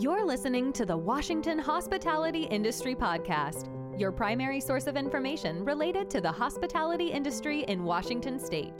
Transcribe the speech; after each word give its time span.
You're 0.00 0.24
listening 0.24 0.72
to 0.72 0.86
the 0.86 0.96
Washington 0.96 1.58
Hospitality 1.58 2.44
Industry 2.44 2.94
Podcast, 2.94 3.68
your 4.00 4.10
primary 4.10 4.58
source 4.58 4.86
of 4.86 4.96
information 4.96 5.62
related 5.62 6.08
to 6.08 6.22
the 6.22 6.32
hospitality 6.32 7.12
industry 7.12 7.64
in 7.64 7.84
Washington 7.84 8.38
state. 8.38 8.72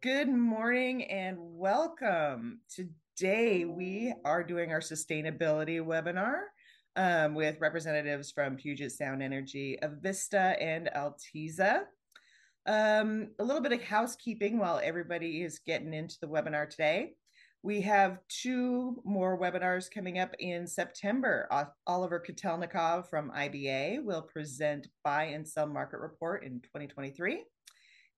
Good 0.00 0.28
morning 0.28 1.02
and 1.10 1.36
welcome. 1.40 2.60
Today 2.68 3.64
we 3.64 4.14
are 4.24 4.44
doing 4.44 4.70
our 4.70 4.78
sustainability 4.78 5.80
webinar 5.84 6.42
um, 6.94 7.34
with 7.34 7.60
representatives 7.60 8.30
from 8.30 8.54
Puget 8.54 8.92
Sound 8.92 9.24
Energy, 9.24 9.76
Avista, 9.82 10.54
and 10.62 10.88
Alteza. 10.94 11.80
Um, 12.66 13.28
a 13.38 13.44
little 13.44 13.62
bit 13.62 13.72
of 13.72 13.82
housekeeping 13.82 14.58
while 14.58 14.80
everybody 14.82 15.42
is 15.42 15.60
getting 15.60 15.94
into 15.94 16.16
the 16.20 16.26
webinar 16.26 16.68
today. 16.68 17.12
We 17.62 17.80
have 17.82 18.18
two 18.28 19.00
more 19.04 19.38
webinars 19.38 19.90
coming 19.90 20.18
up 20.18 20.34
in 20.40 20.66
September. 20.66 21.48
Oliver 21.86 22.24
Kotelnikov 22.28 23.08
from 23.08 23.30
IBA 23.30 24.02
will 24.02 24.22
present 24.22 24.88
Buy 25.04 25.24
and 25.24 25.46
Sell 25.46 25.66
Market 25.66 25.98
Report 25.98 26.44
in 26.44 26.60
2023. 26.60 27.44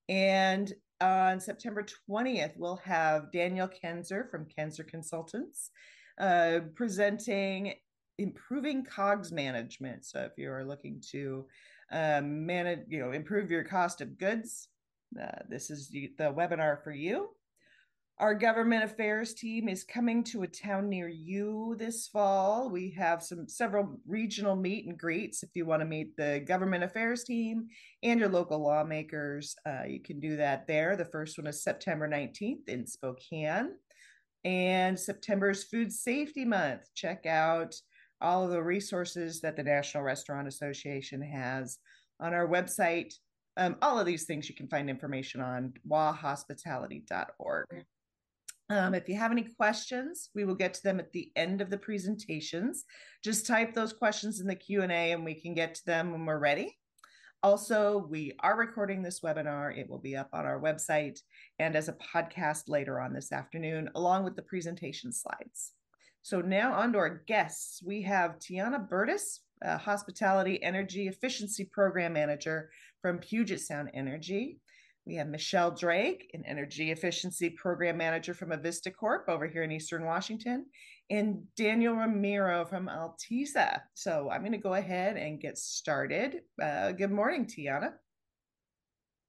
And 0.09 0.73
on 1.01 1.41
September 1.41 1.85
20th, 2.11 2.55
we'll 2.57 2.81
have 2.85 3.31
Daniel 3.31 3.69
Kenzer 3.69 4.31
from 4.31 4.47
Kenzer 4.47 4.87
Consultants 4.87 5.71
uh, 6.19 6.61
presenting 6.75 7.75
improving 8.19 8.85
COGS 8.85 9.31
management. 9.31 10.05
So 10.05 10.21
if 10.21 10.33
you 10.37 10.51
are 10.51 10.65
looking 10.65 11.03
to 11.13 11.47
um, 11.91 12.47
manage, 12.47 12.81
you 12.89 13.01
know, 13.01 13.13
improve 13.13 13.51
your 13.51 13.65
cost 13.65 14.01
of 14.01 14.19
goods, 14.19 14.69
uh, 15.21 15.43
this 15.49 15.71
is 15.71 15.89
the, 15.89 16.13
the 16.19 16.33
webinar 16.33 16.83
for 16.83 16.93
you. 16.93 17.31
Our 18.19 18.35
government 18.35 18.83
affairs 18.83 19.33
team 19.33 19.69
is 19.69 19.85
coming 19.85 20.25
to 20.25 20.43
a 20.43 20.49
town 20.49 20.89
near 20.89 21.09
you 21.09 21.77
this 21.79 22.09
fall. 22.09 22.69
We 22.69 22.91
have 22.99 23.23
some 23.23 23.49
several 23.49 24.01
regional 24.09 24.57
meet 24.57 24.87
and 24.87 24.99
greets. 24.99 25.45
If 25.45 25.51
you 25.55 25.67
want 25.67 25.83
to 25.83 25.87
meet 25.87 26.17
the 26.17 26.43
government 26.45 26.83
affairs 26.83 27.23
team 27.23 27.69
and 28.03 28.19
your 28.19 28.29
local 28.29 28.61
lawmakers, 28.61 29.55
uh, 29.65 29.85
you 29.87 30.01
can 30.01 30.19
do 30.19 30.37
that 30.37 30.67
there. 30.67 30.97
The 30.97 31.05
first 31.05 31.39
one 31.39 31.47
is 31.47 31.63
September 31.63 32.09
19th 32.09 32.69
in 32.69 32.89
Spokane. 32.89 33.75
And 34.45 34.99
September's 34.99 35.65
Food 35.65 35.93
Safety 35.93 36.45
Month. 36.45 36.89
Check 36.97 37.25
out 37.25 37.75
all 38.21 38.45
of 38.45 38.51
the 38.51 38.63
resources 38.63 39.41
that 39.41 39.57
the 39.57 39.63
National 39.63 40.03
Restaurant 40.03 40.49
Association 40.49 41.23
has 41.23 41.79
on 42.21 42.35
our 42.35 42.47
website. 42.47 43.15
Um, 43.57 43.77
all 43.83 43.99
of 43.99 44.07
these 44.07 44.25
things 44.25 44.49
you 44.49 44.55
can 44.55 44.69
find 44.69 44.89
information 44.89 45.41
on 45.41 45.73
wahospitality.org. 45.89 47.85
Um, 48.71 48.95
if 48.95 49.09
you 49.09 49.17
have 49.17 49.33
any 49.33 49.49
questions, 49.57 50.29
we 50.35 50.45
will 50.45 50.55
get 50.55 50.75
to 50.75 50.83
them 50.83 51.01
at 51.01 51.13
the 51.13 51.33
end 51.37 51.61
of 51.61 51.71
the 51.71 51.79
presentations. 51.79 52.85
Just 53.25 53.47
type 53.47 53.73
those 53.73 53.93
questions 53.95 54.41
in 54.41 54.47
the 54.47 54.55
Q&A 54.55 55.13
and 55.13 55.25
we 55.25 55.35
can 55.35 55.55
get 55.55 55.75
to 55.77 55.87
them 55.87 56.13
when 56.13 56.27
we're 56.27 56.39
ready. 56.39 56.77
Also, 57.43 58.07
we 58.11 58.35
are 58.41 58.59
recording 58.59 59.01
this 59.01 59.21
webinar. 59.21 59.77
It 59.77 59.89
will 59.89 60.01
be 60.01 60.17
up 60.17 60.29
on 60.33 60.45
our 60.45 60.61
website 60.61 61.21
and 61.59 61.77
as 61.77 61.89
a 61.89 61.97
podcast 62.15 62.65
later 62.69 63.01
on 63.01 63.15
this 63.15 63.33
afternoon, 63.33 63.89
along 63.95 64.25
with 64.25 64.37
the 64.37 64.43
presentation 64.43 65.13
slides. 65.13 65.73
So 66.23 66.41
now 66.41 66.75
on 66.75 66.93
to 66.93 66.99
our 66.99 67.23
guests. 67.27 67.83
We 67.83 68.03
have 68.03 68.39
Tiana 68.39 68.89
Burtis, 68.89 69.41
Hospitality 69.65 70.63
Energy 70.63 71.09
Efficiency 71.09 71.65
Program 71.65 72.13
Manager 72.13 72.71
from 73.01 73.19
Puget 73.19 73.61
Sound 73.61 73.91
Energy. 73.95 74.61
We 75.07 75.15
have 75.15 75.29
Michelle 75.29 75.71
Drake, 75.71 76.31
an 76.35 76.45
Energy 76.47 76.91
Efficiency 76.91 77.49
Program 77.51 77.97
Manager 77.97 78.35
from 78.35 78.51
Avista 78.51 78.95
Corp 78.95 79.25
over 79.29 79.47
here 79.47 79.63
in 79.63 79.73
Eastern 79.73 80.05
Washington, 80.05 80.67
and 81.09 81.45
Daniel 81.57 81.95
Ramiro 81.95 82.67
from 82.67 82.89
Alteza. 82.89 83.81
So 83.95 84.29
I'm 84.31 84.43
going 84.43 84.53
to 84.53 84.59
go 84.59 84.75
ahead 84.75 85.17
and 85.17 85.41
get 85.41 85.57
started. 85.57 86.43
Uh, 86.63 86.93
good 86.93 87.11
morning, 87.11 87.47
Tiana. 87.47 87.93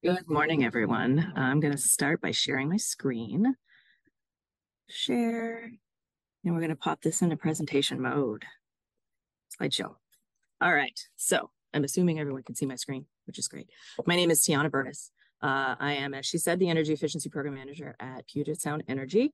Good 0.04 0.28
morning, 0.28 0.66
everyone. 0.66 1.32
I'm 1.38 1.62
going 1.62 1.74
to 1.74 1.78
start 1.78 2.20
by 2.20 2.32
sharing 2.32 2.68
my 2.68 2.78
screen. 2.78 3.56
Share 4.90 5.72
and 6.44 6.54
we're 6.54 6.62
going 6.62 6.70
to 6.70 6.76
pop 6.76 7.02
this 7.02 7.22
into 7.22 7.36
presentation 7.36 8.02
mode. 8.02 8.46
Slideshow. 9.60 9.96
All 10.62 10.74
right. 10.74 11.00
So 11.16 11.50
I'm 11.74 11.84
assuming 11.84 12.20
everyone 12.20 12.44
can 12.44 12.56
see 12.56 12.66
my 12.66 12.76
screen, 12.76 13.06
which 13.26 13.40
is 13.40 13.48
great. 13.48 13.70
My 14.06 14.16
name 14.16 14.32
is 14.32 14.42
Tiana 14.42 14.72
Burtis. 14.72 15.12
Uh, 15.42 15.76
I 15.80 15.94
am, 15.94 16.14
as 16.14 16.26
she 16.26 16.38
said, 16.38 16.60
the 16.60 16.70
Energy 16.70 16.94
Efficiency 16.94 17.30
Program 17.30 17.56
Manager 17.56 17.96
at 18.00 18.28
Puget 18.28 18.60
Sound 18.60 18.84
Energy. 18.88 19.32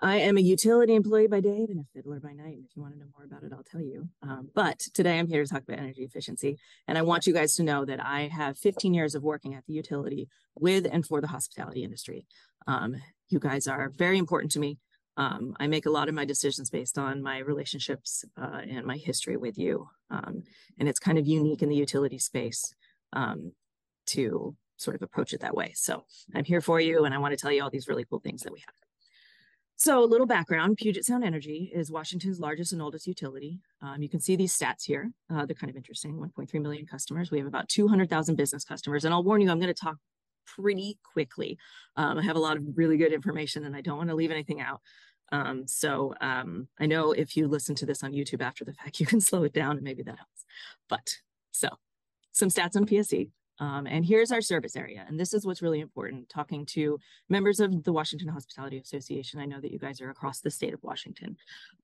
I 0.00 0.18
am 0.18 0.36
a 0.36 0.40
utility 0.40 0.94
employee 0.94 1.26
by 1.26 1.40
day 1.40 1.66
and 1.68 1.80
a 1.80 1.84
fiddler 1.92 2.20
by 2.20 2.32
night. 2.32 2.54
And 2.54 2.64
If 2.64 2.76
you 2.76 2.82
want 2.82 2.94
to 2.94 3.00
know 3.00 3.06
more 3.16 3.24
about 3.24 3.42
it, 3.42 3.52
I'll 3.52 3.64
tell 3.64 3.80
you. 3.80 4.08
Um, 4.22 4.50
but 4.54 4.78
today 4.94 5.18
I'm 5.18 5.26
here 5.26 5.42
to 5.42 5.50
talk 5.50 5.64
about 5.64 5.80
energy 5.80 6.04
efficiency. 6.04 6.56
And 6.86 6.96
I 6.96 7.02
want 7.02 7.26
you 7.26 7.32
guys 7.32 7.56
to 7.56 7.64
know 7.64 7.84
that 7.84 7.98
I 8.04 8.28
have 8.28 8.56
15 8.58 8.94
years 8.94 9.16
of 9.16 9.24
working 9.24 9.54
at 9.54 9.66
the 9.66 9.72
utility 9.72 10.28
with 10.54 10.86
and 10.90 11.04
for 11.04 11.20
the 11.20 11.26
hospitality 11.26 11.82
industry. 11.82 12.26
Um, 12.68 12.96
you 13.28 13.40
guys 13.40 13.66
are 13.66 13.90
very 13.90 14.18
important 14.18 14.52
to 14.52 14.60
me. 14.60 14.78
Um, 15.18 15.56
I 15.58 15.66
make 15.66 15.84
a 15.84 15.90
lot 15.90 16.08
of 16.08 16.14
my 16.14 16.24
decisions 16.24 16.70
based 16.70 16.96
on 16.96 17.22
my 17.22 17.38
relationships 17.38 18.24
uh, 18.40 18.60
and 18.70 18.86
my 18.86 18.96
history 18.96 19.36
with 19.36 19.58
you. 19.58 19.88
Um, 20.10 20.44
and 20.78 20.88
it's 20.88 21.00
kind 21.00 21.18
of 21.18 21.26
unique 21.26 21.60
in 21.60 21.68
the 21.68 21.74
utility 21.74 22.18
space 22.18 22.72
um, 23.12 23.52
to 24.06 24.56
sort 24.76 24.94
of 24.94 25.02
approach 25.02 25.32
it 25.32 25.40
that 25.40 25.56
way. 25.56 25.72
So 25.74 26.04
I'm 26.36 26.44
here 26.44 26.60
for 26.60 26.80
you, 26.80 27.04
and 27.04 27.12
I 27.12 27.18
want 27.18 27.32
to 27.32 27.36
tell 27.36 27.50
you 27.50 27.64
all 27.64 27.70
these 27.70 27.88
really 27.88 28.04
cool 28.08 28.20
things 28.20 28.42
that 28.42 28.52
we 28.52 28.60
have. 28.60 28.74
So 29.74 30.02
a 30.02 30.06
little 30.06 30.26
background, 30.26 30.76
Puget 30.76 31.04
Sound 31.04 31.24
Energy 31.24 31.70
is 31.74 31.90
Washington's 31.90 32.40
largest 32.40 32.72
and 32.72 32.80
oldest 32.80 33.06
utility. 33.06 33.60
Um, 33.82 34.02
you 34.02 34.08
can 34.08 34.20
see 34.20 34.36
these 34.36 34.56
stats 34.56 34.84
here. 34.84 35.10
Uh, 35.30 35.46
they're 35.46 35.54
kind 35.54 35.70
of 35.70 35.76
interesting, 35.76 36.14
1.3 36.14 36.62
million 36.62 36.86
customers. 36.86 37.30
We 37.30 37.38
have 37.38 37.46
about 37.46 37.68
200,000 37.68 38.36
business 38.36 38.64
customers. 38.64 39.04
And 39.04 39.14
I'll 39.14 39.22
warn 39.22 39.40
you, 39.40 39.50
I'm 39.50 39.60
going 39.60 39.72
to 39.72 39.80
talk 39.80 39.96
pretty 40.56 40.98
quickly. 41.12 41.58
Um, 41.96 42.18
I 42.18 42.22
have 42.22 42.36
a 42.36 42.40
lot 42.40 42.56
of 42.56 42.64
really 42.74 42.96
good 42.96 43.12
information 43.12 43.64
and 43.64 43.76
I 43.76 43.80
don't 43.80 43.98
want 43.98 44.08
to 44.08 44.16
leave 44.16 44.30
anything 44.30 44.60
out. 44.60 44.80
Um, 45.30 45.66
so 45.66 46.14
um, 46.20 46.68
I 46.78 46.86
know 46.86 47.12
if 47.12 47.36
you 47.36 47.48
listen 47.48 47.74
to 47.76 47.86
this 47.86 48.02
on 48.02 48.12
YouTube 48.12 48.42
after 48.42 48.64
the 48.64 48.74
fact, 48.74 49.00
you 49.00 49.06
can 49.06 49.20
slow 49.20 49.44
it 49.44 49.52
down 49.52 49.76
and 49.76 49.82
maybe 49.82 50.02
that 50.02 50.18
helps. 50.18 50.44
But 50.88 51.16
so 51.52 51.68
some 52.32 52.48
stats 52.48 52.76
on 52.76 52.86
PSE. 52.86 53.30
Um, 53.60 53.86
and 53.88 54.04
here's 54.04 54.30
our 54.30 54.40
service 54.40 54.76
area. 54.76 55.04
And 55.08 55.18
this 55.18 55.34
is 55.34 55.44
what's 55.44 55.62
really 55.62 55.80
important 55.80 56.28
talking 56.28 56.64
to 56.66 56.98
members 57.28 57.58
of 57.58 57.82
the 57.82 57.92
Washington 57.92 58.28
Hospitality 58.28 58.78
Association. 58.78 59.40
I 59.40 59.46
know 59.46 59.60
that 59.60 59.72
you 59.72 59.80
guys 59.80 60.00
are 60.00 60.10
across 60.10 60.40
the 60.40 60.50
state 60.50 60.74
of 60.74 60.82
Washington. 60.84 61.36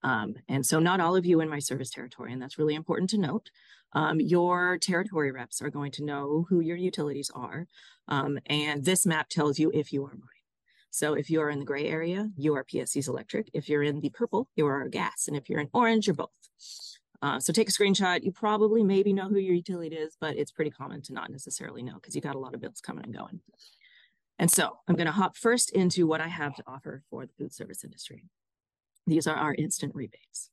Um, 0.05 0.37
and 0.49 0.65
so 0.65 0.79
not 0.79 1.01
all 1.01 1.17
of 1.17 1.27
you 1.27 1.41
in 1.41 1.49
my 1.49 1.59
service 1.59 1.91
territory, 1.91 2.33
and 2.33 2.41
that's 2.41 2.59
really 2.59 2.77
important 2.77 3.11
to 3.11 3.19
note. 3.19 3.51
Um, 3.93 4.21
your 4.21 4.79
territory 4.79 5.33
reps 5.33 5.61
are 5.61 5.71
going 5.71 5.91
to 5.93 6.05
know 6.05 6.47
who 6.49 6.61
your 6.61 6.77
utilities 6.77 7.31
are. 7.35 7.67
Um, 8.07 8.39
and 8.47 8.85
this 8.85 9.05
map 9.05 9.29
tells 9.29 9.59
you 9.59 9.71
if 9.75 9.93
you 9.93 10.05
are. 10.05 10.13
So 10.95 11.15
if 11.15 11.29
you're 11.29 11.51
in 11.51 11.59
the 11.59 11.65
gray 11.65 11.89
area, 11.89 12.31
you 12.37 12.55
are 12.55 12.63
PSE's 12.63 13.09
electric. 13.09 13.51
If 13.53 13.69
you're 13.69 13.83
in 13.83 13.99
the 13.99 14.11
purple, 14.11 14.49
you 14.55 14.65
are 14.69 14.89
gas. 14.89 15.27
And 15.27 15.37
if 15.37 15.51
you're 15.51 15.59
in 15.59 15.69
orange, 15.73 16.07
you're 16.07 16.15
both. 16.15 16.31
Uh, 17.21 17.41
so 17.41 17.53
take 17.53 17.69
a 17.69 17.73
screenshot. 17.73 18.23
You 18.23 18.31
probably 18.31 18.85
maybe 18.85 19.13
know 19.13 19.29
who 19.29 19.39
your 19.39 19.57
utility 19.57 19.97
is, 19.97 20.17
but 20.21 20.37
it's 20.37 20.53
pretty 20.53 20.71
common 20.71 21.03
to 21.03 21.13
not 21.13 21.33
necessarily 21.33 21.83
know 21.83 21.95
because 21.95 22.15
you 22.15 22.21
got 22.21 22.37
a 22.37 22.39
lot 22.39 22.55
of 22.55 22.61
bills 22.61 22.81
coming 22.81 23.03
and 23.03 23.13
going. 23.13 23.41
And 24.39 24.49
so 24.49 24.79
I'm 24.87 24.95
going 24.95 25.09
to 25.09 25.13
hop 25.13 25.37
first 25.37 25.73
into 25.73 26.07
what 26.07 26.21
I 26.21 26.29
have 26.29 26.55
to 26.55 26.63
offer 26.65 27.03
for 27.11 27.27
the 27.27 27.33
food 27.37 27.53
service 27.53 27.83
industry. 27.83 28.27
These 29.09 29.27
are 29.27 29.35
our 29.35 29.57
instant 29.57 29.97
rebates. 29.97 30.49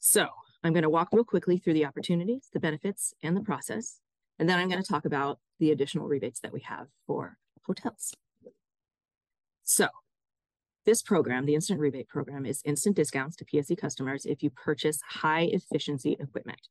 So 0.00 0.26
I'm 0.64 0.72
going 0.72 0.82
to 0.82 0.90
walk 0.90 1.10
real 1.12 1.22
quickly 1.22 1.56
through 1.56 1.74
the 1.74 1.86
opportunities, 1.86 2.48
the 2.52 2.58
benefits, 2.58 3.14
and 3.22 3.36
the 3.36 3.42
process. 3.42 4.00
And 4.40 4.48
then 4.48 4.58
I'm 4.58 4.68
going 4.68 4.82
to 4.82 4.92
talk 4.92 5.04
about 5.04 5.38
the 5.60 5.70
additional 5.70 6.08
rebates 6.08 6.40
that 6.40 6.52
we 6.52 6.62
have 6.62 6.88
for 7.06 7.38
hotels. 7.64 8.12
So 9.68 9.88
this 10.86 11.02
program, 11.02 11.44
the 11.44 11.54
instant 11.54 11.78
rebate 11.78 12.08
program, 12.08 12.46
is 12.46 12.62
instant 12.64 12.96
discounts 12.96 13.36
to 13.36 13.44
PSE 13.44 13.76
customers 13.76 14.24
if 14.24 14.42
you 14.42 14.48
purchase 14.48 14.98
high 15.06 15.42
efficiency 15.42 16.16
equipment. 16.18 16.68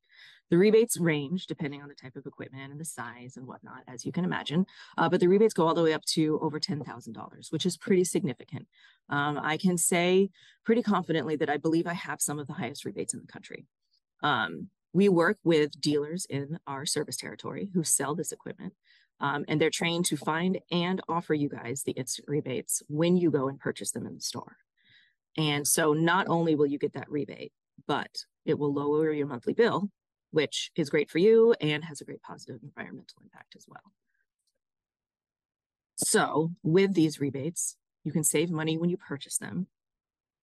The 0.49 0.57
rebates 0.57 0.99
range 0.99 1.45
depending 1.45 1.83
on 1.83 1.89
the 1.89 1.94
type 1.94 2.15
of 2.15 2.25
equipment 2.25 2.71
and 2.71 2.79
the 2.79 2.85
size 2.85 3.38
and 3.38 3.45
whatnot, 3.45 3.83
as 3.88 4.03
you 4.03 4.11
can 4.11 4.25
imagine. 4.25 4.65
Uh, 4.97 5.09
but 5.09 5.19
the 5.19 5.27
rebates 5.27 5.53
go 5.53 5.67
all 5.67 5.75
the 5.75 5.83
way 5.83 5.94
up 5.94 6.03
to 6.05 6.39
over 6.41 6.59
$10,000, 6.59 7.51
which 7.51 7.67
is 7.67 7.77
pretty 7.77 8.03
significant. 8.03 8.65
Um, 9.09 9.39
I 9.44 9.57
can 9.57 9.77
say 9.77 10.31
pretty 10.65 10.81
confidently 10.81 11.35
that 11.35 11.51
I 11.51 11.57
believe 11.57 11.85
I 11.85 11.94
have 11.94 12.19
some 12.19 12.39
of 12.39 12.47
the 12.47 12.53
highest 12.53 12.83
rebates 12.83 13.13
in 13.13 13.19
the 13.19 13.31
country. 13.31 13.67
Um, 14.23 14.69
we 14.91 15.07
work 15.07 15.38
with 15.44 15.79
dealers 15.79 16.25
in 16.27 16.57
our 16.65 16.88
service 16.88 17.17
territory 17.17 17.69
who 17.75 17.83
sell 17.83 18.15
this 18.15 18.31
equipment. 18.31 18.73
Um, 19.19 19.45
and 19.47 19.59
they're 19.59 19.71
trained 19.71 20.05
to 20.05 20.17
find 20.17 20.59
and 20.71 21.01
offer 21.09 21.33
you 21.33 21.49
guys 21.49 21.83
the 21.83 21.93
instant 21.93 22.27
rebates 22.27 22.83
when 22.87 23.17
you 23.17 23.31
go 23.31 23.47
and 23.47 23.59
purchase 23.59 23.91
them 23.91 24.05
in 24.05 24.13
the 24.13 24.21
store. 24.21 24.57
And 25.37 25.67
so 25.67 25.93
not 25.93 26.27
only 26.27 26.55
will 26.55 26.67
you 26.67 26.77
get 26.77 26.93
that 26.93 27.09
rebate, 27.09 27.51
but 27.87 28.25
it 28.45 28.57
will 28.57 28.73
lower 28.73 29.11
your 29.11 29.27
monthly 29.27 29.53
bill, 29.53 29.89
which 30.31 30.71
is 30.75 30.89
great 30.89 31.09
for 31.09 31.17
you 31.17 31.55
and 31.61 31.83
has 31.85 32.01
a 32.01 32.05
great 32.05 32.21
positive 32.21 32.59
environmental 32.63 33.21
impact 33.23 33.55
as 33.55 33.65
well. 33.67 33.93
So 35.97 36.51
with 36.63 36.93
these 36.93 37.19
rebates, 37.19 37.75
you 38.03 38.11
can 38.11 38.23
save 38.23 38.51
money 38.51 38.77
when 38.77 38.89
you 38.89 38.97
purchase 38.97 39.37
them. 39.37 39.67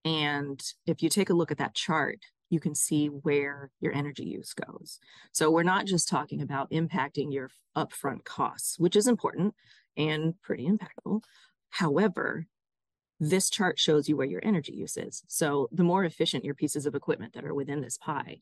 And 0.05 0.63
if 0.87 1.03
you 1.03 1.09
take 1.09 1.31
a 1.31 1.35
look 1.35 1.51
at 1.51 1.59
that 1.59 1.75
chart, 1.75 2.19
you 2.55 2.61
can 2.61 2.75
see 2.75 3.09
where 3.09 3.71
your 3.81 3.93
energy 3.93 4.25
use 4.25 4.55
goes. 4.55 5.01
So 5.33 5.51
we're 5.51 5.65
not 5.65 5.87
just 5.87 6.09
talking 6.09 6.41
about 6.41 6.71
impacting 6.71 7.33
your 7.33 7.51
upfront 7.77 8.25
costs, 8.25 8.79
which 8.79 8.95
is 8.95 9.09
important 9.09 9.55
and 9.97 10.41
pretty 10.41 10.69
impactful. 10.69 11.23
However, 11.71 12.47
this 13.19 13.51
chart 13.51 13.79
shows 13.79 14.09
you 14.09 14.17
where 14.17 14.27
your 14.27 14.45
energy 14.45 14.73
use 14.73 14.97
is. 14.97 15.25
So 15.27 15.69
the 15.73 15.83
more 15.83 16.05
efficient 16.05 16.45
your 16.45 16.55
pieces 16.55 16.87
of 16.87 16.95
equipment 16.95 17.35
that 17.35 17.45
are 17.45 17.55
within 17.55 17.81
this 17.81 17.99
pie, 17.99 18.41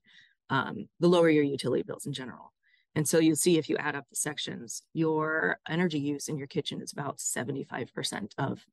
um, 0.51 0.89
the 1.01 1.09
lower 1.09 1.31
your 1.31 1.45
utility 1.45 1.83
bills 1.83 2.05
in 2.05 2.13
general. 2.13 2.53
And 2.95 3.09
so 3.09 3.19
you'll 3.19 3.37
see 3.37 3.57
if 3.57 3.71
you 3.71 3.79
add 3.79 3.97
up 3.97 4.05
the 4.11 4.17
sections, 4.17 4.83
your 4.93 5.59
energy 5.67 5.99
use 5.99 6.29
in 6.29 6.37
your 6.37 6.47
kitchen 6.47 6.83
is 6.83 6.93
about 6.93 7.19
75% 7.19 8.33
of 8.37 8.67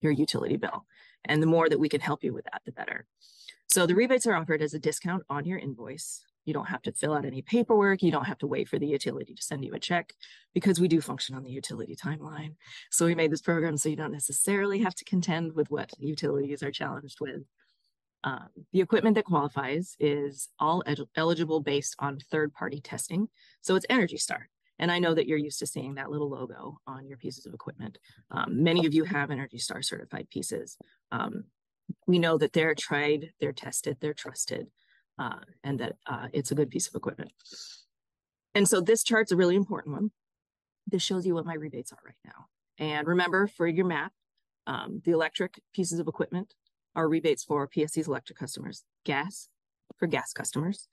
your 0.00 0.12
utility 0.12 0.56
bill. 0.56 0.86
And 1.24 1.40
the 1.40 1.46
more 1.46 1.68
that 1.68 1.78
we 1.78 1.88
can 1.88 2.00
help 2.00 2.24
you 2.24 2.34
with 2.34 2.44
that, 2.46 2.62
the 2.64 2.72
better. 2.72 3.06
So 3.74 3.86
the 3.86 3.96
rebates 3.96 4.24
are 4.28 4.36
offered 4.36 4.62
as 4.62 4.72
a 4.72 4.78
discount 4.78 5.24
on 5.28 5.46
your 5.46 5.58
invoice. 5.58 6.24
You 6.44 6.54
don't 6.54 6.68
have 6.68 6.82
to 6.82 6.92
fill 6.92 7.12
out 7.12 7.24
any 7.24 7.42
paperwork. 7.42 8.04
You 8.04 8.12
don't 8.12 8.26
have 8.26 8.38
to 8.38 8.46
wait 8.46 8.68
for 8.68 8.78
the 8.78 8.86
utility 8.86 9.34
to 9.34 9.42
send 9.42 9.64
you 9.64 9.74
a 9.74 9.80
check 9.80 10.12
because 10.52 10.78
we 10.78 10.86
do 10.86 11.00
function 11.00 11.34
on 11.34 11.42
the 11.42 11.50
utility 11.50 11.96
timeline. 11.96 12.54
So 12.92 13.04
we 13.04 13.16
made 13.16 13.32
this 13.32 13.42
program 13.42 13.76
so 13.76 13.88
you 13.88 13.96
don't 13.96 14.12
necessarily 14.12 14.78
have 14.78 14.94
to 14.94 15.04
contend 15.04 15.54
with 15.54 15.72
what 15.72 15.90
utilities 15.98 16.62
are 16.62 16.70
challenged 16.70 17.18
with. 17.20 17.42
Um, 18.22 18.46
the 18.72 18.80
equipment 18.80 19.16
that 19.16 19.24
qualifies 19.24 19.96
is 19.98 20.50
all 20.60 20.84
eligible 21.16 21.58
based 21.58 21.96
on 21.98 22.20
third 22.30 22.54
party 22.54 22.80
testing. 22.80 23.28
So 23.60 23.74
it's 23.74 23.86
Energy 23.90 24.18
Star. 24.18 24.50
And 24.78 24.92
I 24.92 25.00
know 25.00 25.14
that 25.14 25.26
you're 25.26 25.36
used 25.36 25.58
to 25.58 25.66
seeing 25.66 25.96
that 25.96 26.12
little 26.12 26.30
logo 26.30 26.78
on 26.86 27.08
your 27.08 27.18
pieces 27.18 27.44
of 27.44 27.54
equipment. 27.54 27.98
Um, 28.30 28.62
many 28.62 28.86
of 28.86 28.94
you 28.94 29.02
have 29.02 29.32
Energy 29.32 29.58
Star 29.58 29.82
certified 29.82 30.30
pieces. 30.30 30.78
Um, 31.10 31.46
we 32.06 32.18
know 32.18 32.38
that 32.38 32.52
they're 32.52 32.74
tried, 32.74 33.30
they're 33.40 33.52
tested, 33.52 33.98
they're 34.00 34.14
trusted, 34.14 34.66
uh, 35.18 35.40
and 35.62 35.78
that 35.80 35.96
uh, 36.06 36.28
it's 36.32 36.50
a 36.50 36.54
good 36.54 36.70
piece 36.70 36.88
of 36.88 36.94
equipment. 36.94 37.32
And 38.54 38.68
so 38.68 38.80
this 38.80 39.02
chart's 39.02 39.32
a 39.32 39.36
really 39.36 39.56
important 39.56 39.94
one. 39.94 40.10
This 40.86 41.02
shows 41.02 41.26
you 41.26 41.34
what 41.34 41.46
my 41.46 41.54
rebates 41.54 41.92
are 41.92 41.98
right 42.04 42.14
now. 42.24 42.46
And 42.78 43.06
remember 43.06 43.46
for 43.46 43.66
your 43.66 43.86
map, 43.86 44.12
um, 44.66 45.02
the 45.04 45.12
electric 45.12 45.60
pieces 45.72 45.98
of 45.98 46.08
equipment 46.08 46.54
are 46.96 47.08
rebates 47.08 47.44
for 47.44 47.68
PSE's 47.72 48.08
electric 48.08 48.38
customers, 48.38 48.84
gas 49.04 49.48
for 49.96 50.06
gas 50.06 50.32
customers. 50.32 50.88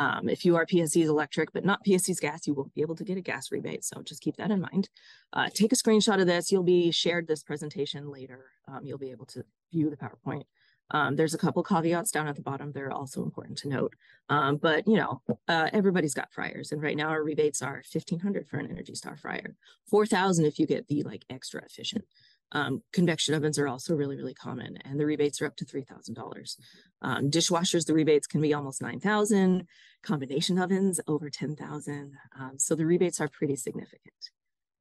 Um, 0.00 0.30
if 0.30 0.46
you 0.46 0.56
are 0.56 0.64
PSE's 0.64 1.10
electric, 1.10 1.52
but 1.52 1.62
not 1.62 1.84
PSE's 1.84 2.20
gas, 2.20 2.46
you 2.46 2.54
won't 2.54 2.74
be 2.74 2.80
able 2.80 2.96
to 2.96 3.04
get 3.04 3.18
a 3.18 3.20
gas 3.20 3.52
rebate. 3.52 3.84
So 3.84 4.00
just 4.00 4.22
keep 4.22 4.34
that 4.38 4.50
in 4.50 4.62
mind. 4.62 4.88
Uh, 5.34 5.50
take 5.52 5.72
a 5.72 5.76
screenshot 5.76 6.18
of 6.18 6.26
this. 6.26 6.50
You'll 6.50 6.62
be 6.62 6.90
shared 6.90 7.28
this 7.28 7.42
presentation 7.42 8.10
later. 8.10 8.46
Um, 8.66 8.80
you'll 8.82 8.96
be 8.96 9.10
able 9.10 9.26
to 9.26 9.44
view 9.70 9.90
the 9.90 9.98
PowerPoint. 9.98 10.44
Um, 10.92 11.16
there's 11.16 11.34
a 11.34 11.38
couple 11.38 11.62
caveats 11.62 12.10
down 12.10 12.28
at 12.28 12.34
the 12.34 12.40
bottom. 12.40 12.72
They're 12.72 12.90
also 12.90 13.22
important 13.22 13.58
to 13.58 13.68
note. 13.68 13.92
Um, 14.30 14.56
but 14.56 14.88
you 14.88 14.96
know, 14.96 15.20
uh, 15.46 15.68
everybody's 15.70 16.14
got 16.14 16.32
fryers, 16.32 16.72
and 16.72 16.82
right 16.82 16.96
now 16.96 17.08
our 17.08 17.22
rebates 17.22 17.60
are 17.60 17.82
1,500 17.92 18.48
for 18.48 18.56
an 18.56 18.70
Energy 18.70 18.94
Star 18.94 19.18
fryer, 19.18 19.54
4,000 19.90 20.46
if 20.46 20.58
you 20.58 20.66
get 20.66 20.88
the 20.88 21.02
like 21.02 21.26
extra 21.28 21.62
efficient. 21.62 22.04
Um, 22.52 22.82
convection 22.92 23.34
ovens 23.34 23.58
are 23.58 23.68
also 23.68 23.94
really, 23.94 24.16
really 24.16 24.34
common, 24.34 24.76
and 24.84 24.98
the 24.98 25.06
rebates 25.06 25.40
are 25.40 25.46
up 25.46 25.56
to 25.56 25.64
$3,000. 25.64 26.56
Um, 27.02 27.30
dishwashers, 27.30 27.86
the 27.86 27.94
rebates 27.94 28.26
can 28.26 28.40
be 28.40 28.54
almost 28.54 28.82
9,000. 28.82 29.66
Combination 30.02 30.58
ovens, 30.58 31.00
over 31.06 31.30
10,000. 31.30 32.12
Um, 32.38 32.52
so 32.58 32.74
the 32.74 32.86
rebates 32.86 33.20
are 33.20 33.28
pretty 33.28 33.56
significant. 33.56 34.30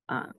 Um, 0.07 0.33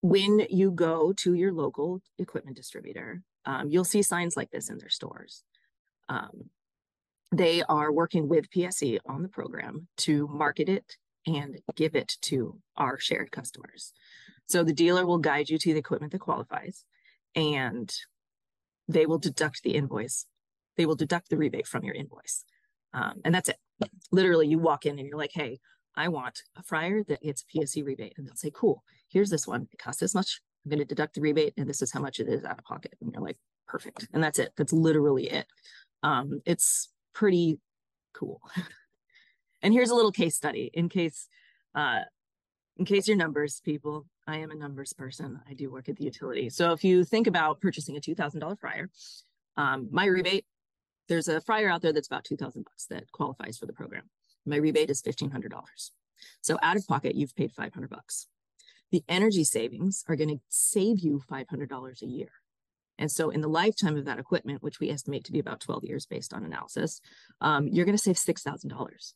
when 0.00 0.46
you 0.50 0.70
go 0.70 1.12
to 1.14 1.34
your 1.34 1.52
local 1.52 2.00
equipment 2.18 2.56
distributor, 2.56 3.22
um, 3.46 3.70
you'll 3.70 3.84
see 3.84 4.02
signs 4.02 4.36
like 4.36 4.50
this 4.50 4.70
in 4.70 4.78
their 4.78 4.88
stores. 4.88 5.42
Um, 6.08 6.50
they 7.32 7.62
are 7.62 7.90
working 7.90 8.28
with 8.28 8.50
PSE 8.50 8.98
on 9.06 9.22
the 9.22 9.28
program 9.28 9.88
to 9.98 10.28
market 10.28 10.68
it 10.68 10.96
and 11.26 11.58
give 11.74 11.94
it 11.94 12.16
to 12.22 12.58
our 12.76 12.98
shared 12.98 13.30
customers. 13.30 13.92
So 14.46 14.62
the 14.62 14.72
dealer 14.72 15.06
will 15.06 15.18
guide 15.18 15.48
you 15.48 15.58
to 15.58 15.72
the 15.72 15.78
equipment 15.78 16.12
that 16.12 16.20
qualifies 16.20 16.84
and 17.34 17.92
they 18.88 19.06
will 19.06 19.18
deduct 19.18 19.62
the 19.62 19.74
invoice. 19.74 20.26
They 20.76 20.86
will 20.86 20.96
deduct 20.96 21.30
the 21.30 21.36
rebate 21.36 21.66
from 21.66 21.84
your 21.84 21.94
invoice. 21.94 22.44
Um, 22.92 23.20
and 23.24 23.34
that's 23.34 23.48
it. 23.48 23.56
Literally, 24.12 24.46
you 24.46 24.58
walk 24.58 24.86
in 24.86 24.98
and 24.98 25.08
you're 25.08 25.18
like, 25.18 25.32
hey, 25.32 25.58
I 25.96 26.08
want 26.08 26.42
a 26.56 26.62
fryer 26.62 27.02
that 27.04 27.22
gets 27.22 27.42
a 27.42 27.58
PSE 27.58 27.84
rebate. 27.84 28.14
And 28.16 28.26
they'll 28.26 28.36
say, 28.36 28.50
cool, 28.52 28.82
here's 29.08 29.30
this 29.30 29.46
one. 29.46 29.68
It 29.72 29.78
costs 29.78 30.00
this 30.00 30.14
much. 30.14 30.40
I'm 30.64 30.70
going 30.70 30.78
to 30.78 30.84
deduct 30.84 31.14
the 31.14 31.20
rebate, 31.20 31.54
and 31.56 31.68
this 31.68 31.82
is 31.82 31.92
how 31.92 32.00
much 32.00 32.20
it 32.20 32.28
is 32.28 32.44
out 32.44 32.58
of 32.58 32.64
pocket. 32.64 32.94
And 33.00 33.12
you're 33.12 33.22
like, 33.22 33.36
perfect. 33.68 34.08
And 34.12 34.22
that's 34.22 34.38
it. 34.38 34.52
That's 34.56 34.72
literally 34.72 35.30
it. 35.30 35.46
Um, 36.02 36.40
it's 36.46 36.88
pretty 37.12 37.58
cool. 38.14 38.40
and 39.62 39.74
here's 39.74 39.90
a 39.90 39.94
little 39.94 40.12
case 40.12 40.36
study 40.36 40.70
in 40.72 40.88
case 40.88 41.28
uh, 41.74 42.00
in 42.76 42.84
case 42.84 43.06
your 43.06 43.16
numbers 43.16 43.60
people 43.64 44.06
I 44.26 44.38
am 44.38 44.50
a 44.50 44.54
numbers 44.54 44.92
person. 44.92 45.40
I 45.48 45.54
do 45.54 45.70
work 45.70 45.88
at 45.88 45.96
the 45.96 46.04
utility. 46.04 46.48
So 46.48 46.72
if 46.72 46.82
you 46.82 47.04
think 47.04 47.26
about 47.26 47.60
purchasing 47.60 47.96
a 47.96 48.00
$2,000 48.00 48.58
fryer, 48.58 48.90
um, 49.56 49.88
my 49.90 50.06
rebate, 50.06 50.46
there's 51.08 51.28
a 51.28 51.40
fryer 51.40 51.68
out 51.68 51.82
there 51.82 51.92
that's 51.92 52.06
about 52.06 52.24
2000 52.24 52.64
bucks 52.64 52.86
that 52.86 53.12
qualifies 53.12 53.58
for 53.58 53.66
the 53.66 53.72
program. 53.72 54.04
My 54.46 54.56
rebate 54.56 54.90
is 54.90 55.02
$1,500. 55.02 55.50
So 56.40 56.58
out 56.62 56.76
of 56.76 56.86
pocket, 56.86 57.14
you've 57.14 57.36
paid 57.36 57.52
500 57.52 57.90
bucks. 57.90 58.28
The 58.90 59.04
energy 59.08 59.44
savings 59.44 60.04
are 60.08 60.16
going 60.16 60.30
to 60.30 60.40
save 60.48 61.00
you 61.00 61.20
$500 61.30 62.02
a 62.02 62.06
year. 62.06 62.28
And 62.96 63.10
so 63.10 63.30
in 63.30 63.40
the 63.40 63.48
lifetime 63.48 63.96
of 63.96 64.04
that 64.04 64.18
equipment, 64.18 64.62
which 64.62 64.80
we 64.80 64.88
estimate 64.88 65.24
to 65.24 65.32
be 65.32 65.40
about 65.40 65.60
12 65.60 65.84
years 65.84 66.06
based 66.06 66.32
on 66.32 66.44
analysis, 66.44 67.00
um, 67.40 67.68
you're 67.68 67.84
going 67.84 67.96
to 67.96 68.02
save 68.02 68.16
$6,000. 68.16 69.12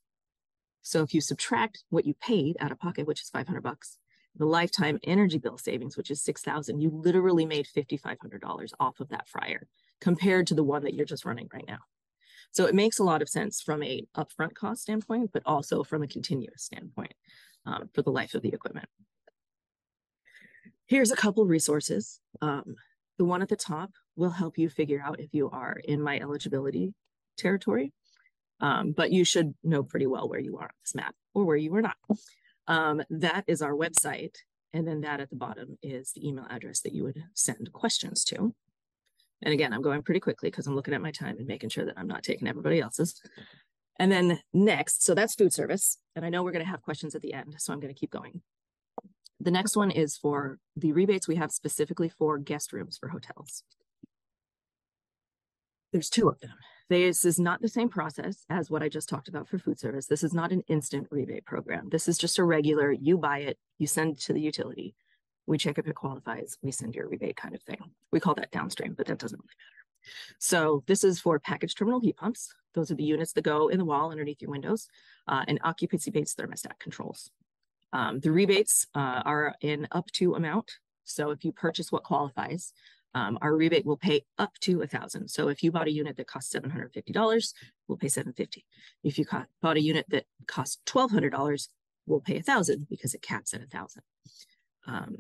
So 0.89 1.03
if 1.03 1.13
you 1.13 1.21
subtract 1.21 1.85
what 1.91 2.07
you 2.07 2.15
paid 2.15 2.57
out 2.61 2.73
of 2.73 2.79
pocket, 2.79 3.07
which 3.07 3.21
is 3.21 3.29
500 3.29 3.61
bucks, 3.61 3.99
the 4.35 4.47
lifetime 4.47 4.99
energy 5.05 5.37
bill 5.37 5.59
savings, 5.59 5.99
which 5.99 6.11
is 6.11 6.23
6,000, 6.23 6.81
you 6.81 6.89
literally 6.89 7.45
made 7.45 7.67
$5,500 7.67 8.73
off 8.81 8.99
of 8.99 9.11
that 9.11 9.29
fryer 9.29 9.67
compared 10.01 10.47
to 10.47 10.55
the 10.55 10.65
one 10.65 10.85
that 10.85 10.95
you're 10.95 11.05
just 11.05 11.27
running 11.27 11.47
right 11.53 11.67
now. 11.69 11.81
So 12.53 12.65
it 12.65 12.75
makes 12.75 13.01
a 13.01 13.05
lot 13.05 13.21
of 13.21 13.29
sense 13.29 13.61
from 13.61 13.83
a 13.83 14.07
upfront 14.17 14.55
cost 14.55 14.81
standpoint, 14.81 15.29
but 15.31 15.43
also 15.45 15.85
from 15.85 16.03
a 16.03 16.09
continuous 16.09 16.63
standpoint 16.63 17.13
um, 17.67 17.91
for 17.93 18.01
the 18.01 18.11
life 18.11 18.33
of 18.33 18.41
the 18.41 18.55
equipment. 18.55 18.89
Here's 20.87 21.11
a 21.11 21.17
couple 21.17 21.45
resources. 21.45 22.19
Um, 22.41 22.77
the 23.19 23.27
one 23.27 23.43
at 23.43 23.51
the 23.51 23.57
top 23.57 23.91
will 24.17 24.31
help 24.31 24.57
you 24.57 24.71
figure 24.71 25.03
out 25.05 25.21
if 25.21 25.35
you 25.35 25.51
are 25.51 25.77
in 25.85 26.01
my 26.01 26.19
eligibility 26.19 26.95
territory, 27.37 27.93
um, 28.61 28.93
but 28.93 29.13
you 29.13 29.25
should 29.25 29.55
know 29.63 29.83
pretty 29.83 30.07
well 30.07 30.29
where 30.29 30.41
you 30.41 30.57
are 30.59 30.65
on 30.65 30.71
this 30.85 30.95
map 30.95 31.15
or 31.35 31.45
where 31.45 31.57
you 31.57 31.75
are 31.75 31.83
not. 31.83 31.97
Um, 32.67 33.03
that 33.11 33.45
is 33.47 33.63
our 33.63 33.73
website. 33.73 34.37
And 34.73 34.87
then 34.87 35.01
that 35.01 35.21
at 35.21 35.31
the 35.31 35.37
bottom 35.37 35.79
is 35.83 36.13
the 36.13 36.27
email 36.27 36.47
address 36.51 36.81
that 36.81 36.93
you 36.93 37.05
would 37.05 37.25
send 37.35 37.73
questions 37.73 38.25
to. 38.25 38.55
And 39.43 39.55
again, 39.55 39.73
I'm 39.73 39.83
going 39.83 40.03
pretty 40.03 40.21
quickly 40.21 40.51
because 40.51 40.67
I'm 40.67 40.75
looking 40.75 40.95
at 40.95 41.01
my 41.01 41.13
time 41.13 41.37
and 41.39 41.47
making 41.47 41.71
sure 41.71 41.87
that 41.87 41.97
I'm 41.97 42.09
not 42.09 42.23
taking 42.23 42.49
everybody 42.49 42.81
else's. 42.81 43.21
And 43.99 44.13
then 44.13 44.41
next, 44.53 45.05
so 45.05 45.15
that's 45.15 45.35
food 45.35 45.53
service. 45.53 45.99
And 46.15 46.25
I 46.25 46.29
know 46.29 46.43
we're 46.43 46.53
going 46.53 46.65
to 46.65 46.71
have 46.71 46.83
questions 46.83 47.15
at 47.15 47.23
the 47.23 47.33
end, 47.33 47.55
so 47.59 47.73
I'm 47.73 47.81
going 47.81 47.93
to 47.93 47.99
keep 47.99 48.11
going. 48.11 48.43
The 49.41 49.51
next 49.51 49.77
one 49.77 49.91
is 49.91 50.17
for 50.17 50.59
the 50.77 50.93
rebates 50.93 51.29
we 51.29 51.37
have 51.37 51.53
specifically 51.53 52.09
for 52.09 52.39
guest 52.39 52.73
rooms 52.73 52.99
for 52.99 53.09
hotels. 53.09 53.63
There's 55.93 56.11
two 56.11 56.29
of 56.29 56.41
them. 56.41 56.55
This 56.89 57.25
is 57.25 57.39
not 57.39 57.61
the 57.61 57.69
same 57.69 57.91
process 57.91 58.47
as 58.49 58.71
what 58.71 58.83
I 58.83 58.89
just 58.89 59.11
talked 59.11 59.29
about 59.29 59.47
for 59.47 59.59
food 59.59 59.79
service. 59.79 60.07
This 60.07 60.23
is 60.23 60.33
not 60.33 60.53
an 60.53 60.63
instant 60.69 61.09
rebate 61.11 61.45
program. 61.45 61.89
This 61.91 62.09
is 62.09 62.17
just 62.17 62.39
a 62.39 62.45
regular, 62.45 62.91
you 62.93 63.19
buy 63.19 63.41
it, 63.41 63.59
you 63.79 63.87
send 63.87 64.17
it 64.17 64.21
to 64.23 64.33
the 64.33 64.41
utility. 64.41 64.95
We 65.47 65.59
check 65.59 65.79
if 65.79 65.87
it 65.87 65.95
qualifies, 65.95 66.57
we 66.63 66.73
send 66.73 66.95
your 66.95 67.09
rebate 67.09 67.37
kind 67.37 67.55
of 67.55 67.63
thing. 67.63 67.91
We 68.11 68.21
call 68.21 68.35
that 68.35 68.53
downstream, 68.53 68.95
but 68.95 69.07
that 69.07 69.19
doesn't 69.19 69.39
really 69.39 69.49
matter. 69.49 69.79
So 70.39 70.83
this 70.87 71.05
is 71.05 71.21
for 71.21 71.39
package 71.39 71.75
terminal 71.75 72.01
heat 72.01 72.17
pumps. 72.17 72.55
Those 72.75 72.91
are 72.91 72.95
the 72.95 73.05
units 73.05 73.33
that 73.35 73.43
go 73.43 73.69
in 73.69 73.79
the 73.79 73.85
wall 73.85 74.11
underneath 74.11 74.41
your 74.41 74.51
windows 74.51 74.89
uh, 75.27 75.45
and 75.47 75.59
occupancy-based 75.65 76.39
thermostat 76.39 76.79
controls. 76.79 77.31
Um, 77.93 78.21
the 78.21 78.31
rebates 78.31 78.87
uh, 78.95 79.23
are 79.25 79.55
in 79.61 79.89
up 79.91 80.11
to 80.13 80.35
amount. 80.35 80.73
So 81.05 81.31
if 81.31 81.45
you 81.45 81.53
purchase 81.53 81.91
what 81.91 82.05
qualifies, 82.05 82.73
um, 83.15 83.39
our 83.41 83.57
rebate 83.57 83.87
will 83.87 83.97
pay 83.97 84.25
up 84.39 84.53
to 84.61 84.83
a 84.83 84.87
thousand. 84.87 85.29
So 85.29 85.49
if 85.49 85.63
you 85.63 85.73
bought 85.73 85.89
a 85.89 85.93
unit 85.93 86.17
that 86.17 86.27
costs 86.27 86.51
seven 86.51 86.71
hundred 86.71 86.93
fifty 86.93 87.13
dollars, 87.13 87.55
we'll 87.87 87.99
pay 87.99 88.09
seven 88.09 88.33
fifty. 88.33 88.65
If 89.03 89.19
you 89.19 89.25
bought 89.63 89.77
a 89.77 89.83
unit 89.83 90.07
that 90.11 90.25
costs 90.47 90.79
twelve 90.85 91.11
hundred 91.11 91.31
dollars, 91.31 91.69
we'll 92.07 92.21
pay 92.21 92.39
a 92.39 92.43
thousand 92.43 92.87
because 92.89 93.15
it 93.15 93.23
caps 93.23 93.55
at 93.55 93.63
a 93.63 93.67
thousand. 93.67 94.03
Um, 94.87 95.17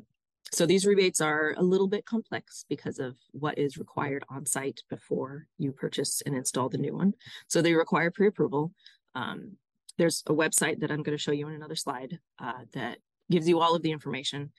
so 0.50 0.64
these 0.64 0.86
rebates 0.86 1.20
are 1.20 1.54
a 1.58 1.62
little 1.62 1.88
bit 1.88 2.06
complex 2.06 2.64
because 2.68 2.98
of 2.98 3.16
what 3.32 3.58
is 3.58 3.76
required 3.76 4.24
on 4.30 4.46
site 4.46 4.80
before 4.88 5.46
you 5.58 5.72
purchase 5.72 6.22
and 6.24 6.34
install 6.34 6.70
the 6.70 6.78
new 6.78 6.94
one. 6.94 7.12
So 7.48 7.60
they 7.60 7.74
require 7.74 8.10
pre-approval. 8.10 8.72
Um, 9.14 9.58
there's 9.98 10.22
a 10.26 10.32
website 10.32 10.80
that 10.80 10.90
I'm 10.90 11.02
going 11.02 11.16
to 11.16 11.22
show 11.22 11.32
you 11.32 11.48
in 11.48 11.54
another 11.54 11.76
slide 11.76 12.18
uh, 12.38 12.62
that 12.72 12.98
gives 13.30 13.46
you 13.46 13.60
all 13.60 13.74
of 13.74 13.82
the 13.82 13.92
information. 13.92 14.50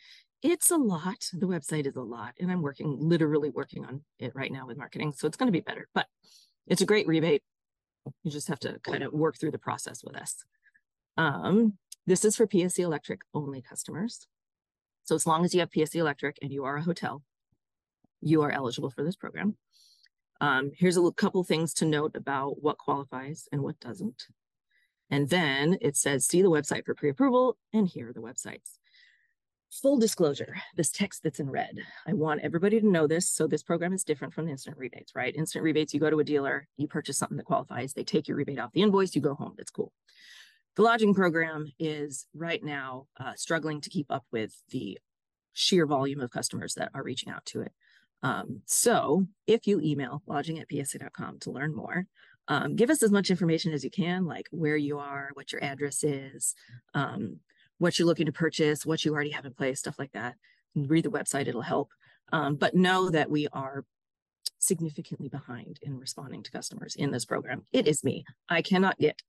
It's 0.41 0.71
a 0.71 0.77
lot. 0.77 1.29
The 1.33 1.47
website 1.47 1.85
is 1.85 1.97
a 1.97 2.01
lot, 2.01 2.33
and 2.39 2.49
I'm 2.49 2.61
working 2.61 2.97
literally 2.97 3.49
working 3.49 3.85
on 3.85 4.01
it 4.19 4.33
right 4.35 4.51
now 4.51 4.67
with 4.67 4.77
marketing, 4.77 5.13
so 5.13 5.27
it's 5.27 5.35
going 5.35 5.47
to 5.47 5.51
be 5.51 5.59
better. 5.59 5.89
But 5.93 6.07
it's 6.67 6.81
a 6.81 6.85
great 6.85 7.07
rebate. 7.07 7.43
You 8.23 8.31
just 8.31 8.47
have 8.47 8.59
to 8.59 8.79
kind 8.79 9.03
of 9.03 9.11
work 9.11 9.37
through 9.37 9.51
the 9.51 9.57
process 9.57 10.01
with 10.03 10.15
us. 10.15 10.43
Um, 11.17 11.77
this 12.07 12.23
is 12.23 12.37
for 12.37 12.47
PSE 12.47 12.79
Electric 12.79 13.21
only 13.33 13.61
customers. 13.61 14.27
So 15.03 15.15
as 15.15 15.27
long 15.27 15.43
as 15.43 15.53
you 15.53 15.59
have 15.59 15.71
PSE 15.71 15.95
Electric 15.95 16.37
and 16.41 16.51
you 16.51 16.63
are 16.63 16.77
a 16.77 16.83
hotel, 16.83 17.21
you 18.21 18.41
are 18.41 18.51
eligible 18.51 18.89
for 18.89 19.03
this 19.03 19.15
program. 19.15 19.57
Um, 20.41 20.71
here's 20.75 20.97
a 20.97 21.11
couple 21.11 21.43
things 21.43 21.73
to 21.75 21.85
note 21.85 22.15
about 22.15 22.63
what 22.63 22.77
qualifies 22.77 23.49
and 23.51 23.61
what 23.61 23.79
doesn't. 23.79 24.27
And 25.09 25.29
then 25.29 25.77
it 25.81 25.97
says, 25.97 26.25
see 26.25 26.41
the 26.41 26.49
website 26.49 26.85
for 26.85 26.95
pre-approval, 26.95 27.57
and 27.73 27.87
here 27.87 28.09
are 28.09 28.13
the 28.13 28.21
websites. 28.21 28.78
Full 29.71 29.99
disclosure, 29.99 30.55
this 30.75 30.91
text 30.91 31.21
that's 31.23 31.39
in 31.39 31.49
red, 31.49 31.77
I 32.07 32.13
want 32.13 32.41
everybody 32.41 32.79
to 32.79 32.87
know 32.87 33.05
this. 33.05 33.29
So 33.29 33.45
this 33.45 33.61
program 33.61 33.93
is 33.93 34.03
different 34.03 34.33
from 34.33 34.45
the 34.45 34.51
instant 34.51 34.77
rebates, 34.77 35.13
right? 35.15 35.35
Instant 35.35 35.63
rebates, 35.63 35.93
you 35.93 35.99
go 35.99 36.09
to 36.09 36.19
a 36.19 36.23
dealer, 36.23 36.67
you 36.75 36.87
purchase 36.87 37.19
something 37.19 37.37
that 37.37 37.45
qualifies, 37.45 37.93
they 37.93 38.03
take 38.03 38.27
your 38.27 38.35
rebate 38.35 38.59
off 38.59 38.71
the 38.73 38.81
invoice, 38.81 39.15
you 39.15 39.21
go 39.21 39.35
home, 39.35 39.53
that's 39.57 39.69
cool. 39.69 39.91
The 40.75 40.81
lodging 40.81 41.13
program 41.13 41.71
is 41.77 42.25
right 42.33 42.63
now 42.63 43.05
uh, 43.19 43.33
struggling 43.35 43.79
to 43.81 43.89
keep 43.89 44.07
up 44.09 44.25
with 44.31 44.59
the 44.69 44.97
sheer 45.53 45.85
volume 45.85 46.21
of 46.21 46.31
customers 46.31 46.73
that 46.75 46.89
are 46.95 47.03
reaching 47.03 47.31
out 47.31 47.45
to 47.47 47.61
it. 47.61 47.71
Um, 48.23 48.61
so 48.65 49.27
if 49.45 49.67
you 49.67 49.79
email 49.81 50.23
lodging 50.25 50.59
at 50.59 50.69
pse.com 50.69 51.39
to 51.39 51.51
learn 51.51 51.75
more, 51.75 52.05
um, 52.47 52.75
give 52.75 52.89
us 52.89 53.03
as 53.03 53.11
much 53.11 53.29
information 53.29 53.71
as 53.71 53.83
you 53.83 53.91
can, 53.91 54.25
like 54.25 54.47
where 54.51 54.77
you 54.77 54.97
are, 54.97 55.29
what 55.33 55.51
your 55.51 55.63
address 55.63 56.03
is, 56.03 56.55
um, 56.95 57.39
what 57.79 57.97
you're 57.97 58.05
looking 58.05 58.27
to 58.27 58.31
purchase, 58.31 58.85
what 58.85 59.03
you 59.03 59.13
already 59.13 59.31
have 59.31 59.45
in 59.45 59.53
place, 59.53 59.79
stuff 59.79 59.97
like 59.97 60.11
that. 60.11 60.35
Read 60.75 61.03
the 61.05 61.09
website, 61.09 61.47
it'll 61.47 61.61
help. 61.61 61.89
Um, 62.31 62.55
but 62.55 62.75
know 62.75 63.09
that 63.09 63.31
we 63.31 63.47
are 63.51 63.83
significantly 64.59 65.29
behind 65.29 65.79
in 65.81 65.97
responding 65.97 66.43
to 66.43 66.51
customers 66.51 66.95
in 66.95 67.11
this 67.11 67.25
program. 67.25 67.63
It 67.71 67.87
is 67.87 68.03
me. 68.03 68.25
I 68.47 68.61
cannot 68.61 68.99
get 68.99 69.21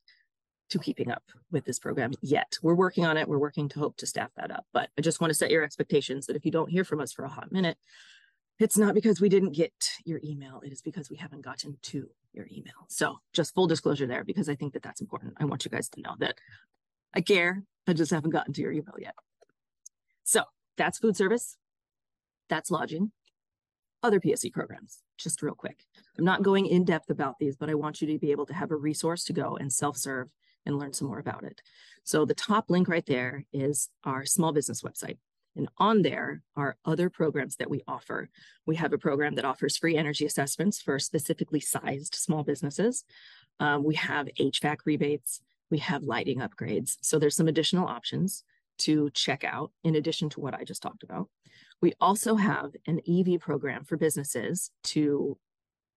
to 0.70 0.78
keeping 0.78 1.10
up 1.10 1.22
with 1.50 1.64
this 1.64 1.78
program 1.78 2.12
yet. 2.20 2.58
We're 2.62 2.74
working 2.74 3.06
on 3.06 3.16
it. 3.16 3.28
We're 3.28 3.38
working 3.38 3.68
to 3.70 3.80
hope 3.80 3.96
to 3.98 4.06
staff 4.06 4.30
that 4.36 4.50
up. 4.50 4.66
But 4.72 4.90
I 4.98 5.00
just 5.00 5.20
want 5.20 5.30
to 5.30 5.34
set 5.34 5.50
your 5.50 5.64
expectations 5.64 6.26
that 6.26 6.36
if 6.36 6.44
you 6.44 6.50
don't 6.50 6.70
hear 6.70 6.84
from 6.84 7.00
us 7.00 7.12
for 7.12 7.24
a 7.24 7.28
hot 7.28 7.50
minute, 7.50 7.76
it's 8.58 8.76
not 8.76 8.94
because 8.94 9.20
we 9.20 9.28
didn't 9.28 9.52
get 9.52 9.72
your 10.04 10.20
email. 10.22 10.60
It 10.64 10.72
is 10.72 10.82
because 10.82 11.10
we 11.10 11.16
haven't 11.16 11.40
gotten 11.40 11.78
to 11.82 12.08
your 12.32 12.46
email. 12.52 12.74
So 12.88 13.18
just 13.32 13.54
full 13.54 13.66
disclosure 13.66 14.06
there, 14.06 14.22
because 14.22 14.48
I 14.48 14.54
think 14.54 14.74
that 14.74 14.82
that's 14.82 15.00
important. 15.00 15.34
I 15.40 15.46
want 15.46 15.64
you 15.64 15.70
guys 15.70 15.88
to 15.90 16.02
know 16.02 16.14
that 16.18 16.34
I 17.14 17.22
care. 17.22 17.62
I 17.90 17.92
just 17.92 18.12
haven't 18.12 18.30
gotten 18.30 18.54
to 18.54 18.62
your 18.62 18.72
email 18.72 18.94
yet. 18.98 19.14
So 20.22 20.44
that's 20.76 20.98
food 20.98 21.16
service. 21.16 21.56
That's 22.48 22.70
lodging. 22.70 23.12
Other 24.02 24.20
PSE 24.20 24.52
programs, 24.52 25.02
just 25.18 25.42
real 25.42 25.54
quick. 25.54 25.84
I'm 26.16 26.24
not 26.24 26.42
going 26.42 26.66
in 26.66 26.84
depth 26.84 27.10
about 27.10 27.38
these, 27.38 27.56
but 27.56 27.68
I 27.68 27.74
want 27.74 28.00
you 28.00 28.06
to 28.08 28.18
be 28.18 28.30
able 28.30 28.46
to 28.46 28.54
have 28.54 28.70
a 28.70 28.76
resource 28.76 29.24
to 29.24 29.32
go 29.32 29.56
and 29.56 29.72
self-serve 29.72 30.30
and 30.66 30.78
learn 30.78 30.92
some 30.92 31.08
more 31.08 31.18
about 31.18 31.42
it. 31.42 31.60
So 32.04 32.24
the 32.24 32.34
top 32.34 32.70
link 32.70 32.88
right 32.88 33.04
there 33.04 33.44
is 33.52 33.90
our 34.04 34.24
small 34.24 34.52
business 34.52 34.82
website. 34.82 35.18
And 35.56 35.68
on 35.78 36.02
there 36.02 36.42
are 36.56 36.76
other 36.84 37.10
programs 37.10 37.56
that 37.56 37.68
we 37.68 37.82
offer. 37.88 38.30
We 38.66 38.76
have 38.76 38.92
a 38.92 38.98
program 38.98 39.34
that 39.34 39.44
offers 39.44 39.76
free 39.76 39.96
energy 39.96 40.24
assessments 40.24 40.80
for 40.80 40.98
specifically 40.98 41.60
sized 41.60 42.14
small 42.14 42.44
businesses. 42.44 43.04
Um, 43.58 43.82
we 43.82 43.96
have 43.96 44.28
HVAC 44.38 44.78
rebates. 44.86 45.40
We 45.70 45.78
have 45.78 46.02
lighting 46.02 46.38
upgrades. 46.40 46.96
So 47.02 47.18
there's 47.18 47.36
some 47.36 47.48
additional 47.48 47.86
options 47.86 48.44
to 48.78 49.10
check 49.10 49.44
out 49.44 49.72
in 49.84 49.94
addition 49.94 50.30
to 50.30 50.40
what 50.40 50.54
I 50.54 50.64
just 50.64 50.82
talked 50.82 51.02
about. 51.02 51.28
We 51.80 51.94
also 52.00 52.34
have 52.34 52.72
an 52.86 53.00
EV 53.08 53.40
program 53.40 53.84
for 53.84 53.96
businesses 53.96 54.70
to 54.84 55.38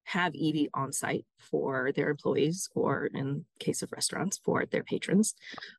have 0.05 0.35
EV 0.35 0.67
on 0.73 0.91
site 0.91 1.25
for 1.37 1.91
their 1.93 2.09
employees 2.09 2.69
or 2.75 3.07
in 3.13 3.45
case 3.59 3.81
of 3.81 3.91
restaurants 3.91 4.39
for 4.43 4.65
their 4.65 4.83
patrons. 4.83 5.33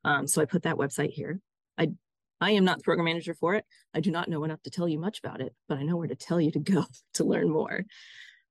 Um, 0.04 0.26
so 0.26 0.40
I 0.40 0.46
put 0.46 0.62
that 0.62 0.76
website 0.76 1.10
here. 1.10 1.40
I 1.78 1.92
I 2.40 2.50
am 2.50 2.64
not 2.64 2.78
the 2.78 2.84
program 2.84 3.06
manager 3.06 3.34
for 3.34 3.54
it. 3.54 3.64
I 3.94 4.00
do 4.00 4.10
not 4.10 4.28
know 4.28 4.44
enough 4.44 4.62
to 4.62 4.70
tell 4.70 4.88
you 4.88 4.98
much 4.98 5.18
about 5.18 5.40
it, 5.40 5.54
but 5.68 5.78
I 5.78 5.82
know 5.82 5.96
where 5.96 6.08
to 6.08 6.16
tell 6.16 6.40
you 6.40 6.50
to 6.52 6.58
go 6.58 6.84
to 7.14 7.24
learn 7.24 7.50
more. 7.50 7.84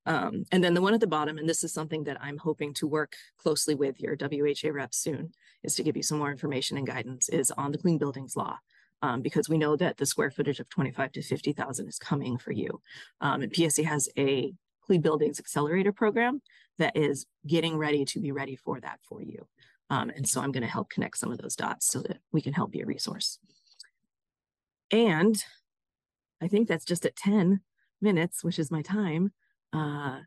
Um, 0.06 0.44
and 0.52 0.64
then 0.64 0.74
the 0.74 0.82
one 0.82 0.94
at 0.94 1.00
the 1.00 1.08
bottom, 1.08 1.38
and 1.38 1.48
this 1.48 1.64
is 1.64 1.74
something 1.74 2.04
that 2.06 2.18
I'm 2.22 2.38
hoping 2.38 2.74
to 2.76 2.88
work 2.88 3.16
closely 3.38 3.76
with 3.76 4.00
your 4.00 4.16
WHA 4.16 4.70
rep 4.72 4.94
soon, 4.94 5.32
is 5.64 5.76
to 5.76 5.84
give 5.84 5.96
you 5.96 6.04
some 6.04 6.18
more 6.18 6.32
information 6.32 6.78
and 6.78 6.86
guidance, 6.88 7.30
is 7.30 7.52
on 7.52 7.72
the 7.72 7.78
Clean 7.78 7.98
Buildings 7.98 8.36
Law. 8.36 8.58
Um, 9.02 9.22
because 9.22 9.50
we 9.50 9.58
know 9.58 9.76
that 9.76 9.98
the 9.98 10.06
square 10.06 10.32
footage 10.32 10.62
of 10.62 10.70
25 10.70 11.12
to 11.12 11.22
50,000 11.22 11.88
is 11.90 11.98
coming 11.98 12.38
for 12.38 12.54
you. 12.54 12.82
Um, 13.20 13.42
and 13.42 13.52
PSE 13.52 13.84
has 13.84 14.08
a 14.18 14.54
Clean 14.86 15.02
Buildings 15.02 15.40
Accelerator 15.40 15.92
program 15.92 16.42
that 16.78 16.96
is 16.96 17.26
getting 17.46 17.78
ready 17.78 18.06
to 18.06 18.22
be 18.22 18.32
ready 18.32 18.56
for 18.56 18.80
that 18.80 19.00
for 19.08 19.22
you. 19.22 19.46
Um, 19.90 20.10
and 20.10 20.28
so 20.28 20.42
I'm 20.42 20.52
going 20.54 20.64
to 20.64 20.70
help 20.70 20.90
connect 20.90 21.18
some 21.18 21.32
of 21.32 21.38
those 21.38 21.56
dots 21.56 21.88
so 21.88 22.00
that 22.00 22.20
we 22.32 22.42
can 22.42 22.54
help 22.54 22.72
be 22.72 22.82
a 22.82 22.86
resource. 22.86 23.40
And 24.90 25.44
I 26.42 26.48
think 26.48 26.68
that's 26.68 26.86
just 26.86 27.06
at 27.06 27.16
10 27.16 27.62
minutes, 28.02 28.44
which 28.44 28.60
is 28.60 28.72
my 28.72 28.82
time. 28.82 29.32
Uh, 29.74 30.20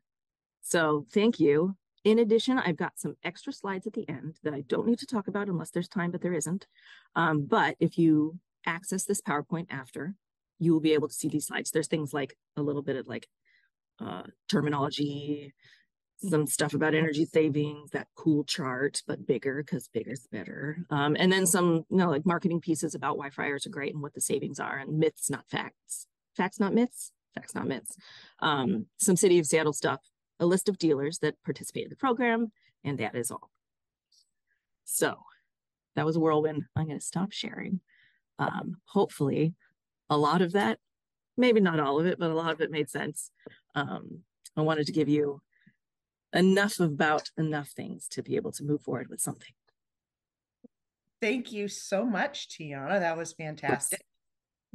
so 0.60 1.06
thank 1.12 1.38
you. 1.40 1.76
In 2.04 2.18
addition, 2.18 2.58
I've 2.58 2.76
got 2.76 2.98
some 2.98 3.16
extra 3.24 3.52
slides 3.52 3.86
at 3.86 3.92
the 3.92 4.08
end 4.08 4.36
that 4.42 4.54
I 4.54 4.62
don't 4.62 4.86
need 4.86 4.98
to 5.00 5.06
talk 5.06 5.28
about 5.28 5.48
unless 5.48 5.70
there's 5.70 5.88
time, 5.88 6.10
but 6.10 6.20
there 6.20 6.34
isn't. 6.34 6.66
Um, 7.14 7.46
but 7.46 7.76
if 7.80 7.98
you 7.98 8.38
access 8.64 9.04
this 9.04 9.20
PowerPoint 9.20 9.66
after, 9.70 10.14
you 10.58 10.72
will 10.72 10.80
be 10.80 10.92
able 10.92 11.08
to 11.08 11.14
see 11.14 11.28
these 11.28 11.46
slides. 11.46 11.70
There's 11.70 11.88
things 11.88 12.12
like 12.12 12.36
a 12.56 12.62
little 12.62 12.82
bit 12.82 12.96
of 12.96 13.06
like 13.06 13.28
uh, 14.00 14.22
terminology, 14.48 15.52
some 16.18 16.46
stuff 16.46 16.74
about 16.74 16.94
energy 16.94 17.24
savings, 17.24 17.90
that 17.90 18.08
cool 18.14 18.44
chart, 18.44 19.02
but 19.06 19.26
bigger 19.26 19.62
because 19.62 19.88
bigger's 19.88 20.26
better. 20.30 20.78
Um, 20.90 21.16
and 21.18 21.30
then 21.30 21.46
some, 21.46 21.84
you 21.90 21.96
know, 21.96 22.08
like 22.08 22.24
marketing 22.24 22.60
pieces 22.60 22.94
about 22.94 23.18
why 23.18 23.30
fryers 23.30 23.66
are 23.66 23.70
great 23.70 23.92
and 23.92 24.02
what 24.02 24.14
the 24.14 24.20
savings 24.20 24.58
are, 24.58 24.78
and 24.78 24.98
myths, 24.98 25.28
not 25.30 25.48
facts. 25.50 26.06
Facts, 26.36 26.60
not 26.60 26.74
myths. 26.74 27.12
Facts, 27.36 27.54
not. 27.54 27.96
Um, 28.40 28.86
some 28.96 29.16
City 29.16 29.38
of 29.38 29.46
Seattle 29.46 29.72
stuff, 29.72 30.00
a 30.40 30.46
list 30.46 30.68
of 30.68 30.78
dealers 30.78 31.18
that 31.18 31.42
participate 31.44 31.84
in 31.84 31.90
the 31.90 31.96
program, 31.96 32.50
and 32.82 32.98
that 32.98 33.14
is 33.14 33.30
all. 33.30 33.50
So 34.84 35.18
that 35.94 36.06
was 36.06 36.16
a 36.16 36.20
whirlwind. 36.20 36.64
I'm 36.74 36.86
going 36.86 36.98
to 36.98 37.04
stop 37.04 37.32
sharing. 37.32 37.80
Um, 38.38 38.76
hopefully, 38.86 39.54
a 40.08 40.16
lot 40.16 40.42
of 40.42 40.52
that, 40.52 40.78
maybe 41.36 41.60
not 41.60 41.80
all 41.80 42.00
of 42.00 42.06
it, 42.06 42.18
but 42.18 42.30
a 42.30 42.34
lot 42.34 42.52
of 42.52 42.60
it 42.60 42.70
made 42.70 42.88
sense. 42.88 43.30
Um, 43.74 44.20
I 44.56 44.62
wanted 44.62 44.86
to 44.86 44.92
give 44.92 45.08
you 45.08 45.42
enough 46.32 46.80
about 46.80 47.30
enough 47.36 47.68
things 47.68 48.08
to 48.08 48.22
be 48.22 48.36
able 48.36 48.52
to 48.52 48.64
move 48.64 48.82
forward 48.82 49.08
with 49.08 49.20
something. 49.20 49.52
Thank 51.20 51.52
you 51.52 51.68
so 51.68 52.04
much, 52.04 52.48
Tiana. 52.48 53.00
That 53.00 53.16
was 53.16 53.32
fantastic. 53.32 54.04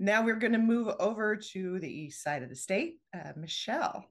Now 0.02 0.26
we're 0.26 0.38
going 0.38 0.54
to 0.54 0.58
move 0.58 0.92
over 1.00 1.36
to 1.36 1.80
the 1.80 1.88
east 1.88 2.24
side 2.24 2.42
of 2.42 2.50
the 2.50 2.56
state. 2.56 2.96
Uh, 3.14 3.34
Michelle. 3.38 4.04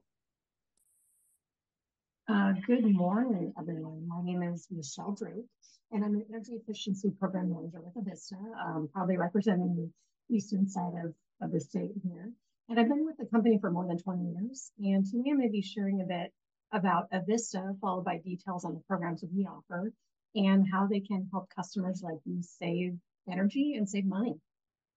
Uh, 2.29 2.53
good 2.65 2.85
morning, 2.85 3.51
everyone. 3.59 4.07
My 4.07 4.21
name 4.23 4.41
is 4.41 4.69
Michelle 4.71 5.11
Drake, 5.11 5.43
and 5.91 6.05
I'm 6.05 6.13
an 6.13 6.25
energy 6.29 6.53
efficiency 6.53 7.11
program 7.19 7.49
manager 7.49 7.81
with 7.81 8.01
Avista, 8.01 8.37
um, 8.65 8.87
probably 8.93 9.17
representing 9.17 9.75
the 9.75 10.33
eastern 10.33 10.65
side 10.65 10.93
of, 11.03 11.13
of 11.41 11.51
the 11.51 11.59
state 11.59 11.91
here. 12.01 12.31
And 12.69 12.79
I've 12.79 12.87
been 12.87 13.05
with 13.05 13.17
the 13.17 13.25
company 13.25 13.57
for 13.59 13.69
more 13.69 13.85
than 13.85 13.97
20 13.97 14.31
years. 14.31 14.71
And 14.79 15.05
today 15.05 15.31
I'm 15.31 15.39
going 15.39 15.49
to 15.49 15.51
be 15.51 15.61
sharing 15.61 15.99
a 15.99 16.05
bit 16.05 16.31
about 16.71 17.11
Avista, 17.11 17.77
followed 17.81 18.05
by 18.05 18.19
details 18.19 18.63
on 18.63 18.75
the 18.75 18.83
programs 18.87 19.19
that 19.19 19.33
we 19.35 19.45
offer 19.45 19.91
and 20.35 20.65
how 20.71 20.87
they 20.87 21.01
can 21.01 21.27
help 21.33 21.49
customers 21.53 22.01
like 22.01 22.19
you 22.23 22.41
save 22.41 22.93
energy 23.29 23.75
and 23.75 23.89
save 23.89 24.05
money. 24.05 24.35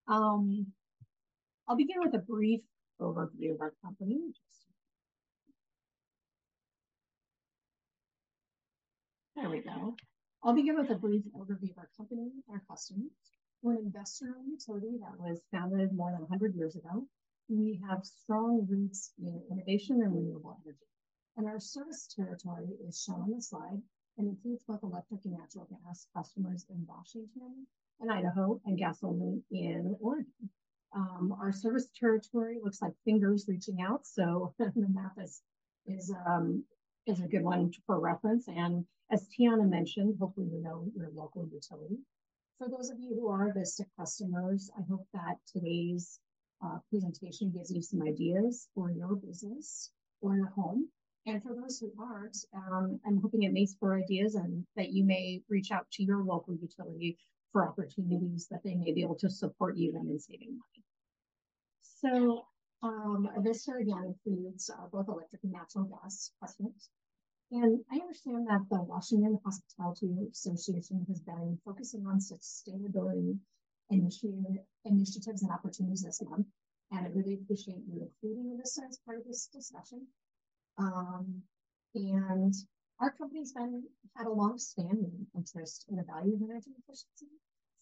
Um, 0.06 0.66
I'll 1.66 1.76
begin 1.76 1.96
with 2.00 2.14
a 2.14 2.18
brief 2.18 2.60
overview 3.00 3.54
of 3.54 3.60
our 3.62 3.72
company. 3.82 4.20
There 9.34 9.48
we 9.48 9.60
go. 9.60 9.96
I'll 10.42 10.54
begin 10.54 10.76
with 10.76 10.90
a 10.90 10.94
brief 10.94 11.22
overview 11.34 11.70
of 11.70 11.78
our 11.78 11.88
company, 11.96 12.30
and 12.48 12.54
our 12.54 12.62
customers. 12.68 13.10
We're 13.62 13.72
an 13.72 13.86
investor-owned 13.86 14.46
utility 14.46 14.98
that 15.00 15.18
was 15.18 15.40
founded 15.50 15.94
more 15.94 16.10
than 16.10 16.20
100 16.20 16.54
years 16.54 16.76
ago. 16.76 17.06
We 17.48 17.80
have 17.88 18.04
strong 18.04 18.66
roots 18.68 19.12
in 19.18 19.42
innovation 19.50 20.02
and 20.02 20.14
renewable 20.14 20.58
energy. 20.64 20.84
And 21.38 21.46
our 21.46 21.60
service 21.60 22.06
territory 22.14 22.68
is 22.86 23.02
shown 23.02 23.22
on 23.22 23.30
the 23.30 23.40
slide 23.40 23.80
and 24.18 24.28
includes 24.28 24.62
both 24.68 24.82
electric 24.82 25.24
and 25.24 25.38
natural 25.38 25.66
gas 25.70 26.06
customers 26.14 26.66
in 26.68 26.86
Washington 26.86 27.66
and 28.00 28.12
Idaho 28.12 28.60
and 28.66 28.78
gas 28.78 29.02
only 29.02 29.42
in 29.50 29.96
Oregon. 29.98 30.50
Um, 30.94 31.34
our 31.40 31.52
service 31.52 31.88
territory 31.98 32.58
looks 32.62 32.80
like 32.80 32.92
fingers 33.04 33.46
reaching 33.48 33.80
out, 33.80 34.06
so 34.06 34.54
the 34.58 34.72
map 34.76 35.12
is 35.22 35.42
is 35.86 36.12
um, 36.26 36.64
is 37.06 37.20
a 37.20 37.28
good 37.28 37.42
one 37.42 37.72
for 37.86 38.00
reference. 38.00 38.48
And 38.48 38.86
as 39.10 39.28
Tiana 39.28 39.68
mentioned, 39.68 40.16
hopefully 40.18 40.48
you 40.52 40.62
know 40.62 40.86
your 40.94 41.10
local 41.14 41.46
utility. 41.52 41.98
For 42.58 42.68
those 42.68 42.90
of 42.90 42.98
you 43.00 43.14
who 43.14 43.28
are 43.28 43.52
Vista 43.52 43.84
customers, 43.98 44.70
I 44.78 44.82
hope 44.88 45.06
that 45.12 45.38
today's 45.52 46.20
uh, 46.64 46.78
presentation 46.88 47.50
gives 47.50 47.70
you 47.70 47.82
some 47.82 48.02
ideas 48.02 48.68
for 48.74 48.90
your 48.90 49.16
business 49.16 49.90
or 50.20 50.36
your 50.36 50.46
home. 50.46 50.88
And 51.26 51.42
for 51.42 51.54
those 51.54 51.78
who 51.78 51.92
aren't, 52.00 52.36
um, 52.54 53.00
I'm 53.06 53.20
hoping 53.20 53.42
it 53.42 53.52
may 53.52 53.66
spur 53.66 53.98
ideas 53.98 54.34
and 54.34 54.64
that 54.76 54.92
you 54.92 55.04
may 55.04 55.42
reach 55.48 55.70
out 55.72 55.90
to 55.92 56.04
your 56.04 56.22
local 56.22 56.54
utility 56.54 57.18
for 57.54 57.68
opportunities 57.68 58.48
that 58.50 58.64
they 58.64 58.74
may 58.74 58.92
be 58.92 59.02
able 59.02 59.14
to 59.14 59.30
support 59.30 59.76
you 59.76 59.94
in 59.96 60.18
saving 60.18 60.58
money. 60.58 60.82
So 62.02 62.46
um, 62.82 63.30
Vista 63.38 63.72
again 63.80 64.12
includes 64.12 64.68
uh, 64.68 64.88
both 64.92 65.08
electric 65.08 65.44
and 65.44 65.52
natural 65.52 65.84
gas 65.84 66.32
customers. 66.42 66.90
And 67.52 67.78
I 67.92 67.96
understand 68.00 68.48
that 68.48 68.66
the 68.68 68.82
Washington 68.82 69.38
Hospitality 69.44 70.10
Association 70.32 71.06
has 71.06 71.20
been 71.20 71.56
focusing 71.64 72.04
on 72.06 72.18
sustainability 72.18 73.38
initiative, 73.88 74.58
initiatives 74.84 75.42
and 75.42 75.52
opportunities 75.52 76.02
this 76.02 76.20
month. 76.28 76.48
And 76.90 77.06
I 77.06 77.10
really 77.14 77.34
appreciate 77.34 77.84
you 77.86 78.10
including 78.10 78.56
this 78.58 78.78
as 78.88 78.98
part 79.06 79.18
of 79.18 79.26
this 79.26 79.48
discussion. 79.54 80.08
Um, 80.76 81.42
and 81.94 82.52
our 83.00 83.10
company's 83.12 83.52
been 83.52 83.82
had 84.16 84.26
a 84.26 84.30
long-standing 84.30 85.26
interest 85.36 85.86
in 85.88 85.96
the 85.96 86.04
value 86.04 86.34
of 86.34 86.42
energy 86.42 86.70
efficiency 86.78 87.26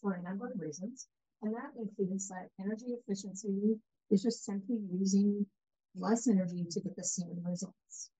for 0.00 0.14
a 0.14 0.22
number 0.22 0.46
of 0.46 0.58
reasons. 0.58 1.08
And 1.42 1.54
that 1.54 1.72
includes 1.78 2.28
that 2.28 2.48
energy 2.60 2.86
efficiency 2.94 3.78
is 4.10 4.22
just 4.22 4.44
simply 4.44 4.78
using 4.90 5.46
less 5.94 6.28
energy 6.28 6.64
to 6.70 6.80
get 6.80 6.96
the 6.96 7.04
same 7.04 7.42
results. 7.44 8.10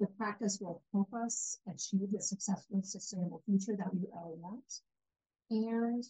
The 0.00 0.06
practice 0.18 0.58
will 0.60 0.82
help 0.92 1.12
us 1.12 1.58
achieve 1.68 2.10
the 2.10 2.22
successful, 2.22 2.82
sustainable 2.82 3.42
future 3.44 3.76
that 3.76 3.94
we 3.94 4.06
all 4.12 4.36
want. 4.38 4.80
And 5.50 6.02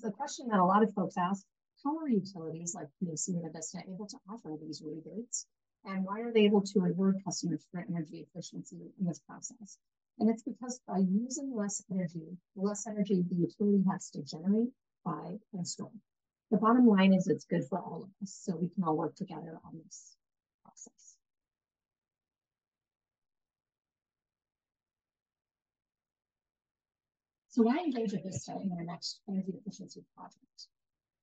the 0.00 0.10
question 0.10 0.48
that 0.48 0.58
a 0.58 0.64
lot 0.64 0.82
of 0.82 0.94
folks 0.94 1.16
ask, 1.16 1.44
how 1.84 1.96
are 1.98 2.08
utilities 2.08 2.74
like 2.74 2.88
PSE 3.02 3.28
and 3.28 3.44
Avista 3.44 3.86
able 3.86 4.06
to 4.06 4.18
offer 4.28 4.56
these 4.60 4.82
rebates? 4.84 5.46
And 5.88 6.04
why 6.04 6.20
are 6.20 6.30
they 6.30 6.44
able 6.44 6.60
to 6.60 6.80
reward 6.80 7.16
customers 7.24 7.66
for 7.72 7.80
energy 7.80 8.26
efficiency 8.28 8.92
in 9.00 9.06
this 9.06 9.20
process? 9.20 9.78
And 10.18 10.28
it's 10.28 10.42
because 10.42 10.80
by 10.86 10.98
using 10.98 11.54
less 11.54 11.82
energy, 11.90 12.36
the 12.54 12.62
less 12.62 12.86
energy 12.86 13.24
the 13.26 13.36
utility 13.36 13.82
has 13.90 14.10
to 14.10 14.22
generate, 14.22 14.68
buy, 15.02 15.38
and 15.54 15.66
store. 15.66 15.90
The 16.50 16.58
bottom 16.58 16.86
line 16.86 17.14
is 17.14 17.26
it's 17.26 17.46
good 17.46 17.64
for 17.64 17.78
all 17.78 18.02
of 18.02 18.10
us, 18.22 18.34
so 18.34 18.54
we 18.56 18.68
can 18.68 18.84
all 18.84 18.98
work 18.98 19.14
together 19.16 19.58
on 19.64 19.80
this 19.82 20.14
process. 20.62 21.16
So 27.48 27.62
why 27.62 27.78
engage 27.78 28.12
with 28.12 28.24
Vista 28.24 28.52
in 28.62 28.72
our 28.72 28.84
next 28.84 29.20
energy 29.26 29.54
efficiency 29.58 30.04
project? 30.14 30.66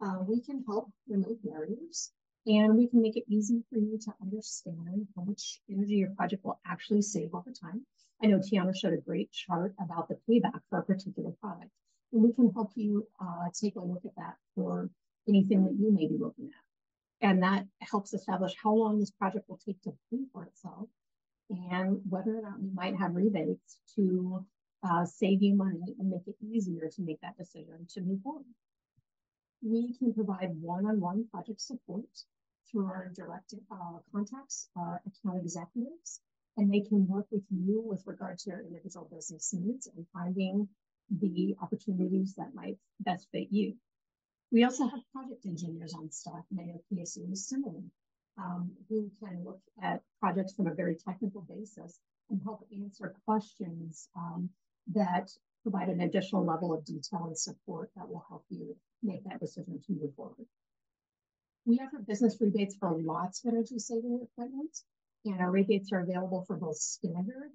Uh, 0.02 0.24
we 0.28 0.42
can 0.42 0.64
help 0.68 0.90
remove 1.08 1.44
barriers 1.44 2.12
and 2.48 2.76
we 2.76 2.88
can 2.88 3.02
make 3.02 3.18
it 3.18 3.24
easy 3.28 3.64
for 3.70 3.78
you 3.78 3.98
to 3.98 4.14
understand 4.22 5.08
how 5.16 5.24
much 5.24 5.60
energy 5.70 5.96
your 5.96 6.12
project 6.12 6.46
will 6.46 6.60
actually 6.66 7.02
save 7.02 7.34
over 7.34 7.52
time. 7.52 7.86
I 8.24 8.28
know 8.28 8.40
Tiana 8.40 8.76
showed 8.76 8.94
a 8.94 8.98
great 8.98 9.32
chart 9.32 9.74
about 9.80 10.08
the 10.08 10.18
payback 10.30 10.60
for 10.70 10.80
a 10.80 10.84
particular 10.84 11.32
product. 11.42 11.72
And 12.14 12.22
we 12.22 12.34
can 12.34 12.52
help 12.54 12.72
you 12.76 13.08
uh, 13.20 13.50
take 13.60 13.76
a 13.76 13.82
look 13.82 14.06
at 14.06 14.16
that 14.18 14.36
for 14.54 14.90
anything 15.28 15.66
that 15.66 15.74
you 15.74 15.92
may 15.92 16.08
be 16.08 16.18
looking 16.20 16.46
at. 16.46 17.28
And 17.28 17.42
that 17.42 17.66
helps 17.82 18.14
establish 18.14 18.54
how 18.62 18.74
long 18.74 19.00
this 19.00 19.12
project 19.12 19.50
will 19.50 19.60
take 19.66 19.82
to 19.84 19.94
pay 20.12 20.20
for 20.32 20.46
itself 20.46 20.88
and 21.50 22.00
whether 22.10 22.38
or 22.38 22.42
not 22.42 22.62
we 22.62 22.70
might 22.74 22.96
have 22.96 23.16
rebates 23.16 23.80
to 23.96 24.46
uh, 24.84 25.06
save 25.06 25.42
you 25.42 25.56
money 25.56 25.96
and 26.00 26.10
make 26.10 26.28
it 26.28 26.36
easier 26.42 26.90
to 26.90 27.02
make 27.02 27.20
that 27.22 27.38
decision 27.38 27.88
to 27.90 28.02
move 28.02 28.22
forward. 28.22 28.46
We 29.64 29.96
can 29.98 30.14
provide 30.14 30.52
one-on-one 30.62 31.28
project 31.32 31.62
support 31.62 32.06
through 32.70 32.86
our 32.86 33.12
direct 33.16 33.54
uh, 33.72 34.00
contacts, 34.12 34.70
our 34.76 35.02
account 35.06 35.42
executives, 35.42 36.22
and 36.58 36.74
they 36.74 36.82
can 36.82 37.08
work 37.08 37.28
with 37.32 37.44
you 37.50 37.82
with 37.86 38.06
regard 38.06 38.38
to 38.40 38.50
your 38.50 38.62
individual 38.62 39.10
business 39.12 39.54
needs 39.54 39.88
and 39.88 40.06
finding 40.14 40.68
the 41.10 41.56
opportunities 41.62 42.34
that 42.36 42.56
might 42.56 42.78
best 43.00 43.28
fit 43.32 43.48
you. 43.52 43.76
We 44.52 44.64
also 44.64 44.88
have 44.88 45.00
project 45.12 45.46
engineers 45.46 45.94
on 45.94 46.12
staff, 46.12 46.46
and 46.52 46.80
PSE 46.92 47.32
is 47.32 47.48
similar, 47.48 47.82
um, 48.38 48.72
who 48.90 49.12
can 49.20 49.44
look 49.44 49.60
at 49.82 50.02
projects 50.20 50.54
from 50.54 50.68
a 50.68 50.74
very 50.74 50.96
technical 50.96 51.42
basis 51.42 52.00
and 52.30 52.42
help 52.44 52.68
answer 52.72 53.14
questions 53.26 54.08
um, 54.16 54.50
that 54.94 55.30
provide 55.64 55.90
an 55.90 56.02
additional 56.02 56.46
level 56.46 56.74
of 56.74 56.86
detail 56.86 57.26
and 57.26 57.38
support 57.38 57.90
that 57.96 58.08
will 58.08 58.24
help 58.30 58.46
you 58.50 58.76
make 59.02 59.24
that 59.24 59.40
decision 59.40 59.82
to 59.86 59.94
move 59.94 60.14
forward. 60.16 60.46
We 61.68 61.80
offer 61.80 61.98
business 61.98 62.40
rebates 62.40 62.76
for 62.76 62.96
lots 62.96 63.44
of 63.44 63.52
energy 63.52 63.80
saving 63.80 64.20
equipment, 64.22 64.78
and 65.26 65.42
our 65.42 65.50
rebates 65.50 65.92
are 65.92 66.02
available 66.02 66.44
for 66.46 66.58
both 66.58 66.78
standard 66.78 67.52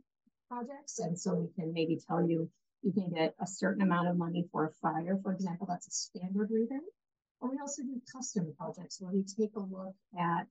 projects. 0.49 0.99
And 0.99 1.17
so 1.17 1.35
we 1.35 1.49
can 1.55 1.73
maybe 1.73 1.97
tell 2.09 2.29
you 2.29 2.51
you 2.83 2.93
can 2.93 3.11
get 3.11 3.37
a 3.39 3.47
certain 3.47 3.83
amount 3.83 4.09
of 4.09 4.17
money 4.17 4.49
for 4.51 4.67
a 4.67 4.73
fire, 4.83 5.17
for 5.23 5.33
example, 5.33 5.69
that's 5.69 5.87
a 5.87 5.93
standard 5.93 6.51
rebate. 6.51 6.81
Or 7.41 7.53
we 7.53 7.59
also 7.61 7.83
do 7.83 8.03
custom 8.13 8.53
projects 8.59 9.01
where 9.01 9.13
we 9.13 9.23
take 9.23 9.55
a 9.55 9.61
look 9.61 9.95
at 10.19 10.49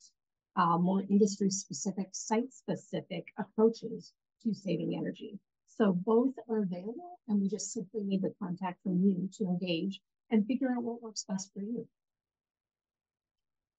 uh, 0.55 0.77
more 0.77 1.03
industry 1.09 1.49
specific, 1.49 2.09
site 2.13 2.53
specific 2.53 3.27
approaches 3.37 4.13
to 4.43 4.53
saving 4.53 4.95
energy. 4.95 5.37
So 5.67 5.91
both 5.91 6.33
are 6.49 6.59
available, 6.59 7.19
and 7.27 7.41
we 7.41 7.49
just 7.49 7.73
simply 7.73 8.03
need 8.03 8.21
the 8.21 8.33
contact 8.41 8.81
from 8.83 9.03
you 9.03 9.29
to 9.33 9.43
engage 9.43 9.99
and 10.31 10.47
figure 10.47 10.71
out 10.71 10.83
what 10.83 11.01
works 11.01 11.25
best 11.27 11.51
for 11.53 11.61
you. 11.61 11.87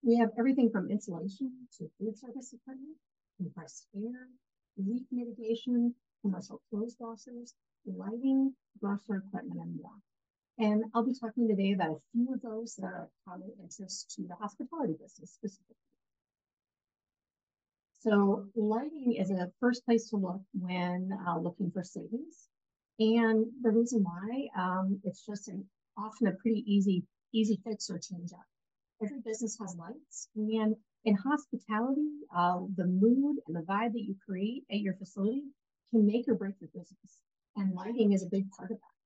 We 0.02 0.16
have 0.16 0.30
everything 0.38 0.70
from 0.70 0.90
insulation 0.90 1.68
to 1.76 1.90
food 1.98 2.16
service 2.16 2.54
equipment, 2.54 2.96
compressed 3.36 3.86
air, 3.94 4.28
leak 4.78 5.04
mitigation, 5.10 5.94
commercial 6.22 6.62
clothes 6.70 6.96
washers, 6.98 7.54
lighting, 7.84 8.54
brusher 8.82 9.18
equipment, 9.18 9.60
and 9.60 9.76
more. 9.76 9.98
And 10.58 10.84
I'll 10.94 11.04
be 11.04 11.12
talking 11.12 11.48
today 11.48 11.72
about 11.72 11.90
a 11.90 12.00
few 12.12 12.32
of 12.32 12.40
those 12.40 12.76
that 12.76 12.86
are 12.86 13.02
of 13.04 13.08
common 13.28 13.52
interest 13.62 14.10
to 14.16 14.22
the 14.26 14.34
hospitality 14.36 14.94
business 14.94 15.32
specifically. 15.32 15.76
So 18.00 18.48
lighting 18.56 19.16
is 19.18 19.30
a 19.30 19.52
first 19.60 19.84
place 19.84 20.08
to 20.10 20.16
look 20.16 20.40
when 20.54 21.10
uh, 21.28 21.38
looking 21.38 21.70
for 21.70 21.84
savings. 21.84 22.48
And 22.98 23.46
the 23.60 23.70
reason 23.70 24.02
why, 24.02 24.48
um, 24.56 25.00
it's 25.04 25.26
just 25.26 25.48
an, 25.48 25.68
often 25.98 26.28
a 26.28 26.32
pretty 26.32 26.64
easy, 26.66 27.04
easy 27.34 27.60
fix 27.64 27.90
or 27.90 27.98
change 27.98 28.32
up 28.32 28.46
every 29.02 29.20
business 29.24 29.58
has 29.60 29.76
lights. 29.76 30.28
And 30.36 30.76
in 31.04 31.14
hospitality, 31.16 32.10
uh, 32.36 32.60
the 32.76 32.86
mood 32.86 33.36
and 33.46 33.56
the 33.56 33.62
vibe 33.62 33.92
that 33.92 34.02
you 34.02 34.16
create 34.26 34.64
at 34.70 34.80
your 34.80 34.94
facility 34.94 35.42
can 35.90 36.06
make 36.06 36.28
or 36.28 36.34
break 36.34 36.54
your 36.60 36.70
business. 36.74 37.18
And 37.56 37.74
lighting 37.74 38.12
is 38.12 38.22
a 38.22 38.30
big 38.30 38.50
part 38.50 38.70
of 38.70 38.78
that. 38.78 38.96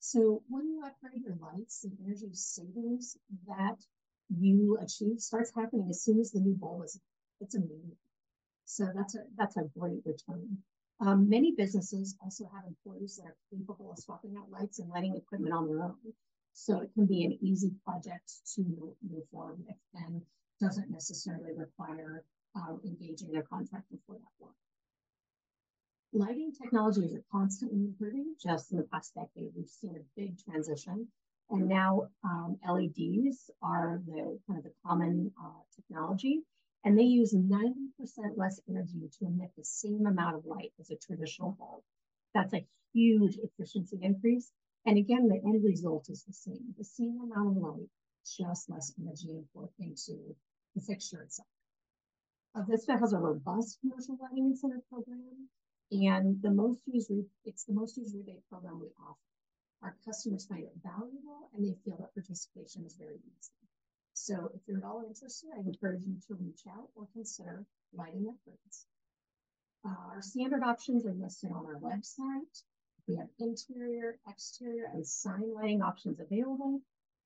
So 0.00 0.42
when 0.48 0.68
you 0.68 0.82
upgrade 0.84 1.22
your 1.24 1.36
lights, 1.40 1.80
the 1.82 1.90
energy 2.04 2.30
savings 2.34 3.16
that 3.46 3.76
you 4.28 4.78
achieve 4.82 5.20
starts 5.20 5.52
happening 5.54 5.88
as 5.90 6.02
soon 6.02 6.20
as 6.20 6.30
the 6.32 6.40
new 6.40 6.54
bulb 6.54 6.84
is. 6.84 7.00
It's 7.40 7.54
amazing. 7.54 7.96
So 8.66 8.86
that's 8.94 9.14
a 9.14 9.20
that's 9.36 9.56
a 9.56 9.64
great 9.78 10.02
return. 10.04 10.58
Um, 11.00 11.28
many 11.28 11.52
businesses 11.52 12.16
also 12.22 12.44
have 12.54 12.64
employees 12.66 13.16
that 13.16 13.28
are 13.28 13.36
capable 13.50 13.92
of 13.92 13.98
swapping 13.98 14.36
out 14.38 14.50
lights 14.50 14.78
and 14.78 14.88
lighting 14.90 15.16
equipment 15.16 15.54
on 15.54 15.66
their 15.68 15.82
own. 15.82 15.96
So 16.54 16.80
it 16.80 16.92
can 16.94 17.06
be 17.06 17.24
an 17.24 17.36
easy 17.42 17.72
project 17.84 18.32
to 18.54 18.62
move 18.62 19.28
forward 19.30 19.58
with 19.66 19.76
and 19.94 20.22
doesn't 20.60 20.88
necessarily 20.88 21.52
require 21.52 22.24
uh, 22.56 22.76
engaging 22.84 23.36
a 23.36 23.42
contractor 23.42 23.96
for 24.06 24.14
that 24.14 24.34
work. 24.38 24.54
Lighting 26.12 26.52
technologies 26.52 27.12
are 27.12 27.24
constantly 27.32 27.80
improving. 27.80 28.36
Just 28.40 28.70
in 28.70 28.78
the 28.78 28.84
past 28.84 29.14
decade, 29.14 29.50
we've 29.56 29.68
seen 29.68 29.96
a 29.96 30.20
big 30.20 30.38
transition. 30.44 31.08
And 31.50 31.68
now 31.68 32.08
um, 32.22 32.56
LEDs 32.66 33.50
are 33.60 34.00
the 34.06 34.38
kind 34.46 34.58
of 34.58 34.64
the 34.64 34.72
common 34.86 35.32
uh, 35.38 35.60
technology, 35.74 36.42
and 36.84 36.96
they 36.96 37.02
use 37.02 37.34
90% 37.34 37.74
less 38.36 38.60
energy 38.68 39.10
to 39.18 39.26
emit 39.26 39.50
the 39.56 39.64
same 39.64 40.06
amount 40.06 40.36
of 40.36 40.46
light 40.46 40.72
as 40.78 40.90
a 40.90 40.96
traditional 40.96 41.50
bulb. 41.58 41.82
That's 42.32 42.54
a 42.54 42.64
huge 42.92 43.38
efficiency 43.42 43.98
increase 44.00 44.52
and 44.86 44.98
again, 44.98 45.28
the 45.28 45.40
end 45.44 45.64
result 45.64 46.08
is 46.10 46.24
the 46.24 46.32
same. 46.32 46.74
The 46.76 46.84
same 46.84 47.20
amount 47.22 47.56
of 47.56 47.62
light, 47.62 47.88
just 48.24 48.68
less 48.70 48.92
energy 49.00 49.30
input 49.30 49.70
into 49.78 50.36
the 50.74 50.80
fixture 50.80 51.22
itself. 51.22 51.48
Vista 52.68 52.96
has 52.96 53.12
a 53.12 53.18
robust 53.18 53.80
commercial 53.80 54.16
lighting 54.20 54.46
incentive 54.46 54.88
program, 54.88 55.48
and 55.90 56.40
the 56.40 56.50
most 56.50 56.80
used 56.86 57.10
it's 57.44 57.64
the 57.64 57.72
most 57.72 57.96
used 57.96 58.14
rebate 58.14 58.48
program 58.48 58.78
we 58.78 58.88
offer. 59.00 59.18
Our 59.82 59.96
customers 60.04 60.46
find 60.46 60.62
it 60.62 60.72
valuable, 60.82 61.50
and 61.52 61.64
they 61.64 61.74
feel 61.84 61.96
that 61.98 62.14
participation 62.14 62.84
is 62.84 62.94
very 62.94 63.16
easy. 63.16 63.52
So, 64.14 64.50
if 64.54 64.60
you're 64.66 64.78
at 64.78 64.84
all 64.84 65.02
interested, 65.06 65.50
I 65.52 65.60
encourage 65.60 66.04
you 66.04 66.16
to 66.28 66.34
reach 66.34 66.62
out 66.68 66.88
or 66.94 67.08
consider 67.12 67.66
lighting 67.92 68.32
upgrades. 68.32 68.86
Uh, 69.84 70.14
our 70.14 70.22
standard 70.22 70.62
options 70.62 71.04
are 71.04 71.12
listed 71.12 71.50
on 71.50 71.66
our 71.66 71.80
website. 71.80 72.62
We 73.06 73.16
have 73.16 73.28
interior, 73.38 74.18
exterior, 74.28 74.86
and 74.92 75.06
sign 75.06 75.52
lighting 75.54 75.82
options 75.82 76.20
available, 76.20 76.80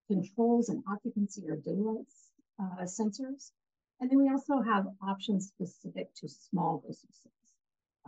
controls 0.08 0.68
and 0.68 0.82
occupancy 0.90 1.48
or 1.48 1.56
daylight 1.56 2.12
uh, 2.60 2.82
sensors. 2.82 3.52
And 4.00 4.10
then 4.10 4.18
we 4.18 4.30
also 4.30 4.60
have 4.60 4.86
options 5.02 5.48
specific 5.48 6.14
to 6.16 6.28
small 6.28 6.82
businesses. 6.86 7.32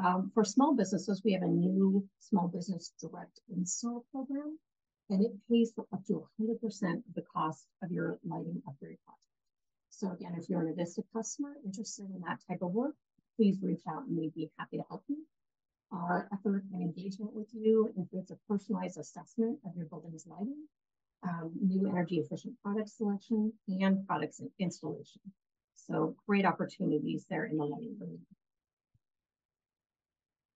Um, 0.02 0.30
for 0.34 0.44
small 0.44 0.74
businesses, 0.74 1.22
we 1.24 1.32
have 1.32 1.42
a 1.42 1.48
new 1.48 2.08
small 2.20 2.48
business 2.48 2.92
direct 3.00 3.40
install 3.54 4.04
program, 4.12 4.58
and 5.10 5.24
it 5.24 5.32
pays 5.48 5.72
for 5.74 5.86
up 5.92 6.04
to 6.06 6.26
100% 6.40 6.52
of 6.62 7.14
the 7.14 7.22
cost 7.22 7.66
of 7.82 7.90
your 7.90 8.18
lighting 8.24 8.62
upgrade 8.66 8.98
project. 9.04 9.20
So 9.90 10.12
again, 10.12 10.34
if 10.38 10.48
you're 10.48 10.62
an 10.62 10.74
Avista 10.74 11.02
customer 11.12 11.54
interested 11.64 12.06
in 12.06 12.22
that 12.22 12.40
type 12.48 12.62
of 12.62 12.72
work, 12.72 12.94
please 13.36 13.58
reach 13.62 13.82
out 13.88 14.06
and 14.06 14.16
we'd 14.16 14.34
be 14.34 14.50
happy 14.58 14.78
to 14.78 14.84
help 14.88 15.02
you. 15.08 15.26
Our 15.92 16.28
effort 16.32 16.64
and 16.72 16.82
engagement 16.82 17.34
with 17.34 17.48
you 17.52 17.92
includes 17.96 18.30
a 18.30 18.38
personalized 18.48 18.98
assessment 18.98 19.58
of 19.66 19.76
your 19.76 19.86
building's 19.86 20.26
lighting, 20.26 20.68
um, 21.24 21.52
new 21.60 21.88
energy 21.88 22.18
efficient 22.18 22.54
product 22.62 22.90
selection, 22.90 23.52
and 23.68 24.06
products 24.06 24.40
installation. 24.58 25.20
So 25.74 26.14
great 26.28 26.46
opportunities 26.46 27.26
there 27.28 27.46
in 27.46 27.56
the 27.56 27.64
lighting 27.64 27.96
room. 27.98 28.20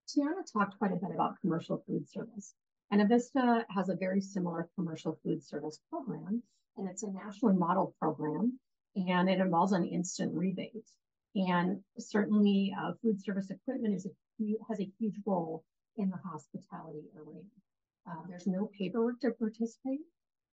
Tiana 0.09 0.51
talked 0.53 0.79
quite 0.79 0.93
a 0.93 0.97
bit 0.97 1.11
about 1.13 1.41
commercial 1.41 1.83
food 1.87 2.09
service. 2.09 2.55
And 2.91 3.01
Avista 3.01 3.65
has 3.71 3.89
a 3.89 3.97
very 3.97 4.21
similar 4.21 4.69
commercial 4.77 5.19
food 5.25 5.43
service 5.43 5.81
program, 5.91 6.43
and 6.77 6.89
it's 6.89 7.03
a 7.03 7.11
nationally 7.11 7.57
modeled 7.57 7.95
program, 7.99 8.61
and 8.95 9.29
it 9.29 9.41
involves 9.41 9.73
an 9.73 9.85
instant 9.85 10.33
rebate. 10.33 10.89
And 11.35 11.83
certainly, 11.99 12.73
uh, 12.79 12.93
food 13.03 13.21
service 13.21 13.51
equipment 13.51 13.95
is 13.95 14.07
a 14.07 14.11
has 14.69 14.81
a 14.81 14.91
huge 14.99 15.17
role 15.27 15.65
in 15.97 16.11
the 16.11 16.17
hospitality 16.17 17.05
arena. 17.17 17.49
Uh, 18.07 18.23
there's 18.29 18.47
no 18.47 18.71
paperwork 18.79 19.21
to 19.21 19.31
participate, 19.31 20.01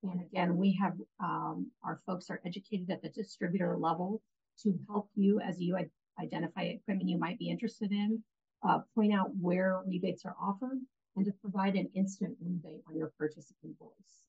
and 0.03 0.21
again, 0.21 0.57
we 0.57 0.77
have 0.81 0.93
um, 1.19 1.69
our 1.83 1.99
folks 2.05 2.29
are 2.29 2.41
educated 2.45 2.89
at 2.89 3.01
the 3.01 3.09
distributor 3.09 3.77
level 3.77 4.21
to 4.63 4.77
help 4.87 5.09
you 5.15 5.39
as 5.39 5.59
you 5.59 5.77
identify 6.19 6.61
equipment 6.63 7.09
you 7.09 7.17
might 7.17 7.39
be 7.39 7.49
interested 7.49 7.91
in, 7.91 8.23
uh, 8.67 8.79
point 8.95 9.13
out 9.13 9.31
where 9.39 9.81
rebates 9.85 10.25
are 10.25 10.35
offered, 10.41 10.79
and 11.15 11.25
to 11.25 11.31
provide 11.41 11.75
an 11.75 11.89
instant 11.95 12.35
rebate 12.41 12.81
on 12.87 12.95
your 12.95 13.11
purchase 13.17 13.51
invoice. 13.63 14.27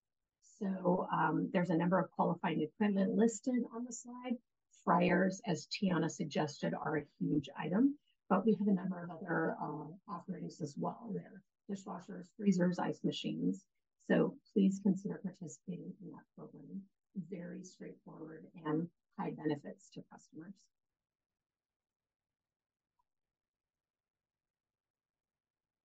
So 0.58 1.06
um, 1.12 1.50
there's 1.52 1.70
a 1.70 1.76
number 1.76 1.98
of 1.98 2.10
qualifying 2.10 2.62
equipment 2.62 3.12
listed 3.12 3.62
on 3.74 3.84
the 3.84 3.92
slide. 3.92 4.36
Fryers, 4.84 5.40
as 5.46 5.68
Tiana 5.68 6.10
suggested, 6.10 6.74
are 6.74 6.96
a 6.96 7.04
huge 7.20 7.48
item, 7.56 7.96
but 8.32 8.46
we 8.46 8.56
have 8.58 8.66
a 8.66 8.72
number 8.72 9.04
of 9.04 9.10
other 9.10 9.56
uh, 9.62 10.10
offerings 10.10 10.58
as 10.62 10.74
well 10.78 11.12
there. 11.12 11.42
Dishwashers, 11.70 12.28
freezers, 12.38 12.78
ice 12.78 13.00
machines. 13.04 13.62
So 14.10 14.36
please 14.54 14.80
consider 14.82 15.20
participating 15.22 15.92
in 16.02 16.10
that 16.12 16.24
program. 16.34 16.80
Very 17.30 17.62
straightforward 17.62 18.46
and 18.64 18.88
high 19.18 19.32
benefits 19.36 19.90
to 19.90 20.00
customers. 20.10 20.54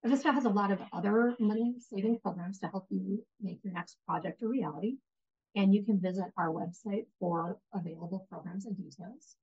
Avista 0.05 0.33
has 0.33 0.45
a 0.45 0.49
lot 0.49 0.71
of 0.71 0.79
other 0.93 1.36
money 1.41 1.75
saving 1.79 2.17
programs 2.23 2.60
to 2.60 2.67
help 2.67 2.86
you 2.89 3.25
make 3.41 3.60
your 3.62 3.73
next 3.73 3.97
project 4.07 4.41
a 4.41 4.47
reality. 4.47 4.95
And 5.57 5.73
you 5.73 5.83
can 5.83 5.99
visit 5.99 6.27
our 6.38 6.49
website 6.49 7.07
for 7.19 7.57
available 7.73 8.25
programs 8.29 8.65
and 8.65 8.77
details. 8.77 9.36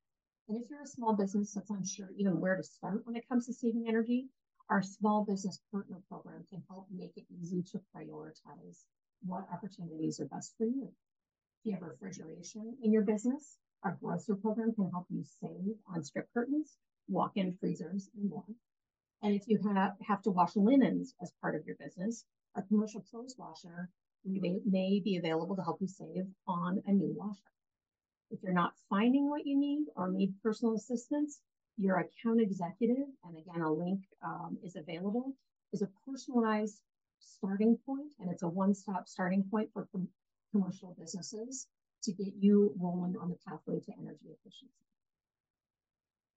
And 0.46 0.62
if 0.62 0.68
you're 0.68 0.82
a 0.82 0.86
small 0.86 1.14
business 1.14 1.54
that's 1.54 1.70
unsure 1.70 2.10
even 2.18 2.38
where 2.38 2.56
to 2.56 2.62
start 2.62 3.06
when 3.06 3.16
it 3.16 3.26
comes 3.28 3.46
to 3.46 3.54
saving 3.54 3.86
energy, 3.88 4.28
our 4.68 4.82
small 4.82 5.24
business 5.24 5.58
partner 5.70 6.02
program 6.08 6.44
can 6.50 6.62
help 6.68 6.86
make 6.90 7.16
it 7.16 7.24
easy 7.30 7.62
to 7.62 7.80
prioritize 7.96 8.84
what 9.24 9.48
opportunities 9.50 10.20
are 10.20 10.26
best 10.26 10.54
for 10.58 10.66
you. 10.66 10.92
If 11.60 11.66
you 11.66 11.72
have 11.72 11.82
refrigeration 11.82 12.76
in 12.82 12.92
your 12.92 13.02
business, 13.02 13.56
our 13.82 13.96
grocer 14.00 14.36
program 14.36 14.74
can 14.74 14.90
help 14.90 15.06
you 15.08 15.24
save 15.40 15.76
on 15.86 16.04
strip 16.04 16.28
curtains, 16.34 16.76
walk-in 17.08 17.56
freezers, 17.56 18.10
and 18.14 18.28
more. 18.28 18.44
And 19.22 19.34
if 19.34 19.48
you 19.48 19.58
have, 19.64 19.96
have 20.06 20.22
to 20.22 20.30
wash 20.30 20.56
linens 20.56 21.14
as 21.22 21.32
part 21.40 21.54
of 21.54 21.64
your 21.66 21.76
business, 21.76 22.24
a 22.54 22.62
commercial 22.62 23.00
clothes 23.00 23.36
washer 23.38 23.90
may, 24.26 24.60
may 24.66 25.00
be 25.00 25.16
available 25.16 25.56
to 25.56 25.62
help 25.62 25.80
you 25.80 25.88
save 25.88 26.26
on 26.46 26.82
a 26.86 26.92
new 26.92 27.14
washer. 27.16 27.40
If 28.30 28.42
you're 28.42 28.52
not 28.52 28.74
finding 28.88 29.28
what 29.28 29.46
you 29.46 29.58
need 29.58 29.86
or 29.96 30.10
need 30.10 30.34
personal 30.42 30.74
assistance, 30.74 31.40
your 31.76 31.98
account 31.98 32.40
executive, 32.40 33.06
and 33.24 33.36
again, 33.36 33.62
a 33.62 33.72
link 33.72 34.00
um, 34.24 34.58
is 34.62 34.76
available, 34.76 35.34
is 35.72 35.82
a 35.82 35.88
personalized 36.06 36.80
starting 37.20 37.78
point, 37.86 38.12
and 38.20 38.30
it's 38.30 38.42
a 38.42 38.48
one-stop 38.48 39.08
starting 39.08 39.44
point 39.50 39.70
for 39.72 39.88
com 39.92 40.08
commercial 40.52 40.94
businesses 41.00 41.66
to 42.04 42.12
get 42.12 42.32
you 42.38 42.72
rolling 42.78 43.16
on 43.20 43.28
the 43.28 43.36
pathway 43.48 43.80
to 43.80 43.92
energy 43.98 44.26
efficiency. 44.26 44.72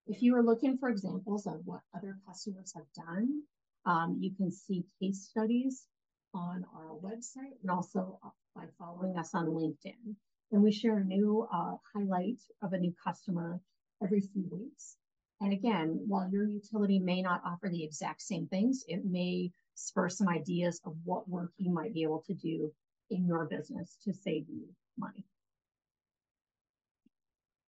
If 0.07 0.23
you 0.23 0.35
are 0.35 0.43
looking 0.43 0.77
for 0.77 0.89
examples 0.89 1.45
of 1.45 1.61
what 1.65 1.81
other 1.95 2.17
customers 2.25 2.73
have 2.75 3.05
done, 3.05 3.43
um, 3.85 4.17
you 4.19 4.33
can 4.35 4.51
see 4.51 4.85
case 4.99 5.27
studies 5.29 5.85
on 6.33 6.65
our 6.73 6.95
website 6.95 7.55
and 7.61 7.69
also 7.69 8.19
by 8.55 8.65
following 8.79 9.17
us 9.17 9.35
on 9.35 9.47
LinkedIn. 9.47 10.15
And 10.51 10.63
we 10.63 10.71
share 10.71 10.97
a 10.97 11.03
new 11.03 11.47
uh, 11.51 11.75
highlight 11.93 12.41
of 12.61 12.73
a 12.73 12.77
new 12.77 12.93
customer 13.03 13.59
every 14.01 14.21
few 14.21 14.45
weeks. 14.49 14.95
And 15.41 15.53
again, 15.53 16.03
while 16.07 16.29
your 16.29 16.47
utility 16.47 16.99
may 16.99 17.21
not 17.21 17.41
offer 17.45 17.69
the 17.69 17.83
exact 17.83 18.21
same 18.21 18.47
things, 18.47 18.85
it 18.87 19.05
may 19.05 19.51
spur 19.75 20.09
some 20.09 20.27
ideas 20.27 20.81
of 20.85 20.95
what 21.03 21.29
work 21.29 21.51
you 21.57 21.71
might 21.71 21.93
be 21.93 22.03
able 22.03 22.23
to 22.27 22.33
do 22.33 22.71
in 23.09 23.25
your 23.25 23.45
business 23.45 23.97
to 24.03 24.13
save 24.13 24.45
you 24.49 24.67
money. 24.97 25.25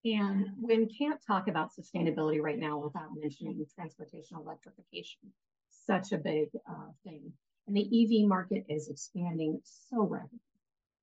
And 0.05 0.47
we 0.63 0.87
can't 0.87 1.21
talk 1.27 1.49
about 1.49 1.71
sustainability 1.75 2.41
right 2.41 2.59
now 2.59 2.79
without 2.79 3.11
mentioning 3.17 3.65
transportation 3.75 4.39
electrification, 4.39 5.33
such 5.71 6.13
a 6.13 6.19
big 6.19 6.49
uh, 6.69 6.93
thing. 7.05 7.33
And 7.67 7.77
the 7.77 7.83
EV 8.23 8.27
market 8.27 8.65
is 8.69 8.89
expanding 8.89 9.61
so 9.65 10.03
rapidly. 10.03 10.39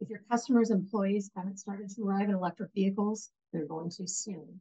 If 0.02 0.10
your 0.10 0.24
customers' 0.30 0.72
employees 0.72 1.32
haven't 1.36 1.60
started 1.60 1.90
to 1.92 2.04
arrive 2.04 2.28
in 2.28 2.36
electric 2.36 2.74
vehicles, 2.74 3.32
they're 3.52 3.66
going 3.66 3.90
to 3.92 4.06
soon. 4.06 4.60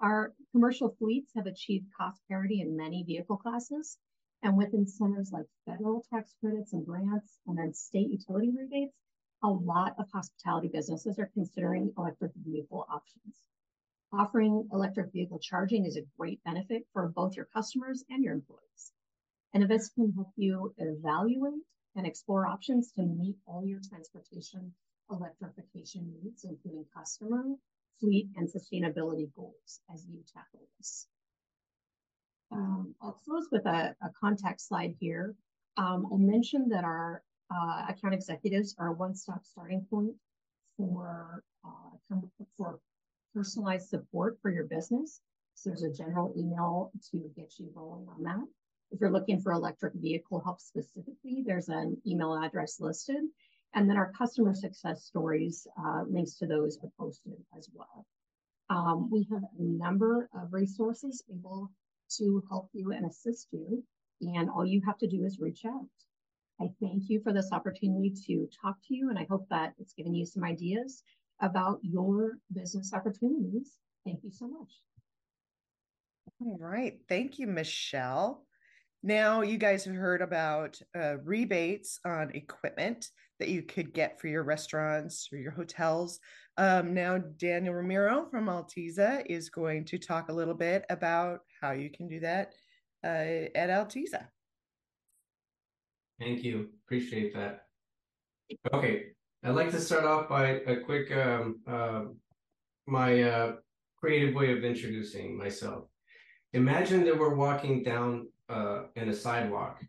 Our 0.00 0.34
commercial 0.50 0.88
fleets 0.96 1.30
have 1.34 1.46
achieved 1.46 1.92
cost 1.94 2.22
parity 2.26 2.62
in 2.62 2.74
many 2.74 3.04
vehicle 3.04 3.36
classes, 3.36 3.98
and 4.42 4.56
with 4.56 4.72
incentives 4.72 5.30
like 5.30 5.46
federal 5.66 6.02
tax 6.10 6.34
credits 6.40 6.72
and 6.72 6.86
grants, 6.86 7.38
and 7.46 7.58
then 7.58 7.74
state 7.74 8.08
utility 8.08 8.50
rebates, 8.50 8.96
a 9.42 9.50
lot 9.50 9.94
of 9.98 10.10
hospitality 10.10 10.68
businesses 10.68 11.18
are 11.18 11.30
considering 11.34 11.92
electric 11.98 12.32
vehicle 12.36 12.86
options. 12.88 13.42
Offering 14.10 14.68
electric 14.72 15.12
vehicle 15.12 15.38
charging 15.38 15.84
is 15.84 15.96
a 15.96 16.06
great 16.18 16.42
benefit 16.44 16.88
for 16.94 17.08
both 17.08 17.36
your 17.36 17.46
customers 17.46 18.04
and 18.08 18.24
your 18.24 18.32
employees. 18.32 18.92
And 19.52 19.62
Avista 19.62 19.94
can 19.96 20.12
help 20.12 20.32
you 20.36 20.74
evaluate 20.78 21.62
and 21.96 22.06
explore 22.06 22.46
options 22.46 22.92
to 22.92 23.02
meet 23.02 23.36
all 23.46 23.64
your 23.64 23.80
transportation 23.88 24.72
electrification 25.10 26.12
needs, 26.22 26.44
including 26.44 26.84
customer, 26.96 27.44
fleet 28.00 28.28
and 28.36 28.48
sustainability 28.48 29.30
goals 29.36 29.80
as 29.92 30.06
you 30.08 30.22
tackle 30.32 30.66
this. 30.78 31.06
Um, 32.50 32.94
I'll 33.00 33.20
close 33.24 33.48
with 33.50 33.66
a, 33.66 33.94
a 34.02 34.10
contact 34.20 34.60
slide 34.60 34.94
here. 35.00 35.34
Um, 35.76 36.06
I 36.12 36.16
mentioned 36.16 36.72
that 36.72 36.84
our 36.84 37.22
uh, 37.54 37.86
account 37.88 38.14
executives 38.14 38.74
are 38.78 38.88
a 38.88 38.92
one-stop 38.92 39.44
starting 39.44 39.86
point 39.88 40.14
for 40.76 41.42
uh, 41.64 42.16
for 42.56 42.80
personalized 43.34 43.88
support 43.88 44.38
for 44.42 44.50
your 44.50 44.64
business. 44.64 45.20
So 45.54 45.70
there's 45.70 45.82
a 45.82 45.92
general 45.92 46.32
email 46.36 46.90
to 47.10 47.30
get 47.36 47.52
you 47.58 47.70
rolling 47.74 48.06
on 48.08 48.22
that. 48.24 48.46
If 48.92 49.00
you're 49.00 49.10
looking 49.10 49.40
for 49.40 49.52
electric 49.52 49.94
vehicle 49.94 50.40
help 50.44 50.60
specifically, 50.60 51.42
there's 51.46 51.70
an 51.70 51.96
email 52.06 52.34
address 52.34 52.78
listed. 52.78 53.22
And 53.74 53.88
then 53.88 53.96
our 53.96 54.12
customer 54.12 54.54
success 54.54 55.04
stories, 55.04 55.66
uh, 55.82 56.02
links 56.06 56.34
to 56.36 56.46
those 56.46 56.78
are 56.82 56.90
posted 56.98 57.32
as 57.56 57.70
well. 57.72 58.06
Um, 58.68 59.10
we 59.10 59.26
have 59.32 59.42
a 59.42 59.62
number 59.62 60.28
of 60.34 60.52
resources 60.52 61.24
able 61.32 61.70
to 62.18 62.42
help 62.50 62.68
you 62.74 62.92
and 62.92 63.06
assist 63.06 63.48
you. 63.50 63.82
And 64.20 64.50
all 64.50 64.66
you 64.66 64.82
have 64.86 64.98
to 64.98 65.08
do 65.08 65.24
is 65.24 65.40
reach 65.40 65.64
out. 65.64 65.88
I 66.60 66.66
thank 66.80 67.08
you 67.08 67.20
for 67.22 67.32
this 67.32 67.50
opportunity 67.50 68.12
to 68.26 68.48
talk 68.60 68.76
to 68.86 68.94
you, 68.94 69.08
and 69.08 69.18
I 69.18 69.26
hope 69.28 69.48
that 69.48 69.72
it's 69.78 69.94
given 69.94 70.14
you 70.14 70.26
some 70.26 70.44
ideas 70.44 71.02
about 71.40 71.80
your 71.82 72.32
business 72.52 72.92
opportunities. 72.92 73.78
Thank 74.04 74.22
you 74.22 74.30
so 74.30 74.46
much. 74.46 74.70
All 76.40 76.58
right. 76.60 77.00
Thank 77.08 77.38
you, 77.38 77.46
Michelle. 77.46 78.44
Now, 79.02 79.42
you 79.42 79.58
guys 79.58 79.84
have 79.84 79.96
heard 79.96 80.22
about 80.22 80.78
uh, 80.96 81.16
rebates 81.24 81.98
on 82.04 82.30
equipment 82.34 83.08
that 83.40 83.48
you 83.48 83.62
could 83.62 83.92
get 83.92 84.20
for 84.20 84.28
your 84.28 84.44
restaurants 84.44 85.28
or 85.32 85.38
your 85.38 85.50
hotels. 85.50 86.20
Um, 86.56 86.94
now, 86.94 87.18
Daniel 87.18 87.74
Ramiro 87.74 88.26
from 88.30 88.46
Alteza 88.46 89.24
is 89.26 89.50
going 89.50 89.84
to 89.86 89.98
talk 89.98 90.28
a 90.28 90.32
little 90.32 90.54
bit 90.54 90.84
about 90.88 91.40
how 91.60 91.72
you 91.72 91.90
can 91.90 92.06
do 92.06 92.20
that 92.20 92.52
uh, 93.02 93.50
at 93.56 93.70
Alteza. 93.70 94.28
Thank 96.20 96.44
you. 96.44 96.68
Appreciate 96.86 97.34
that. 97.34 97.62
Okay. 98.72 99.06
I'd 99.42 99.56
like 99.56 99.72
to 99.72 99.80
start 99.80 100.04
off 100.04 100.28
by 100.28 100.46
a 100.46 100.76
quick 100.76 101.10
um, 101.10 101.60
uh, 101.66 102.02
my 102.86 103.22
uh, 103.22 103.52
creative 103.96 104.36
way 104.36 104.52
of 104.52 104.62
introducing 104.62 105.36
myself. 105.36 105.86
Imagine 106.52 107.04
that 107.06 107.18
we're 107.18 107.34
walking 107.34 107.82
down 107.82 108.28
uh, 108.52 108.82
in 108.96 109.08
a 109.08 109.14
sidewalk 109.14 109.80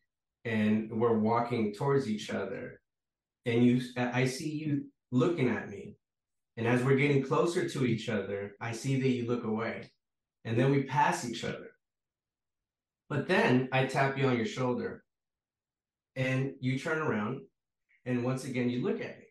and 0.46 0.92
we're 0.92 1.20
walking 1.20 1.74
towards 1.74 2.10
each 2.10 2.30
other 2.30 2.80
and 3.46 3.66
you 3.66 3.82
I 3.98 4.26
see 4.26 4.50
you 4.50 4.86
looking 5.12 5.50
at 5.50 5.70
me. 5.70 5.96
And 6.58 6.68
as 6.68 6.84
we're 6.84 6.98
getting 6.98 7.24
closer 7.24 7.68
to 7.68 7.86
each 7.86 8.10
other, 8.10 8.56
I 8.62 8.72
see 8.74 9.00
that 9.02 9.10
you 9.10 9.28
look 9.28 9.44
away. 9.44 9.90
And 10.46 10.58
then 10.58 10.72
we 10.72 10.84
pass 10.84 11.28
each 11.28 11.44
other. 11.44 11.72
But 13.10 13.28
then 13.28 13.70
I 13.72 13.86
tap 13.86 14.18
you 14.18 14.28
on 14.28 14.38
your 14.38 14.46
shoulder 14.46 15.04
and 16.16 16.54
you 16.60 16.78
turn 16.78 17.00
around 17.00 17.42
and 18.06 18.24
once 18.24 18.46
again 18.46 18.70
you 18.70 18.84
look 18.84 19.02
at 19.02 19.18
me 19.18 19.26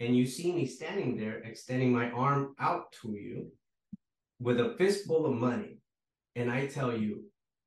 and 0.00 0.16
you 0.16 0.26
see 0.26 0.52
me 0.52 0.66
standing 0.66 1.16
there 1.16 1.38
extending 1.38 1.92
my 1.92 2.10
arm 2.10 2.54
out 2.58 2.92
to 3.00 3.12
you 3.12 3.50
with 4.40 4.60
a 4.60 4.74
fistful 4.76 5.24
of 5.24 5.34
money 5.34 5.78
and 6.36 6.50
i 6.50 6.66
tell 6.66 6.94
you 6.94 7.22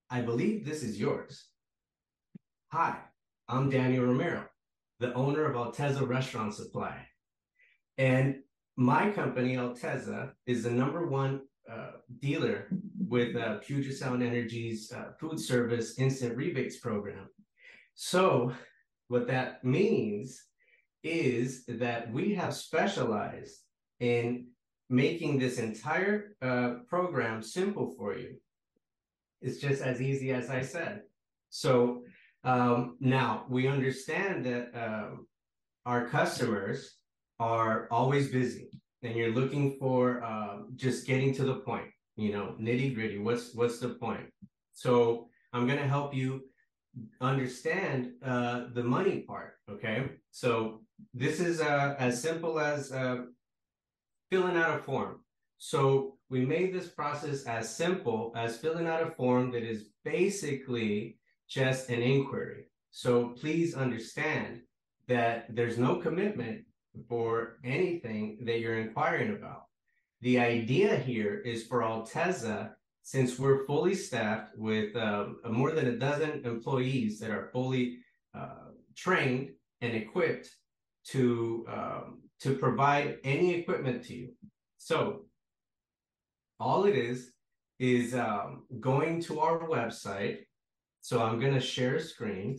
i 0.10 0.22
believe 0.22 0.66
this 0.66 0.84
is 0.84 1.00
yours. 1.00 1.48
Hi 2.72 2.98
i'm 3.48 3.70
daniel 3.70 4.06
romero 4.06 4.46
the 5.00 5.14
owner 5.14 5.46
of 5.46 5.56
alteza 5.56 6.08
restaurant 6.08 6.54
supply. 6.54 7.06
And 7.98 8.38
my 8.76 9.10
company 9.12 9.56
alteza 9.56 10.32
is 10.46 10.64
the 10.64 10.72
number 10.72 11.08
one 11.08 11.42
uh, 11.72 11.92
dealer 12.20 12.68
with 13.08 13.36
uh, 13.36 13.58
puget 13.58 13.98
sound 13.98 14.24
energy's 14.24 14.92
uh, 14.92 15.12
food 15.20 15.40
service 15.40 16.00
instant 16.00 16.36
rebates 16.36 16.78
program. 16.78 17.28
So 17.96 18.54
what 19.08 19.28
that 19.28 19.64
means 19.64 20.44
is 21.04 21.66
that 21.68 22.12
we 22.12 22.34
have 22.36 22.54
specialized 22.54 23.60
in 24.00 24.48
making 24.90 25.40
this 25.40 25.58
entire 25.58 26.36
uh, 26.42 26.76
program 26.88 27.42
simple 27.42 27.94
for 27.98 28.18
you. 28.18 28.38
It's 29.42 29.60
just 29.60 29.82
as 29.82 30.02
easy 30.02 30.32
as 30.32 30.50
I 30.50 30.62
said. 30.62 31.02
So 31.50 32.04
um, 32.44 32.98
now 33.00 33.46
we 33.50 33.68
understand 33.68 34.46
that 34.46 34.72
um, 34.74 35.28
our 35.86 36.08
customers 36.08 36.98
are 37.40 37.88
always 37.92 38.30
busy 38.30 38.70
and 39.04 39.16
you're 39.16 39.34
looking 39.34 39.78
for 39.80 40.24
uh, 40.24 40.58
just 40.76 41.06
getting 41.06 41.34
to 41.36 41.44
the 41.44 41.56
point, 41.56 41.88
you 42.16 42.32
know, 42.32 42.56
nitty 42.60 42.96
gritty. 42.96 43.20
What's 43.20 43.54
what's 43.54 43.80
the 43.80 43.90
point? 43.90 44.28
So 44.74 45.30
I'm 45.54 45.66
going 45.66 45.80
to 45.80 45.88
help 45.88 46.14
you 46.14 46.42
understand 47.22 48.14
uh, 48.24 48.66
the 48.74 48.84
money 48.84 49.22
part. 49.22 49.54
Okay, 49.70 50.10
so 50.32 50.82
this 51.14 51.40
is 51.40 51.62
uh, 51.62 51.96
as 52.00 52.22
simple 52.22 52.60
as 52.60 52.92
uh, 52.92 53.26
filling 54.30 54.58
out 54.58 54.80
a 54.80 54.84
form. 54.84 55.22
So 55.58 56.18
we 56.30 56.46
made 56.46 56.74
this 56.74 56.88
process 56.88 57.44
as 57.46 57.74
simple 57.74 58.34
as 58.36 58.58
filling 58.58 58.88
out 58.88 59.04
a 59.04 59.12
form 59.12 59.52
that 59.52 59.64
is 59.64 59.90
basically 60.04 61.18
just 61.48 61.90
an 61.90 62.02
inquiry. 62.02 62.66
So 62.92 63.30
please 63.30 63.76
understand 63.76 64.62
that 65.08 65.56
there's 65.56 65.78
no 65.78 65.96
commitment 65.96 66.66
for 67.08 67.60
anything 67.64 68.40
that 68.44 68.60
you're 68.60 68.80
inquiring 68.80 69.36
about. 69.36 69.64
The 70.22 70.40
idea 70.40 70.98
here 70.98 71.40
is 71.40 71.66
for 71.66 71.82
Alteza 71.82 72.72
since 73.04 73.40
we're 73.40 73.66
fully 73.66 73.96
staffed 73.96 74.58
with 74.58 74.96
um, 74.96 75.38
more 75.50 75.72
than 75.72 75.88
a 75.88 75.98
dozen 75.98 76.42
employees 76.44 77.20
that 77.20 77.32
are 77.32 77.50
fully 77.54 78.00
uh, 78.36 78.72
trained 78.96 79.52
and 79.82 79.94
equipped 79.94 80.50
to 81.06 81.66
um, 81.72 82.22
to 82.42 82.56
provide 82.56 83.18
any 83.24 83.56
equipment 83.56 84.04
to 84.06 84.14
you. 84.14 84.30
So 84.78 85.27
all 86.60 86.86
it 86.86 86.96
is 86.96 87.32
is 87.80 88.16
um, 88.16 88.64
going 88.80 89.22
to 89.24 89.40
our 89.40 89.60
website. 89.68 90.40
So 91.02 91.22
I'm 91.22 91.40
going 91.40 91.54
to 91.54 91.60
share 91.60 91.96
a 91.96 92.02
screen 92.02 92.58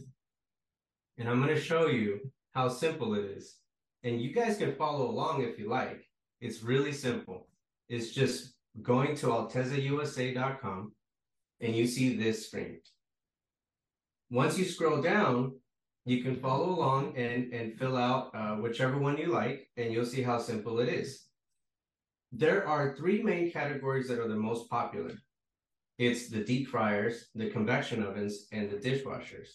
and 1.18 1.28
I'm 1.28 1.42
going 1.42 1.54
to 1.54 1.60
show 1.60 1.86
you 1.88 2.30
how 2.54 2.68
simple 2.68 3.14
it 3.14 3.24
is. 3.24 3.56
And 4.04 4.20
you 4.20 4.32
guys 4.32 4.56
can 4.56 4.74
follow 4.76 5.10
along 5.10 5.42
if 5.42 5.58
you 5.58 5.68
like. 5.68 6.04
It's 6.40 6.62
really 6.62 6.92
simple. 6.92 7.48
It's 7.88 8.10
just 8.10 8.54
going 8.82 9.16
to 9.16 9.26
altezausa.com 9.26 10.92
and 11.60 11.74
you 11.74 11.86
see 11.86 12.16
this 12.16 12.46
screen. 12.46 12.80
Once 14.30 14.58
you 14.58 14.64
scroll 14.64 15.02
down, 15.02 15.52
you 16.04 16.22
can 16.22 16.36
follow 16.36 16.70
along 16.70 17.16
and, 17.16 17.52
and 17.52 17.78
fill 17.78 17.96
out 17.96 18.30
uh, 18.34 18.56
whichever 18.56 18.98
one 18.98 19.18
you 19.18 19.26
like, 19.26 19.68
and 19.76 19.92
you'll 19.92 20.06
see 20.06 20.22
how 20.22 20.38
simple 20.38 20.80
it 20.80 20.88
is. 20.88 21.27
There 22.32 22.66
are 22.66 22.94
three 22.94 23.22
main 23.22 23.50
categories 23.50 24.08
that 24.08 24.18
are 24.18 24.28
the 24.28 24.36
most 24.36 24.68
popular. 24.68 25.12
It's 25.98 26.28
the 26.28 26.44
deep 26.44 26.68
fryers, 26.68 27.28
the 27.34 27.50
convection 27.50 28.02
ovens, 28.02 28.46
and 28.52 28.70
the 28.70 28.76
dishwashers. 28.76 29.48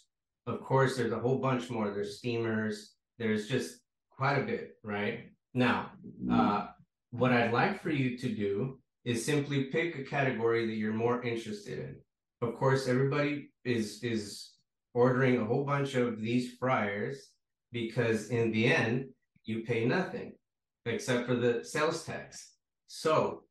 Of 0.48 0.62
course, 0.62 0.98
there's 0.98 1.14
a 1.14 1.20
whole 1.20 1.38
bunch 1.38 1.70
more. 1.70 1.92
There's 1.92 2.18
steamers. 2.18 2.96
There's 3.18 3.48
just 3.48 3.80
quite 4.10 4.38
a 4.38 4.46
bit, 4.46 4.78
right? 4.84 5.30
Now, 5.54 5.92
uh, 6.32 6.68
what 7.12 7.32
I'd 7.32 7.54
like 7.54 7.82
for 7.82 7.92
you 7.92 8.18
to 8.18 8.30
do 8.30 8.80
is 9.06 9.26
simply 9.26 9.66
pick 9.66 9.98
a 9.98 10.04
category 10.04 10.66
that 10.66 10.76
you're 10.76 10.94
more 10.94 11.22
interested 11.24 11.80
in. 11.80 11.96
Of 12.42 12.56
course, 12.56 12.88
everybody 12.88 13.52
is 13.64 14.04
is 14.04 14.52
ordering 14.94 15.40
a 15.40 15.46
whole 15.46 15.64
bunch 15.64 15.96
of 15.96 16.20
these 16.20 16.56
fryers 16.60 17.30
because 17.72 18.30
in 18.30 18.52
the 18.52 18.74
end 18.74 19.10
you 19.46 19.64
pay 19.64 19.86
nothing 19.86 20.34
except 20.86 21.28
for 21.28 21.36
the 21.36 21.64
sales 21.64 22.04
tax. 22.04 22.53
So 22.96 23.42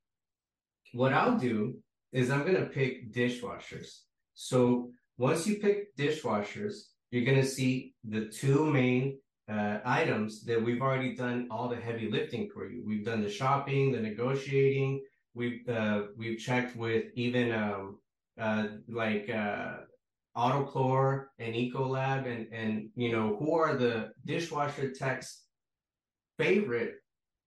what 0.92 1.12
I'll 1.12 1.36
do 1.36 1.74
is 2.12 2.30
I'm 2.30 2.42
going 2.42 2.62
to 2.62 2.66
pick 2.66 3.12
dishwashers. 3.12 4.02
So 4.34 4.92
once 5.18 5.48
you 5.48 5.56
pick 5.56 5.96
dishwashers, 5.96 6.74
you're 7.10 7.24
going 7.24 7.40
to 7.40 7.54
see 7.56 7.92
the 8.08 8.26
two 8.26 8.64
main 8.70 9.18
uh, 9.50 9.78
items 9.84 10.44
that 10.44 10.62
we've 10.62 10.80
already 10.80 11.16
done 11.16 11.48
all 11.50 11.68
the 11.68 11.74
heavy 11.74 12.08
lifting 12.08 12.50
for 12.54 12.70
you. 12.70 12.84
We've 12.86 13.04
done 13.04 13.20
the 13.20 13.28
shopping, 13.28 13.90
the 13.90 13.98
negotiating, 13.98 15.02
we've 15.34 15.68
uh, 15.68 16.02
we've 16.16 16.38
checked 16.38 16.76
with 16.76 17.06
even 17.16 17.50
um, 17.50 17.98
uh, 18.40 18.66
like 18.88 19.28
uh, 19.28 19.78
and 20.36 21.54
Ecolab, 21.62 22.26
and 22.32 22.46
and 22.52 22.90
you 22.94 23.10
know 23.10 23.36
who 23.40 23.54
are 23.54 23.74
the 23.74 24.12
dishwasher 24.24 24.92
techs' 24.92 25.42
favorite 26.38 27.01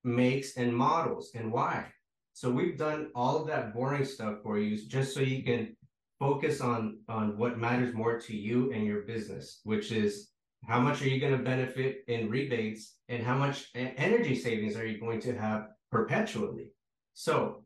makes 0.06 0.56
and 0.58 0.76
models 0.76 1.32
and 1.36 1.52
why. 1.52 1.86
So 2.34 2.50
we've 2.52 2.78
done 2.78 3.10
all 3.16 3.38
of 3.38 3.48
that 3.48 3.74
boring 3.74 4.06
stuff 4.06 4.38
for 4.44 4.60
you, 4.60 4.78
just 4.88 5.14
so 5.14 5.22
you 5.22 5.44
can 5.44 5.76
focus 6.20 6.62
on 6.62 7.00
on 7.10 7.38
what 7.38 7.58
matters 7.58 7.94
more 7.94 8.20
to 8.20 8.36
you 8.36 8.72
and 8.72 8.86
your 8.86 9.02
business, 9.02 9.62
which 9.64 9.92
is 9.92 10.32
how 10.68 10.80
much 10.80 11.02
are 11.02 11.10
you 11.10 11.20
going 11.20 11.38
to 11.38 11.44
benefit 11.44 12.04
in 12.08 12.30
rebates 12.30 12.96
and 13.10 13.24
how 13.24 13.38
much 13.38 13.70
energy 13.76 14.36
savings 14.36 14.76
are 14.76 14.86
you 14.86 15.00
going 15.00 15.22
to 15.22 15.38
have 15.38 15.68
perpetually. 15.92 16.72
So 17.14 17.64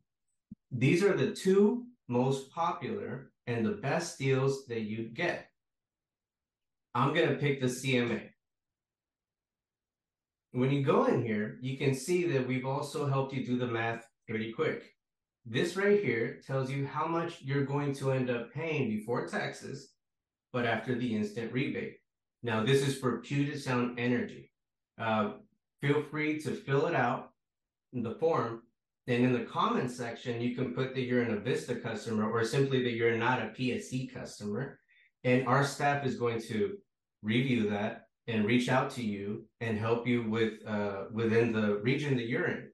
these 0.71 1.03
are 1.03 1.15
the 1.15 1.31
two 1.31 1.85
most 2.07 2.51
popular 2.51 3.31
and 3.47 3.65
the 3.65 3.71
best 3.71 4.19
deals 4.19 4.65
that 4.67 4.81
you'd 4.81 5.13
get. 5.13 5.47
I'm 6.93 7.13
going 7.13 7.29
to 7.29 7.35
pick 7.35 7.61
the 7.61 7.67
CMA. 7.67 8.29
When 10.51 10.71
you 10.71 10.83
go 10.83 11.05
in 11.05 11.23
here, 11.23 11.57
you 11.61 11.77
can 11.77 11.93
see 11.93 12.25
that 12.27 12.47
we've 12.47 12.65
also 12.65 13.07
helped 13.07 13.33
you 13.33 13.45
do 13.45 13.57
the 13.57 13.67
math 13.67 14.07
pretty 14.27 14.51
quick. 14.51 14.95
This 15.45 15.75
right 15.77 16.03
here 16.03 16.41
tells 16.45 16.69
you 16.71 16.85
how 16.85 17.07
much 17.07 17.41
you're 17.41 17.65
going 17.65 17.93
to 17.95 18.11
end 18.11 18.29
up 18.29 18.53
paying 18.53 18.89
before 18.89 19.27
taxes, 19.27 19.93
but 20.51 20.65
after 20.65 20.95
the 20.95 21.15
instant 21.15 21.53
rebate. 21.53 21.97
Now, 22.43 22.63
this 22.63 22.87
is 22.87 22.97
for 22.97 23.21
Puget 23.21 23.61
Sound 23.61 23.99
Energy. 23.99 24.51
Uh, 24.99 25.33
feel 25.81 26.01
free 26.03 26.39
to 26.41 26.51
fill 26.51 26.87
it 26.87 26.95
out 26.95 27.31
in 27.93 28.03
the 28.03 28.15
form 28.15 28.63
then 29.09 29.23
in 29.23 29.33
the 29.33 29.39
comments 29.39 29.97
section, 29.97 30.39
you 30.39 30.55
can 30.55 30.75
put 30.75 30.93
that 30.93 31.01
you're 31.01 31.23
an 31.23 31.35
Avista 31.35 31.81
customer 31.81 32.29
or 32.29 32.45
simply 32.45 32.83
that 32.83 32.93
you're 32.93 33.17
not 33.17 33.41
a 33.41 33.47
PSE 33.47 34.13
customer. 34.13 34.79
And 35.23 35.47
our 35.47 35.63
staff 35.63 36.05
is 36.05 36.13
going 36.13 36.39
to 36.43 36.77
review 37.23 37.71
that 37.71 38.08
and 38.29 38.45
reach 38.45 38.69
out 38.69 38.91
to 38.91 39.03
you 39.03 39.43
and 39.59 39.77
help 39.77 40.07
you 40.07 40.23
with 40.29 40.65
uh, 40.65 41.07
within 41.11 41.51
the 41.51 41.75
region 41.77 42.15
that 42.15 42.27
you're 42.27 42.47
in. 42.47 42.69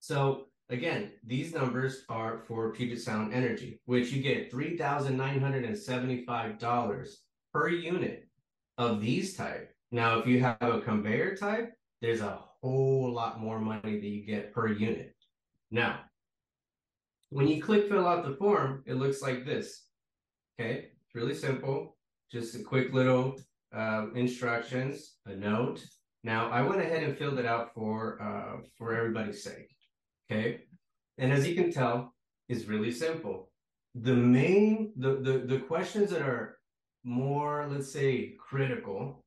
So 0.00 0.46
again, 0.70 1.12
these 1.24 1.54
numbers 1.54 2.04
are 2.08 2.42
for 2.48 2.72
Puget 2.72 3.02
Sound 3.02 3.34
Energy, 3.34 3.80
which 3.84 4.10
you 4.10 4.22
get 4.22 4.50
$3,975 4.50 7.08
per 7.52 7.68
unit 7.68 8.26
of 8.78 9.02
these 9.02 9.36
type. 9.36 9.74
Now, 9.90 10.18
if 10.18 10.26
you 10.26 10.40
have 10.40 10.56
a 10.62 10.80
conveyor 10.80 11.36
type, 11.36 11.74
there's 12.00 12.22
a 12.22 12.40
whole 12.62 13.12
lot 13.12 13.40
more 13.40 13.60
money 13.60 14.00
that 14.00 14.08
you 14.08 14.24
get 14.24 14.54
per 14.54 14.68
unit. 14.68 15.14
Now, 15.70 16.00
when 17.28 17.46
you 17.46 17.62
click 17.62 17.88
fill 17.88 18.06
out 18.06 18.24
the 18.24 18.36
form, 18.36 18.84
it 18.86 18.94
looks 18.94 19.20
like 19.20 19.44
this. 19.44 19.84
Okay, 20.58 20.92
it's 21.04 21.14
really 21.14 21.34
simple. 21.34 21.98
just 22.30 22.54
a 22.54 22.62
quick 22.62 22.94
little 22.94 23.36
uh, 23.74 24.06
instructions, 24.14 25.16
a 25.26 25.34
note. 25.34 25.84
Now 26.24 26.50
I 26.50 26.62
went 26.62 26.80
ahead 26.80 27.02
and 27.02 27.16
filled 27.16 27.38
it 27.38 27.46
out 27.46 27.74
for 27.74 28.20
uh, 28.22 28.62
for 28.76 28.94
everybody's 28.94 29.42
sake. 29.42 29.74
Okay, 30.30 30.60
and 31.18 31.32
as 31.32 31.46
you 31.46 31.54
can 31.54 31.72
tell, 31.72 32.14
it's 32.48 32.66
really 32.66 32.92
simple. 32.92 33.50
The 33.94 34.14
main 34.14 34.92
the 34.96 35.16
the 35.16 35.38
the 35.46 35.58
questions 35.60 36.10
that 36.10 36.22
are 36.22 36.58
more, 37.04 37.66
let's 37.70 37.92
say, 37.92 38.34
critical 38.38 39.24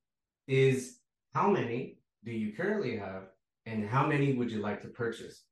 is 0.47 0.99
how 1.33 1.49
many 1.49 1.97
do 2.23 2.31
you 2.31 2.53
currently 2.53 2.97
have 2.97 3.23
and 3.65 3.87
how 3.87 4.07
many 4.07 4.33
would 4.33 4.51
you 4.51 4.59
like 4.59 4.81
to 4.81 4.87
purchase? 4.87 5.43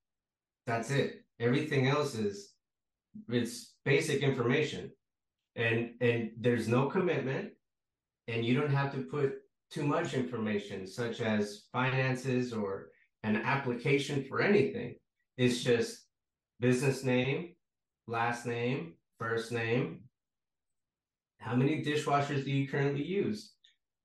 That's 0.66 0.92
it. 0.92 1.24
Everything 1.40 1.88
else 1.88 2.16
is 2.16 2.54
it's 3.30 3.76
basic 3.86 4.22
information. 4.22 4.92
And 5.56 5.92
and 6.02 6.32
there's 6.40 6.68
no 6.68 6.88
commitment 6.88 7.52
and 8.28 8.46
you 8.46 8.60
don't 8.60 8.72
have 8.72 8.92
to 8.94 9.02
put 9.02 9.34
too 9.72 9.84
much 9.84 10.14
information 10.14 10.86
such 10.86 11.22
as 11.22 11.64
finances 11.72 12.54
or 12.54 12.90
an 13.24 13.38
application 13.38 14.24
for 14.24 14.42
anything. 14.42 14.96
It's 15.38 15.64
just 15.64 16.06
business 16.60 17.04
name, 17.04 17.56
last 18.08 18.46
name, 18.46 18.94
first 19.18 19.52
name. 19.52 20.02
How 21.40 21.56
many 21.56 21.84
dishwashers 21.84 22.46
do 22.46 22.52
you 22.52 22.68
currently 22.68 23.04
use? 23.04 23.54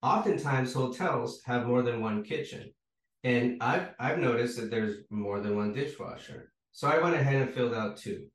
Oftentimes 0.02 0.72
hotels 0.72 1.42
have 1.44 1.66
more 1.66 1.83
than 1.83 2.00
one 2.00 2.22
kitchen. 2.22 2.72
And 3.24 3.62
I've 3.62 3.90
I've 3.98 4.18
noticed 4.18 4.57
that 4.59 4.70
there's 4.70 4.98
more 5.11 5.40
than 5.40 5.57
one 5.57 5.72
dishwasher. 5.72 6.52
So 6.72 6.88
I 6.88 7.02
went 7.02 7.16
ahead 7.16 7.42
and 7.42 7.50
filled 7.52 7.74
out 7.74 7.96
two. 7.96 8.26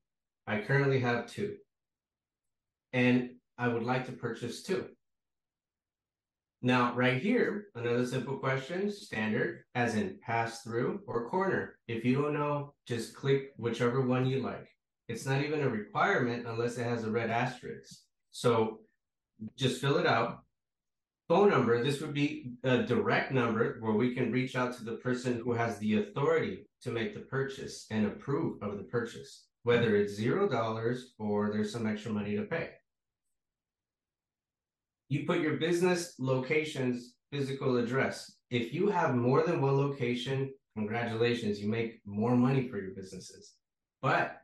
I 0.45 0.59
currently 0.59 0.99
have 0.99 1.27
two. 1.27 1.55
And 2.91 3.31
I 3.57 3.69
would 3.69 3.83
like 3.83 4.05
to 4.07 4.11
purchase 4.11 4.61
two. 4.61 4.89
Now, 6.65 6.93
right 6.95 7.21
here, 7.21 7.65
another 7.75 8.05
simple 8.05 8.37
question, 8.37 8.89
standard, 8.89 9.65
as 9.75 9.95
in 9.95 10.17
pass 10.21 10.61
through 10.61 11.01
or 11.05 11.29
corner. 11.29 11.75
If 11.89 12.05
you 12.05 12.21
don't 12.21 12.33
know, 12.33 12.73
just 12.87 13.13
click 13.13 13.51
whichever 13.57 13.99
one 13.99 14.25
you 14.25 14.41
like. 14.41 14.69
It's 15.09 15.25
not 15.25 15.43
even 15.43 15.59
a 15.59 15.67
requirement 15.67 16.47
unless 16.47 16.77
it 16.77 16.85
has 16.85 17.03
a 17.03 17.11
red 17.11 17.29
asterisk. 17.29 17.93
So 18.31 18.79
just 19.57 19.81
fill 19.81 19.97
it 19.97 20.07
out. 20.07 20.39
Phone 21.27 21.49
number, 21.49 21.83
this 21.83 21.99
would 21.99 22.13
be 22.13 22.53
a 22.63 22.77
direct 22.77 23.33
number 23.33 23.77
where 23.81 23.91
we 23.91 24.15
can 24.15 24.31
reach 24.31 24.55
out 24.55 24.73
to 24.77 24.85
the 24.85 24.97
person 24.97 25.41
who 25.43 25.51
has 25.51 25.77
the 25.79 25.97
authority 25.99 26.65
to 26.83 26.91
make 26.91 27.13
the 27.13 27.19
purchase 27.19 27.87
and 27.91 28.05
approve 28.05 28.63
of 28.63 28.77
the 28.77 28.83
purchase, 28.85 29.47
whether 29.63 29.97
it's 29.97 30.13
zero 30.13 30.47
dollars 30.47 31.13
or 31.19 31.51
there's 31.51 31.73
some 31.73 31.87
extra 31.87 32.13
money 32.13 32.37
to 32.37 32.43
pay 32.43 32.69
you 35.09 35.25
put 35.25 35.41
your 35.41 35.57
business 35.57 36.15
location's 36.19 37.13
physical 37.31 37.77
address. 37.77 38.35
If 38.49 38.73
you 38.73 38.89
have 38.89 39.15
more 39.15 39.43
than 39.43 39.61
one 39.61 39.77
location, 39.77 40.53
congratulations, 40.75 41.59
you 41.59 41.67
make 41.67 42.01
more 42.05 42.35
money 42.35 42.67
for 42.67 42.79
your 42.79 42.91
businesses. 42.91 43.53
But 44.01 44.37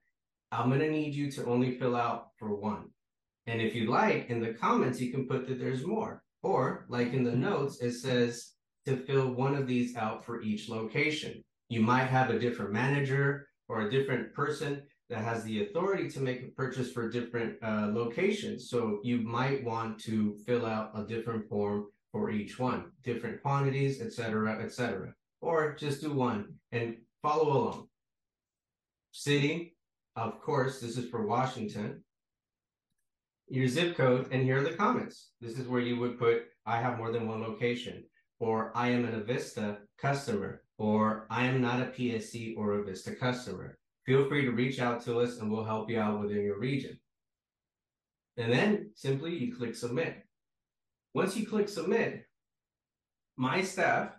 I'm 0.52 0.69
going 0.69 0.82
to 0.82 0.89
need 0.89 1.13
you 1.13 1.32
to 1.32 1.45
only 1.45 1.78
fill 1.78 1.95
out 1.95 2.30
for 2.38 2.56
one. 2.56 2.89
And 3.45 3.62
if 3.62 3.76
you 3.76 3.89
like, 3.89 4.30
in 4.30 4.41
the 4.41 4.54
comments, 4.54 5.00
you 5.00 5.12
can 5.12 5.28
put 5.28 5.48
that 5.48 5.60
there's 5.60 5.86
more. 5.86 6.24
Or, 6.41 6.86
like 6.89 7.13
in 7.13 7.24
the 7.24 7.32
mm-hmm. 7.32 7.41
notes, 7.41 7.82
it 7.82 7.93
says 7.93 8.54
to 8.86 8.98
fill 8.98 9.34
one 9.34 9.56
of 9.56 9.67
these 9.67 9.95
out 9.95 10.26
for 10.26 10.41
each 10.41 10.69
location. 10.69 11.43
You 11.69 11.82
might 11.82 12.06
have 12.06 12.30
a 12.30 12.39
different 12.39 12.72
manager 12.72 13.48
or 13.67 13.82
a 13.82 13.91
different 13.91 14.34
person 14.34 14.82
that 15.10 15.24
has 15.24 15.43
the 15.43 15.63
authority 15.63 16.10
to 16.10 16.19
make 16.19 16.43
a 16.43 16.52
purchase 16.52 16.91
for 16.91 17.10
different 17.10 17.56
uh, 17.63 17.89
locations. 17.91 18.69
So 18.69 19.00
you 19.04 19.22
might 19.22 19.63
want 19.63 20.00
to 20.02 20.38
fill 20.45 20.65
out 20.65 20.91
a 20.95 21.04
different 21.04 21.50
form 21.50 21.88
for 22.12 22.30
each 22.30 22.60
one, 22.60 22.91
different 23.04 23.41
quantities, 23.41 24.02
etc., 24.02 24.60
etc., 24.62 25.13
or 25.41 25.76
just 25.76 26.02
do 26.02 26.13
one 26.13 26.54
and 26.72 26.98
follow 27.22 27.52
along. 27.52 27.88
City, 29.12 29.76
of 30.15 30.39
course, 30.41 30.80
this 30.80 30.98
is 30.98 31.10
for 31.10 31.26
Washington. 31.26 32.04
Your 33.48 33.67
zip 33.67 33.98
code, 33.98 34.28
and 34.32 34.43
here 34.43 34.60
are 34.60 34.63
the 34.63 34.76
comments. 34.76 35.32
This 35.41 35.58
is 35.58 35.67
where 35.67 35.82
you 35.82 35.98
would 36.00 36.19
put, 36.19 36.43
I 36.67 36.80
have 36.80 37.00
more 37.00 37.12
than 37.12 37.28
one 37.28 37.41
location, 37.41 38.04
or 38.39 38.72
I 38.76 38.89
am 38.89 39.06
an 39.06 39.19
Avista 39.19 39.78
customer, 39.98 40.62
or 40.78 41.26
I 41.32 41.45
am 41.45 41.62
not 41.62 41.82
a 41.82 41.86
PSE 41.86 42.56
or 42.58 42.78
Avista 42.78 43.17
customer 43.17 43.80
feel 44.05 44.27
free 44.27 44.45
to 44.45 44.51
reach 44.51 44.79
out 44.79 45.03
to 45.05 45.19
us 45.19 45.39
and 45.39 45.51
we'll 45.51 45.63
help 45.63 45.89
you 45.89 45.99
out 45.99 46.19
within 46.19 46.43
your 46.43 46.59
region. 46.59 46.99
And 48.38 48.51
then 48.51 48.91
simply 48.95 49.35
you 49.35 49.55
click 49.55 49.75
submit. 49.75 50.23
Once 51.13 51.35
you 51.35 51.45
click 51.45 51.67
submit, 51.67 52.25
my 53.35 53.62
staff 53.62 54.12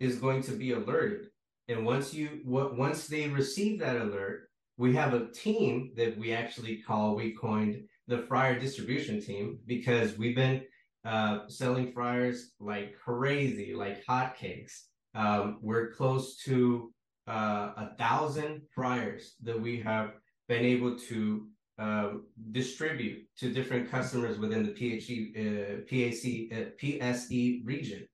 is 0.00 0.16
going 0.16 0.42
to 0.42 0.52
be 0.52 0.72
alerted. 0.72 1.26
And 1.68 1.86
once 1.86 2.12
you 2.12 2.40
once 2.44 3.06
they 3.06 3.28
receive 3.28 3.78
that 3.80 3.96
alert, 3.96 4.48
we 4.76 4.94
have 4.96 5.14
a 5.14 5.30
team 5.30 5.92
that 5.96 6.18
we 6.18 6.32
actually 6.32 6.78
call 6.78 7.14
we 7.14 7.32
coined 7.32 7.84
the 8.08 8.18
fryer 8.18 8.58
distribution 8.58 9.20
team 9.20 9.58
because 9.66 10.18
we've 10.18 10.34
been 10.34 10.62
uh, 11.04 11.40
selling 11.48 11.92
fryers 11.92 12.52
like 12.58 12.96
crazy, 12.98 13.72
like 13.74 14.04
hotcakes. 14.04 14.72
Um, 15.14 15.58
we're 15.62 15.92
close 15.92 16.36
to 16.44 16.92
uh, 17.30 17.72
a 17.76 17.94
thousand 17.96 18.62
fryers 18.74 19.34
that 19.42 19.58
we 19.58 19.80
have 19.80 20.14
been 20.48 20.64
able 20.64 20.98
to 20.98 21.46
um, 21.78 22.26
distribute 22.50 23.24
to 23.38 23.52
different 23.52 23.90
customers 23.90 24.38
within 24.38 24.66
the 24.66 24.74
PHE, 24.78 25.16
uh, 25.38 25.76
PAC, 25.88 26.24
uh, 26.52 26.70
PSE 26.80 27.64
region, 27.64 28.06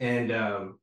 and 0.00 0.32
um, 0.32 0.78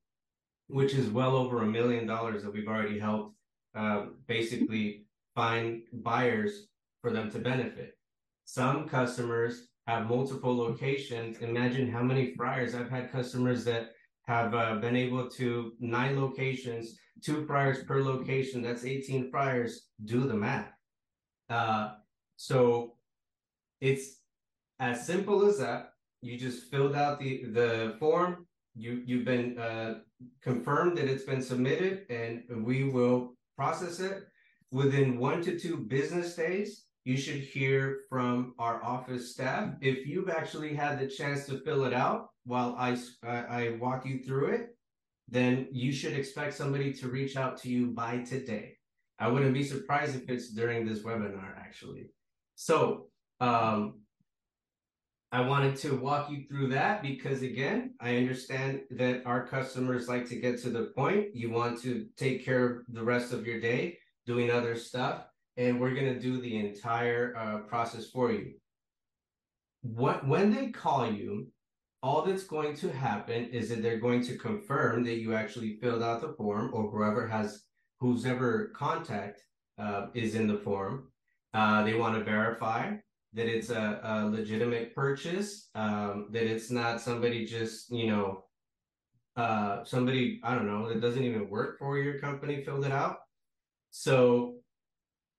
which 0.68 0.94
is 0.94 1.10
well 1.10 1.36
over 1.36 1.64
a 1.64 1.66
million 1.66 2.06
dollars 2.06 2.44
that 2.44 2.54
we've 2.54 2.68
already 2.68 3.00
helped 3.00 3.36
uh, 3.76 4.06
basically 4.28 5.06
find 5.36 5.82
buyers 5.92 6.68
for 7.02 7.12
them 7.12 7.32
to 7.32 7.40
benefit. 7.40 7.98
Some 8.46 8.88
customers 8.88 9.68
have 9.88 10.08
multiple 10.08 10.56
locations. 10.56 11.40
Imagine 11.40 11.92
how 11.92 12.04
many 12.04 12.36
fryers 12.36 12.76
I've 12.76 12.90
had 12.90 13.12
customers 13.12 13.66
that 13.66 13.92
have 14.28 14.54
uh, 14.54 14.76
been 14.76 14.96
able 14.96 15.30
to 15.30 15.74
nine 15.80 16.20
locations, 16.20 16.98
two 17.24 17.46
fryers 17.46 17.84
per 17.84 18.02
location. 18.04 18.62
That's 18.62 18.86
18 18.86 19.32
fryers. 19.32 19.88
Do 20.04 20.28
the 20.28 20.34
math. 20.34 20.72
Uh, 21.50 21.94
so 22.36 22.96
it's 23.80 24.18
as 24.80 25.06
simple 25.06 25.48
as 25.48 25.58
that. 25.60 25.92
You 26.22 26.38
just 26.38 26.70
filled 26.70 26.96
out 26.96 27.20
the 27.20 27.46
the 27.46 27.96
form. 28.00 28.48
You 28.76 29.02
you've 29.06 29.26
been 29.26 29.58
uh, 29.58 30.00
confirmed 30.42 30.98
that 30.98 31.08
it's 31.08 31.24
been 31.24 31.42
submitted, 31.42 32.06
and 32.10 32.44
we 32.66 32.84
will 32.84 33.36
process 33.56 34.00
it 34.00 34.24
within 34.72 35.18
one 35.18 35.42
to 35.44 35.58
two 35.58 35.78
business 35.78 36.36
days. 36.36 36.87
You 37.08 37.16
should 37.16 37.40
hear 37.40 38.02
from 38.10 38.54
our 38.60 38.84
office 38.84 39.32
staff. 39.32 39.76
If 39.80 40.06
you've 40.06 40.30
actually 40.30 40.74
had 40.76 41.00
the 41.00 41.08
chance 41.08 41.46
to 41.46 41.62
fill 41.62 41.86
it 41.86 41.94
out, 41.94 42.32
while 42.44 42.76
I, 42.78 42.98
I 43.24 43.78
walk 43.80 44.06
you 44.06 44.20
through 44.26 44.48
it, 44.48 44.76
then 45.30 45.70
you 45.72 45.94
should 45.94 46.12
expect 46.12 46.54
somebody 46.54 46.92
to 46.92 47.08
reach 47.08 47.38
out 47.38 47.62
to 47.62 47.70
you 47.70 47.92
by 47.92 48.18
today. 48.24 48.74
I 49.20 49.30
wouldn't 49.30 49.54
be 49.54 49.64
surprised 49.64 50.18
if 50.18 50.30
it's 50.30 50.50
during 50.50 50.86
this 50.86 51.00
webinar, 51.00 51.58
actually. 51.58 52.10
So, 52.56 53.08
um, 53.40 54.02
I 55.32 55.48
wanted 55.48 55.78
to 55.78 55.96
walk 55.96 56.30
you 56.30 56.44
through 56.50 56.68
that 56.72 57.02
because, 57.04 57.42
again, 57.42 57.94
I 58.02 58.18
understand 58.18 58.82
that 58.92 59.26
our 59.26 59.48
customers 59.48 60.10
like 60.10 60.28
to 60.28 60.36
get 60.36 60.62
to 60.64 60.70
the 60.70 60.92
point. 60.94 61.34
You 61.34 61.52
want 61.52 61.82
to 61.84 62.08
take 62.18 62.44
care 62.44 62.66
of 62.66 62.78
the 62.90 63.04
rest 63.04 63.32
of 63.32 63.48
your 63.48 63.62
day 63.62 63.98
doing 64.26 64.52
other 64.52 64.76
stuff, 64.76 65.24
and 65.58 65.80
we're 65.80 65.94
going 65.94 66.14
to 66.14 66.20
do 66.20 66.40
the 66.40 66.58
entire 66.58 67.36
uh, 67.38 67.58
process 67.68 68.10
for 68.10 68.32
you. 68.32 68.54
What 69.82 70.28
when 70.28 70.54
they 70.54 70.68
call 70.68 71.12
you, 71.12 71.48
all 72.04 72.22
that's 72.22 72.44
going 72.44 72.76
to 72.78 72.92
happen 72.92 73.46
is 73.46 73.70
that 73.70 73.82
they're 73.82 74.00
going 74.00 74.24
to 74.26 74.38
confirm 74.38 75.04
that 75.04 75.16
you 75.18 75.36
actually 75.36 75.78
filled 75.82 76.04
out 76.04 76.22
the 76.22 76.34
form 76.34 76.72
or 76.74 76.90
whoever 76.90 77.28
has 77.28 77.64
who's 78.00 78.26
ever 78.26 78.72
contact 78.76 79.42
uh, 79.80 80.08
is 80.14 80.36
in 80.36 80.48
the 80.48 80.58
form. 80.58 81.10
Uh, 81.54 81.84
they 81.84 81.96
want 81.96 82.16
to 82.16 82.24
verify 82.24 82.94
that 83.34 83.48
it's 83.48 83.70
a, 83.70 84.00
a 84.04 84.26
legitimate 84.26 84.94
purchase, 84.96 85.70
um, 85.76 86.28
that 86.32 86.44
it's 86.44 86.70
not 86.70 87.02
somebody 87.02 87.46
just, 87.46 87.92
you 87.92 88.08
know, 88.08 88.44
uh, 89.36 89.84
somebody, 89.84 90.40
I 90.44 90.56
don't 90.56 90.68
know, 90.68 90.90
that 90.90 91.02
doesn't 91.02 91.24
even 91.24 91.50
work 91.50 91.78
for 91.80 91.98
your 91.98 92.20
company 92.20 92.64
filled 92.64 92.86
it 92.86 92.92
out. 92.92 93.18
So 93.92 94.57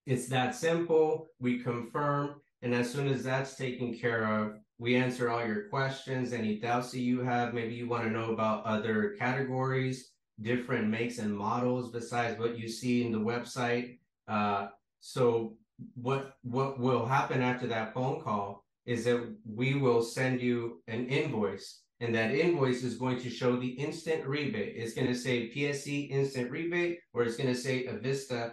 it's 0.09 0.27
that 0.29 0.55
simple. 0.55 1.29
We 1.39 1.59
confirm. 1.59 2.41
And 2.63 2.75
as 2.75 2.91
soon 2.91 3.09
as 3.09 3.23
that's 3.23 3.57
taken 3.57 3.97
care 3.97 4.25
of, 4.27 4.55
we 4.79 4.97
answer 4.97 5.29
all 5.29 5.47
your 5.47 5.69
questions, 5.69 6.33
any 6.33 6.59
doubts 6.59 6.93
that 6.93 7.01
you 7.01 7.21
have. 7.21 7.53
Maybe 7.53 7.75
you 7.75 7.89
want 7.89 8.05
to 8.05 8.11
know 8.11 8.33
about 8.33 8.65
other 8.65 9.15
categories, 9.19 10.13
different 10.41 10.89
makes 10.89 11.19
and 11.19 11.37
models 11.37 11.93
besides 11.93 12.39
what 12.39 12.59
you 12.59 12.69
see 12.69 13.05
in 13.05 13.13
the 13.13 13.19
website. 13.19 13.99
Uh, 14.27 14.69
so 15.01 15.57
what 15.95 16.37
what 16.43 16.81
will 16.81 17.05
happen 17.05 17.43
after 17.43 17.67
that 17.67 17.93
phone 17.93 18.23
call 18.23 18.65
is 18.87 19.05
that 19.05 19.21
we 19.45 19.75
will 19.75 20.03
send 20.03 20.41
you 20.41 20.81
an 20.89 21.07
invoice 21.07 21.83
and 22.01 22.15
that 22.15 22.35
invoice 22.35 22.83
is 22.83 22.97
going 22.97 23.21
to 23.21 23.29
show 23.29 23.57
the 23.57 23.69
instant 23.69 24.25
rebate. 24.27 24.75
It's 24.77 24.95
going 24.95 25.09
to 25.09 25.15
say 25.15 25.51
PSE 25.55 26.11
instant 26.11 26.51
rebate, 26.51 27.01
or 27.13 27.25
it's 27.25 27.37
going 27.37 27.53
to 27.53 27.61
say 27.61 27.87
Avista 27.87 28.53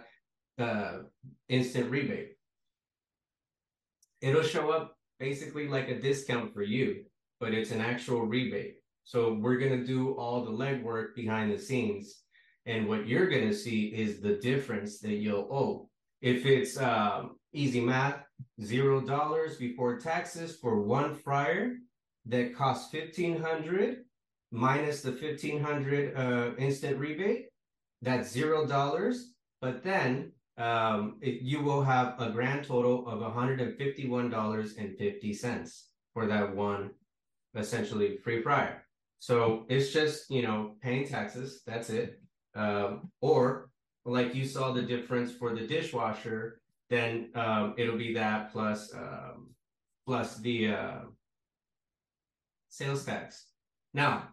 uh, 0.58 0.98
instant 1.48 1.90
rebate. 1.90 2.32
It'll 4.20 4.42
show 4.42 4.70
up 4.70 4.96
basically 5.18 5.68
like 5.68 5.88
a 5.88 6.00
discount 6.00 6.52
for 6.52 6.62
you, 6.62 7.04
but 7.40 7.54
it's 7.54 7.70
an 7.70 7.80
actual 7.80 8.22
rebate. 8.22 8.76
So 9.04 9.34
we're 9.34 9.58
going 9.58 9.78
to 9.78 9.86
do 9.86 10.12
all 10.14 10.44
the 10.44 10.50
legwork 10.50 11.14
behind 11.14 11.52
the 11.52 11.58
scenes. 11.58 12.22
And 12.66 12.88
what 12.88 13.06
you're 13.06 13.28
going 13.28 13.48
to 13.48 13.54
see 13.54 13.86
is 13.86 14.20
the 14.20 14.34
difference 14.36 14.98
that 15.00 15.14
you'll 15.14 15.48
owe. 15.50 15.88
If 16.20 16.44
it's 16.44 16.76
um, 16.76 17.36
easy 17.52 17.80
math, 17.80 18.24
zero 18.60 19.00
dollars 19.00 19.56
before 19.56 19.98
taxes 19.98 20.58
for 20.60 20.82
one 20.82 21.14
fryer 21.14 21.74
that 22.26 22.56
costs 22.56 22.92
1500 22.92 23.98
minus 24.50 25.02
the 25.02 25.12
1500 25.12 26.16
uh, 26.16 26.56
instant 26.58 26.98
rebate, 26.98 27.46
that's 28.02 28.30
zero 28.30 28.66
dollars. 28.66 29.34
But 29.60 29.84
then 29.84 30.32
um, 30.58 31.16
it, 31.20 31.42
you 31.42 31.60
will 31.60 31.82
have 31.82 32.14
a 32.18 32.30
grand 32.30 32.66
total 32.66 33.06
of 33.06 33.20
$151.50 33.20 35.82
for 36.14 36.26
that 36.26 36.54
one 36.54 36.90
essentially 37.54 38.16
free 38.18 38.42
fryer. 38.42 38.82
So 39.18 39.64
it's 39.68 39.92
just, 39.92 40.30
you 40.30 40.42
know, 40.42 40.76
paying 40.80 41.08
taxes. 41.08 41.62
That's 41.66 41.90
it. 41.90 42.20
Um, 42.54 43.10
or 43.20 43.68
like 44.04 44.32
you 44.34 44.46
saw 44.46 44.72
the 44.72 44.82
difference 44.82 45.32
for 45.32 45.54
the 45.54 45.66
dishwasher, 45.66 46.60
then 46.88 47.30
um, 47.34 47.74
it'll 47.76 47.98
be 47.98 48.14
that 48.14 48.52
plus 48.52 48.94
um, 48.94 49.48
plus 50.06 50.38
the 50.38 50.68
uh, 50.68 51.00
sales 52.68 53.04
tax. 53.04 53.46
Now, 53.92 54.28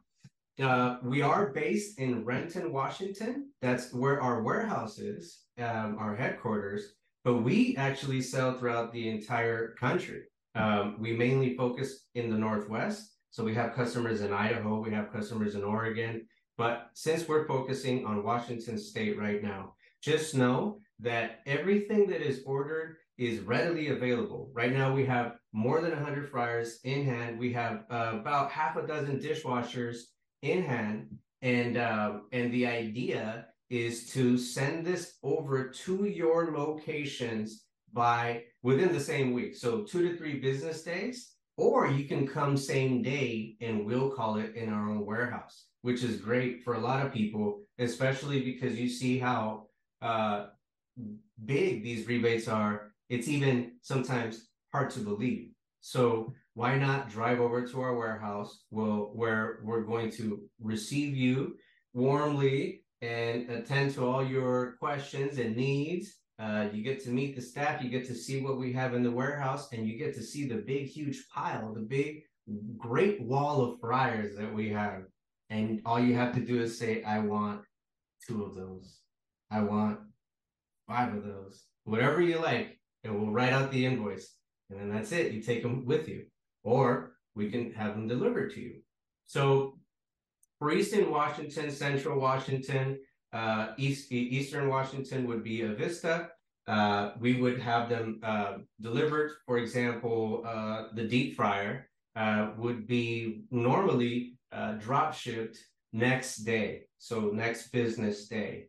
uh, 0.61 0.97
we 1.03 1.21
are 1.21 1.51
based 1.51 1.99
in 1.99 2.25
Renton, 2.25 2.71
Washington. 2.71 3.51
That's 3.61 3.93
where 3.93 4.21
our 4.21 4.43
warehouse 4.43 4.99
is, 4.99 5.39
um, 5.57 5.97
our 5.99 6.15
headquarters. 6.15 6.93
But 7.23 7.37
we 7.37 7.75
actually 7.77 8.21
sell 8.21 8.57
throughout 8.57 8.91
the 8.91 9.09
entire 9.09 9.73
country. 9.79 10.23
Um, 10.55 10.97
we 10.99 11.13
mainly 11.13 11.55
focus 11.55 12.05
in 12.13 12.29
the 12.29 12.37
Northwest 12.37 13.13
so 13.33 13.43
we 13.43 13.55
have 13.55 13.73
customers 13.73 14.21
in 14.21 14.31
Idaho, 14.31 14.79
we 14.79 14.91
have 14.91 15.11
customers 15.11 15.55
in 15.55 15.63
Oregon. 15.63 16.27
But 16.55 16.91
since 16.93 17.27
we're 17.27 17.47
focusing 17.47 18.05
on 18.05 18.23
Washington 18.23 18.77
State 18.77 19.17
right 19.17 19.41
now, 19.41 19.73
just 20.03 20.35
know 20.35 20.77
that 20.99 21.39
everything 21.47 22.05
that 22.11 22.21
is 22.21 22.43
ordered 22.45 22.97
is 23.17 23.39
readily 23.39 23.87
available. 23.87 24.51
Right 24.53 24.71
now, 24.71 24.93
we 24.93 25.03
have 25.07 25.37
more 25.51 25.81
than 25.81 25.93
100 25.93 26.29
fryers 26.29 26.79
in 26.83 27.05
hand. 27.05 27.39
We 27.39 27.51
have 27.53 27.85
uh, 27.89 28.19
about 28.19 28.51
half 28.51 28.77
a 28.77 28.85
dozen 28.85 29.17
dishwashers 29.17 29.97
in 30.43 30.63
hand, 30.63 31.17
and 31.41 31.77
uh, 31.77 32.19
and 32.31 32.53
the 32.53 32.67
idea 32.67 33.47
is 33.69 34.11
to 34.11 34.37
send 34.37 34.85
this 34.85 35.17
over 35.23 35.69
to 35.69 36.05
your 36.05 36.55
locations 36.55 37.65
by 37.91 38.43
within 38.61 38.93
the 38.93 38.99
same 38.99 39.33
week. 39.33 39.55
So 39.55 39.81
two 39.81 40.07
to 40.07 40.15
three 40.15 40.39
business 40.39 40.83
days 40.83 41.33
or 41.57 41.87
you 41.87 42.05
can 42.05 42.27
come 42.27 42.57
same 42.57 43.01
day 43.01 43.55
and 43.61 43.85
we'll 43.85 44.09
call 44.09 44.37
it 44.37 44.55
in 44.55 44.71
our 44.71 44.89
own 44.89 45.05
warehouse, 45.05 45.65
which 45.81 46.03
is 46.03 46.17
great 46.17 46.63
for 46.63 46.75
a 46.75 46.79
lot 46.79 47.05
of 47.05 47.13
people, 47.13 47.61
especially 47.79 48.41
because 48.41 48.79
you 48.79 48.89
see 48.89 49.19
how 49.19 49.67
uh, 50.01 50.47
big 51.45 51.83
these 51.83 52.07
rebates 52.07 52.47
are. 52.47 52.93
It's 53.09 53.27
even 53.27 53.73
sometimes 53.81 54.49
hard 54.71 54.89
to 54.91 54.99
believe. 54.99 55.49
So 55.81 56.33
why 56.55 56.77
not 56.77 57.09
drive 57.09 57.39
over 57.39 57.67
to 57.67 57.81
our 57.81 57.95
warehouse 57.95 58.63
we'll, 58.71 59.11
where 59.13 59.59
we're 59.63 59.83
going 59.83 60.11
to 60.11 60.41
receive 60.61 61.15
you 61.15 61.55
warmly 61.93 62.83
and 63.01 63.49
attend 63.49 63.93
to 63.93 64.05
all 64.05 64.25
your 64.25 64.75
questions 64.79 65.39
and 65.39 65.55
needs 65.55 66.15
uh, 66.39 66.67
you 66.73 66.83
get 66.83 67.03
to 67.03 67.09
meet 67.09 67.35
the 67.35 67.41
staff, 67.41 67.83
you 67.83 67.89
get 67.89 68.05
to 68.07 68.15
see 68.15 68.41
what 68.41 68.57
we 68.57 68.73
have 68.73 68.93
in 68.93 69.03
the 69.03 69.11
warehouse, 69.11 69.69
and 69.71 69.87
you 69.87 69.97
get 69.97 70.15
to 70.15 70.23
see 70.23 70.47
the 70.47 70.55
big, 70.55 70.87
huge 70.87 71.27
pile, 71.33 71.73
the 71.73 71.81
big, 71.81 72.23
great 72.77 73.21
wall 73.21 73.63
of 73.63 73.79
fryers 73.79 74.35
that 74.35 74.51
we 74.51 74.69
have. 74.69 75.03
And 75.49 75.81
all 75.85 75.99
you 75.99 76.15
have 76.15 76.33
to 76.33 76.41
do 76.41 76.61
is 76.61 76.77
say, 76.77 77.03
I 77.03 77.19
want 77.19 77.61
two 78.27 78.43
of 78.43 78.55
those. 78.55 78.99
I 79.51 79.61
want 79.61 79.99
five 80.87 81.13
of 81.13 81.23
those. 81.23 81.63
Whatever 81.83 82.21
you 82.21 82.39
like, 82.39 82.79
and 83.03 83.15
we'll 83.15 83.31
write 83.31 83.53
out 83.53 83.71
the 83.71 83.85
invoice. 83.85 84.35
And 84.69 84.79
then 84.79 84.91
that's 84.91 85.11
it. 85.11 85.33
You 85.33 85.41
take 85.41 85.61
them 85.61 85.85
with 85.85 86.07
you. 86.09 86.25
Or 86.63 87.13
we 87.35 87.49
can 87.49 87.73
have 87.73 87.95
them 87.95 88.07
delivered 88.07 88.53
to 88.53 88.61
you. 88.61 88.75
So 89.25 89.77
for 90.59 90.71
Eastern 90.71 91.11
Washington, 91.11 91.71
Central 91.71 92.19
Washington, 92.19 92.99
uh, 93.33 93.73
East, 93.77 94.11
Eastern 94.11 94.69
Washington 94.69 95.27
would 95.27 95.43
be 95.43 95.59
Avista. 95.59 96.29
Uh, 96.67 97.11
we 97.19 97.41
would 97.41 97.59
have 97.59 97.89
them 97.89 98.19
uh, 98.23 98.59
delivered. 98.79 99.31
For 99.45 99.57
example, 99.57 100.43
uh, 100.45 100.87
the 100.93 101.03
deep 101.03 101.35
fryer 101.35 101.89
uh, 102.15 102.51
would 102.57 102.87
be 102.87 103.43
normally 103.51 104.37
uh, 104.51 104.73
drop 104.73 105.13
shipped 105.13 105.57
next 105.91 106.37
day, 106.37 106.83
so 106.97 107.31
next 107.33 107.69
business 107.71 108.27
day. 108.27 108.67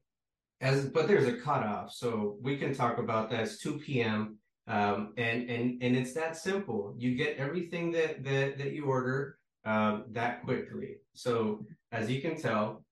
As 0.61 0.87
but 0.87 1.07
there's 1.07 1.27
a 1.27 1.37
cutoff, 1.37 1.93
so 1.93 2.39
we 2.41 2.57
can 2.57 2.75
talk 2.75 2.99
about 2.99 3.31
that. 3.31 3.41
It's 3.41 3.59
2 3.59 3.79
p.m. 3.79 4.39
Um, 4.67 5.13
and 5.19 5.49
and 5.51 5.83
and 5.83 5.97
it's 5.97 6.15
that 6.15 6.37
simple. 6.37 6.95
You 6.99 7.15
get 7.17 7.37
everything 7.37 7.91
that 7.93 8.25
that 8.25 8.59
that 8.59 8.73
you 8.73 8.87
order 8.87 9.39
um, 9.65 10.05
that 10.13 10.43
quickly. 10.45 10.97
So 11.13 11.67
as 11.93 12.11
you 12.11 12.21
can 12.21 12.41
tell, 12.41 12.85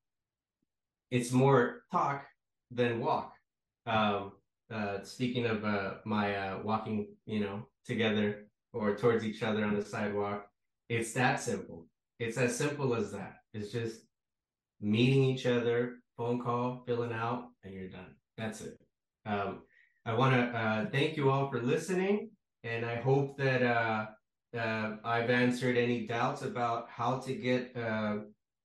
it's 1.11 1.33
more 1.33 1.83
talk 1.91 2.27
than 2.71 3.01
walk. 3.01 3.35
Um, 3.87 4.33
uh, 4.73 5.03
speaking 5.03 5.47
of 5.47 5.65
uh, 5.65 5.95
my 6.05 6.35
uh, 6.35 6.59
walking, 6.63 7.09
you 7.27 7.41
know, 7.41 7.67
together 7.87 8.47
or 8.73 8.97
towards 8.97 9.25
each 9.25 9.43
other 9.43 9.65
on 9.65 9.75
the 9.75 9.85
sidewalk, 9.85 10.47
it's 10.89 11.13
that 11.15 11.41
simple. 11.41 11.87
It's 12.19 12.39
as 12.39 12.57
simple 12.57 12.95
as 12.95 13.13
that. 13.13 13.37
It's 13.53 13.71
just 13.73 14.03
meeting 14.81 15.25
each 15.25 15.47
other, 15.47 15.97
phone 16.17 16.41
call, 16.43 16.83
filling 16.87 17.13
out, 17.13 17.49
and 17.65 17.75
you're 17.75 17.89
done. 17.89 18.15
That's 18.39 18.61
it. 18.63 18.79
Um, 19.27 19.63
I 20.05 20.15
want 20.15 20.35
to 20.35 20.41
uh, 20.41 20.87
thank 20.91 21.17
you 21.17 21.31
all 21.31 21.49
for 21.49 21.63
listening, 21.63 22.31
and 22.65 22.85
I 22.85 22.97
hope 22.97 23.39
that 23.39 23.63
uh, 23.63 24.07
uh, 24.59 24.97
I've 25.05 25.31
answered 25.31 25.79
any 25.79 26.09
doubts 26.09 26.43
about 26.43 26.89
how 26.91 27.21
to 27.21 27.33
get 27.33 27.71
uh, 27.77 28.17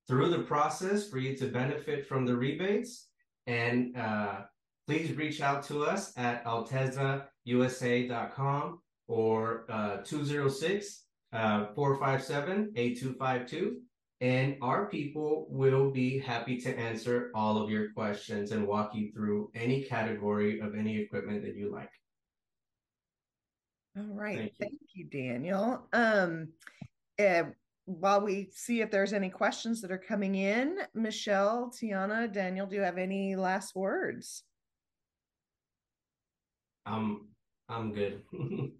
through 0.07 0.31
the 0.31 0.39
process 0.39 1.07
for 1.07 1.19
you 1.19 1.37
to 1.37 1.45
benefit 1.47 2.07
from 2.07 2.25
the 2.25 2.35
rebates. 2.35 3.09
And 3.45 3.95
uh, 3.95 4.45
please 4.87 5.15
reach 5.15 5.41
out 5.41 5.61
to 5.65 5.83
us 5.83 6.11
at 6.17 6.43
altezausa.com 6.45 8.81
or 9.07 9.65
uh, 9.69 9.97
206 9.97 11.03
uh, 11.33 11.65
457 11.75 12.71
8252. 12.75 13.81
And 14.19 14.57
our 14.63 14.87
people 14.87 15.45
will 15.49 15.91
be 15.91 16.17
happy 16.17 16.59
to 16.61 16.75
answer 16.75 17.29
all 17.35 17.61
of 17.61 17.69
your 17.69 17.91
questions 17.91 18.51
and 18.51 18.67
walk 18.67 18.95
you 18.95 19.11
through 19.11 19.51
any 19.53 19.83
category 19.83 20.59
of 20.59 20.73
any 20.75 20.97
equipment 20.97 21.43
that 21.43 21.55
you 21.55 21.71
like. 21.71 21.91
All 23.95 24.03
right. 24.05 24.37
Thank 24.37 24.51
you, 24.51 24.51
Thank 24.59 24.79
you 24.93 25.05
Daniel. 25.05 25.87
Um, 25.93 26.49
uh, 27.19 27.43
while 27.85 28.21
we 28.21 28.49
see 28.51 28.81
if 28.81 28.91
there's 28.91 29.13
any 29.13 29.29
questions 29.29 29.81
that 29.81 29.91
are 29.91 29.97
coming 29.97 30.35
in, 30.35 30.79
Michelle, 30.93 31.71
Tiana, 31.71 32.31
Daniel, 32.31 32.65
do 32.65 32.75
you 32.75 32.81
have 32.81 32.97
any 32.97 33.35
last 33.35 33.75
words? 33.75 34.43
Um, 36.85 37.27
I'm 37.69 37.93
good. 37.93 38.21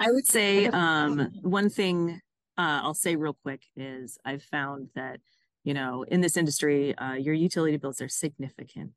I 0.00 0.10
would 0.10 0.26
say 0.26 0.66
um, 0.72 1.30
one 1.42 1.70
thing 1.70 2.20
uh, 2.60 2.80
I'll 2.82 2.94
say 2.94 3.16
real 3.16 3.36
quick 3.42 3.62
is 3.74 4.18
I've 4.24 4.42
found 4.42 4.88
that 4.94 5.20
you 5.64 5.72
know 5.72 6.02
in 6.02 6.20
this 6.20 6.36
industry 6.36 6.94
uh, 6.98 7.14
your 7.14 7.34
utility 7.34 7.78
bills 7.78 8.02
are 8.02 8.08
significant, 8.08 8.90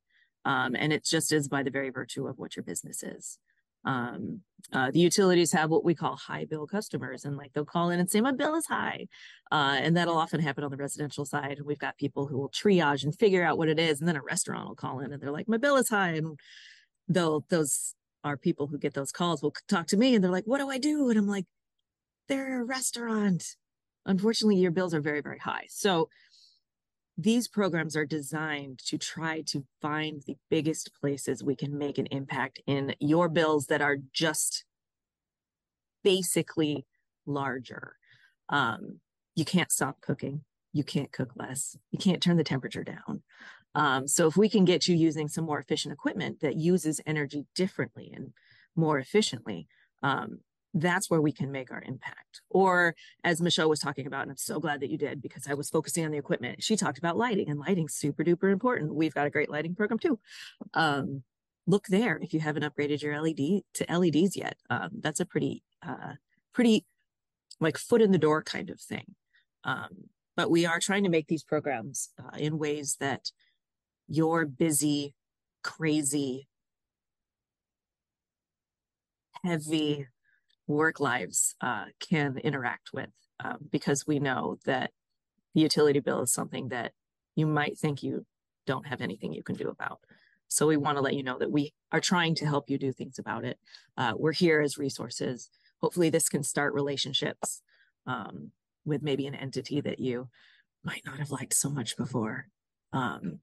um, 0.43 0.75
and 0.75 0.91
it 0.91 1.05
just 1.05 1.31
is 1.31 1.47
by 1.47 1.63
the 1.63 1.71
very 1.71 1.89
virtue 1.89 2.27
of 2.27 2.37
what 2.37 2.57
your 2.57 2.63
business 2.63 3.03
is. 3.03 3.39
Um, 3.85 4.41
uh, 4.73 4.91
the 4.91 4.99
utilities 4.99 5.53
have 5.53 5.69
what 5.69 5.85
we 5.85 5.95
call 5.95 6.15
high 6.15 6.45
bill 6.45 6.65
customers 6.65 7.25
and 7.25 7.35
like 7.35 7.51
they'll 7.51 7.65
call 7.65 7.89
in 7.89 7.99
and 7.99 8.09
say 8.09 8.21
my 8.21 8.31
bill 8.31 8.55
is 8.55 8.65
high 8.65 9.07
uh, 9.51 9.75
and 9.77 9.97
that'll 9.97 10.17
often 10.17 10.39
happen 10.39 10.63
on 10.63 10.71
the 10.71 10.77
residential 10.77 11.25
side. 11.25 11.59
We've 11.65 11.77
got 11.77 11.97
people 11.97 12.27
who 12.27 12.37
will 12.37 12.49
triage 12.49 13.03
and 13.03 13.13
figure 13.13 13.43
out 13.43 13.57
what 13.57 13.67
it 13.67 13.79
is 13.79 13.99
and 13.99 14.07
then 14.07 14.15
a 14.15 14.21
restaurant 14.21 14.69
will 14.69 14.75
call 14.75 15.01
in 15.01 15.11
and 15.11 15.21
they're 15.21 15.33
like 15.33 15.49
my 15.49 15.57
bill 15.57 15.75
is 15.75 15.89
high 15.89 16.11
and 16.11 16.39
those 17.09 17.93
are 18.23 18.37
people 18.37 18.67
who 18.67 18.77
get 18.77 18.93
those 18.93 19.11
calls 19.11 19.43
will 19.43 19.53
talk 19.67 19.87
to 19.87 19.97
me 19.97 20.15
and 20.15 20.23
they're 20.23 20.31
like 20.31 20.47
what 20.47 20.59
do 20.59 20.69
i 20.69 20.77
do? 20.77 21.09
And 21.09 21.19
i'm 21.19 21.27
like 21.27 21.45
they're 22.27 22.61
a 22.61 22.65
restaurant 22.65 23.55
unfortunately 24.05 24.57
your 24.57 24.71
bills 24.71 24.93
are 24.93 25.01
very 25.01 25.21
very 25.21 25.39
high 25.39 25.65
so 25.69 26.09
these 27.17 27.47
programs 27.47 27.95
are 27.95 28.05
designed 28.05 28.79
to 28.79 28.97
try 28.97 29.41
to 29.41 29.65
find 29.81 30.23
the 30.25 30.35
biggest 30.49 30.91
places 30.99 31.43
we 31.43 31.55
can 31.55 31.77
make 31.77 31.97
an 31.99 32.07
impact 32.07 32.59
in 32.65 32.95
your 32.99 33.29
bills 33.29 33.67
that 33.67 33.81
are 33.81 33.97
just 34.11 34.65
basically 36.03 36.85
larger. 37.25 37.97
Um, 38.49 38.99
you 39.35 39.45
can't 39.45 39.71
stop 39.71 40.01
cooking. 40.01 40.43
You 40.73 40.83
can't 40.83 41.11
cook 41.11 41.31
less. 41.35 41.77
You 41.91 41.99
can't 41.99 42.21
turn 42.21 42.37
the 42.37 42.43
temperature 42.43 42.83
down. 42.83 43.21
Um, 43.75 44.07
so 44.07 44.27
if 44.27 44.35
we 44.35 44.49
can 44.49 44.65
get 44.65 44.87
you 44.87 44.95
using 44.95 45.27
some 45.27 45.45
more 45.45 45.59
efficient 45.59 45.93
equipment 45.93 46.41
that 46.41 46.55
uses 46.55 47.01
energy 47.05 47.45
differently 47.55 48.11
and 48.13 48.33
more 48.75 48.97
efficiently, 48.97 49.67
um, 50.01 50.39
that's 50.73 51.09
where 51.09 51.21
we 51.21 51.31
can 51.31 51.51
make 51.51 51.71
our 51.71 51.83
impact. 51.85 52.41
Or 52.49 52.95
as 53.23 53.41
Michelle 53.41 53.69
was 53.69 53.79
talking 53.79 54.07
about, 54.07 54.23
and 54.23 54.31
I'm 54.31 54.37
so 54.37 54.59
glad 54.59 54.79
that 54.81 54.89
you 54.89 54.97
did 54.97 55.21
because 55.21 55.47
I 55.47 55.53
was 55.53 55.69
focusing 55.69 56.03
on 56.05 56.11
the 56.11 56.17
equipment. 56.17 56.63
She 56.63 56.75
talked 56.75 56.97
about 56.97 57.17
lighting 57.17 57.49
and 57.49 57.59
lighting 57.59 57.87
super 57.87 58.23
duper 58.23 58.51
important. 58.51 58.93
We've 58.93 59.13
got 59.13 59.27
a 59.27 59.29
great 59.29 59.49
lighting 59.49 59.75
program 59.75 59.99
too. 59.99 60.19
Um, 60.73 61.23
look 61.67 61.85
there 61.87 62.19
if 62.21 62.33
you 62.33 62.39
haven't 62.39 62.63
upgraded 62.63 63.01
your 63.01 63.21
LED 63.21 63.61
to 63.75 63.97
LEDs 63.97 64.35
yet. 64.35 64.57
Um, 64.69 64.89
that's 64.99 65.19
a 65.19 65.25
pretty, 65.25 65.63
uh, 65.85 66.13
pretty 66.53 66.85
like 67.59 67.77
foot 67.77 68.01
in 68.01 68.11
the 68.11 68.17
door 68.17 68.41
kind 68.41 68.69
of 68.69 68.81
thing. 68.81 69.15
Um, 69.63 70.09
but 70.35 70.49
we 70.49 70.65
are 70.65 70.79
trying 70.79 71.03
to 71.03 71.09
make 71.09 71.27
these 71.27 71.43
programs 71.43 72.09
uh, 72.19 72.35
in 72.37 72.57
ways 72.57 72.97
that 72.99 73.31
your 74.07 74.45
busy, 74.45 75.13
crazy, 75.63 76.47
heavy 79.43 80.07
work 80.67 80.99
lives 80.99 81.55
uh, 81.61 81.85
can 81.99 82.37
interact 82.37 82.91
with 82.93 83.09
um, 83.43 83.57
because 83.71 84.07
we 84.07 84.19
know 84.19 84.57
that 84.65 84.91
the 85.53 85.61
utility 85.61 85.99
bill 85.99 86.21
is 86.21 86.33
something 86.33 86.69
that 86.69 86.93
you 87.35 87.45
might 87.45 87.77
think 87.77 88.03
you 88.03 88.25
don't 88.65 88.87
have 88.87 89.01
anything 89.01 89.33
you 89.33 89.43
can 89.43 89.55
do 89.55 89.69
about. 89.69 89.99
So 90.47 90.67
we 90.67 90.77
want 90.77 90.97
to 90.97 91.01
let 91.01 91.15
you 91.15 91.23
know 91.23 91.39
that 91.39 91.51
we 91.51 91.73
are 91.91 91.99
trying 91.99 92.35
to 92.35 92.45
help 92.45 92.69
you 92.69 92.77
do 92.77 92.91
things 92.91 93.17
about 93.17 93.43
it. 93.43 93.57
Uh, 93.97 94.13
we're 94.15 94.33
here 94.33 94.61
as 94.61 94.77
resources. 94.77 95.49
Hopefully, 95.81 96.09
this 96.09 96.29
can 96.29 96.43
start 96.43 96.73
relationships 96.73 97.61
um, 98.05 98.51
with 98.85 99.01
maybe 99.01 99.25
an 99.25 99.35
entity 99.35 99.81
that 99.81 99.99
you 99.99 100.29
might 100.83 101.01
not 101.05 101.17
have 101.17 101.31
liked 101.31 101.53
so 101.53 101.69
much 101.69 101.97
before. 101.97 102.47
Um, 102.91 103.39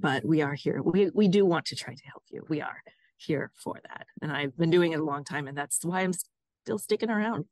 but 0.00 0.24
we 0.24 0.42
are 0.42 0.54
here. 0.54 0.82
We 0.82 1.10
we 1.10 1.28
do 1.28 1.44
want 1.44 1.66
to 1.66 1.76
try 1.76 1.94
to 1.94 2.06
help 2.06 2.24
you. 2.30 2.44
We 2.48 2.60
are 2.60 2.82
here 3.16 3.52
for 3.54 3.78
that, 3.88 4.06
and 4.22 4.32
I've 4.32 4.56
been 4.56 4.70
doing 4.70 4.92
it 4.92 5.00
a 5.00 5.04
long 5.04 5.24
time, 5.24 5.46
and 5.46 5.56
that's 5.56 5.84
why 5.84 6.00
I'm 6.00 6.12
still 6.64 6.78
sticking 6.78 7.10
around. 7.10 7.44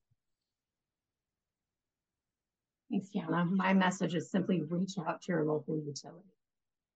Thanks, 2.90 3.08
Tiana. 3.14 3.48
My 3.50 3.74
message 3.74 4.14
is 4.14 4.30
simply 4.30 4.62
reach 4.62 4.92
out 4.98 5.20
to 5.22 5.32
your 5.32 5.44
local 5.44 5.76
utility. 5.76 6.32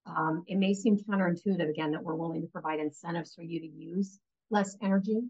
Um, 0.07 0.45
it 0.47 0.57
may 0.57 0.73
seem 0.73 0.97
counterintuitive 0.97 1.69
again 1.69 1.93
that 1.93 2.03
we're 2.03 2.15
willing 2.15 2.41
to 2.41 2.49
provide 2.49 2.81
incentives 2.81 3.35
for 3.35 3.43
you 3.43 3.61
to 3.61 3.67
use 3.67 4.19
less 4.51 4.77
energy, 4.83 5.21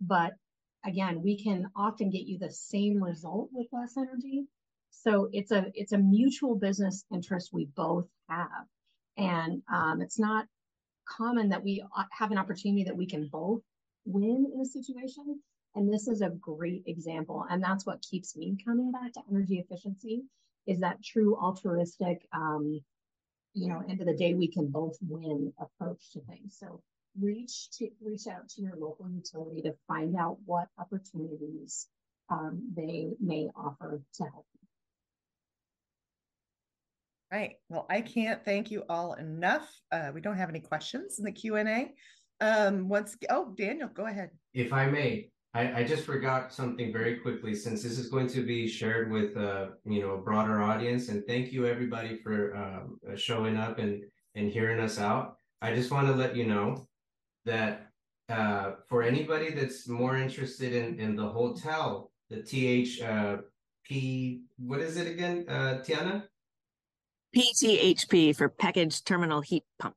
but 0.00 0.32
again, 0.84 1.22
we 1.22 1.40
can 1.40 1.68
often 1.76 2.10
get 2.10 2.22
you 2.22 2.38
the 2.38 2.50
same 2.50 3.00
result 3.02 3.50
with 3.52 3.68
less 3.72 3.96
energy. 3.96 4.46
So 4.90 5.28
it's 5.32 5.52
a 5.52 5.66
it's 5.74 5.92
a 5.92 5.98
mutual 5.98 6.56
business 6.56 7.04
interest 7.12 7.50
we 7.52 7.68
both 7.76 8.06
have, 8.28 8.66
and 9.16 9.62
um, 9.72 10.00
it's 10.00 10.18
not 10.18 10.46
common 11.08 11.50
that 11.50 11.62
we 11.62 11.84
uh, 11.96 12.04
have 12.10 12.30
an 12.32 12.38
opportunity 12.38 12.84
that 12.84 12.96
we 12.96 13.06
can 13.06 13.28
both 13.30 13.60
win 14.04 14.50
in 14.54 14.60
a 14.60 14.64
situation. 14.64 15.40
And 15.74 15.92
this 15.92 16.06
is 16.06 16.20
a 16.20 16.30
great 16.30 16.82
example. 16.86 17.46
And 17.48 17.62
that's 17.62 17.86
what 17.86 18.02
keeps 18.02 18.36
me 18.36 18.56
coming 18.64 18.92
back 18.92 19.12
to 19.14 19.22
energy 19.30 19.58
efficiency 19.58 20.22
is 20.66 20.80
that 20.80 21.02
true 21.02 21.36
altruistic, 21.36 22.26
um, 22.32 22.80
you 23.54 23.68
know, 23.68 23.82
end 23.88 24.00
of 24.00 24.06
the 24.06 24.16
day, 24.16 24.34
we 24.34 24.48
can 24.48 24.68
both 24.68 24.96
win 25.00 25.52
approach 25.58 26.12
to 26.12 26.20
things. 26.20 26.56
So 26.58 26.82
reach 27.20 27.70
to 27.72 27.88
reach 28.02 28.26
out 28.26 28.48
to 28.48 28.62
your 28.62 28.76
local 28.76 29.08
utility 29.10 29.62
to 29.62 29.74
find 29.86 30.16
out 30.16 30.38
what 30.44 30.68
opportunities 30.78 31.88
um, 32.30 32.72
they 32.74 33.10
may 33.20 33.48
offer 33.56 34.02
to 34.14 34.22
help 34.22 34.46
you. 34.54 34.60
Right. 37.30 37.56
Well, 37.68 37.86
I 37.88 38.02
can't 38.02 38.44
thank 38.44 38.70
you 38.70 38.84
all 38.88 39.14
enough. 39.14 39.68
Uh, 39.90 40.10
we 40.14 40.20
don't 40.20 40.36
have 40.36 40.50
any 40.50 40.60
questions 40.60 41.18
in 41.18 41.24
the 41.24 41.32
Q 41.32 41.56
and 41.56 41.68
A. 41.68 41.92
Um, 42.40 42.88
once, 42.88 43.16
oh, 43.30 43.54
Daniel, 43.56 43.88
go 43.88 44.06
ahead. 44.06 44.30
If 44.52 44.72
I 44.72 44.86
may, 44.86 45.30
I, 45.54 45.80
I 45.80 45.84
just 45.84 46.04
forgot 46.04 46.52
something 46.52 46.92
very 46.92 47.16
quickly 47.16 47.54
since 47.54 47.82
this 47.82 47.98
is 47.98 48.08
going 48.08 48.26
to 48.28 48.44
be 48.44 48.66
shared 48.66 49.10
with 49.10 49.36
uh 49.36 49.66
you 49.84 50.00
know 50.00 50.12
a 50.12 50.18
broader 50.18 50.62
audience 50.62 51.08
and 51.08 51.26
thank 51.26 51.52
you 51.52 51.66
everybody 51.66 52.16
for 52.16 52.56
um, 52.56 52.98
uh, 53.10 53.16
showing 53.16 53.56
up 53.56 53.78
and 53.78 54.02
and 54.34 54.50
hearing 54.50 54.80
us 54.80 54.98
out. 54.98 55.36
I 55.60 55.74
just 55.74 55.90
want 55.90 56.06
to 56.06 56.14
let 56.14 56.34
you 56.34 56.46
know 56.46 56.88
that 57.44 57.88
uh, 58.30 58.72
for 58.88 59.02
anybody 59.02 59.52
that's 59.52 59.86
more 59.88 60.16
interested 60.16 60.72
in 60.72 60.98
in 60.98 61.16
the 61.16 61.28
hotel, 61.28 62.10
the 62.30 62.36
thp 62.36 63.02
uh, 63.04 63.42
what 64.56 64.80
is 64.80 64.96
it 64.96 65.06
again, 65.06 65.44
uh, 65.48 65.82
Tiana? 65.84 66.22
PTHP 67.36 68.34
for 68.34 68.48
package 68.48 69.04
terminal 69.04 69.42
heat 69.42 69.64
pump. 69.78 69.94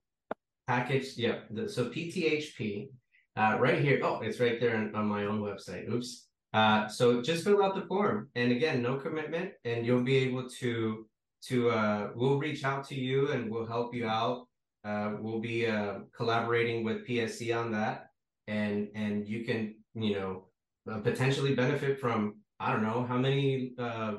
Package, 0.67 1.15
yeah. 1.15 1.39
The, 1.49 1.69
so 1.69 1.85
PTHP 1.85 2.89
uh, 3.35 3.57
right 3.59 3.79
here. 3.79 3.99
Oh, 4.03 4.21
it's 4.21 4.39
right 4.39 4.59
there 4.59 4.75
on, 4.75 4.95
on 4.95 5.07
my 5.07 5.25
own 5.25 5.41
website. 5.41 5.89
Oops. 5.91 6.27
Uh, 6.53 6.87
so 6.87 7.21
just 7.21 7.43
fill 7.43 7.61
out 7.63 7.75
the 7.75 7.81
form, 7.81 8.29
and 8.35 8.51
again, 8.51 8.81
no 8.81 8.95
commitment, 8.95 9.51
and 9.65 9.85
you'll 9.85 10.03
be 10.03 10.15
able 10.17 10.47
to 10.49 11.05
to 11.43 11.69
uh, 11.69 12.09
we'll 12.15 12.39
reach 12.39 12.63
out 12.63 12.87
to 12.87 12.95
you 12.95 13.31
and 13.31 13.51
we'll 13.51 13.65
help 13.65 13.93
you 13.93 14.07
out. 14.07 14.47
Uh, 14.83 15.13
we'll 15.19 15.41
be 15.41 15.67
uh, 15.67 15.95
collaborating 16.15 16.83
with 16.83 17.05
PSE 17.07 17.55
on 17.55 17.71
that, 17.71 18.07
and 18.47 18.87
and 18.95 19.27
you 19.27 19.43
can 19.43 19.75
you 19.95 20.15
know 20.15 20.45
uh, 20.89 20.99
potentially 20.99 21.55
benefit 21.55 21.99
from 21.99 22.35
I 22.59 22.71
don't 22.71 22.83
know 22.83 23.05
how 23.05 23.17
many 23.17 23.73
uh, 23.77 24.13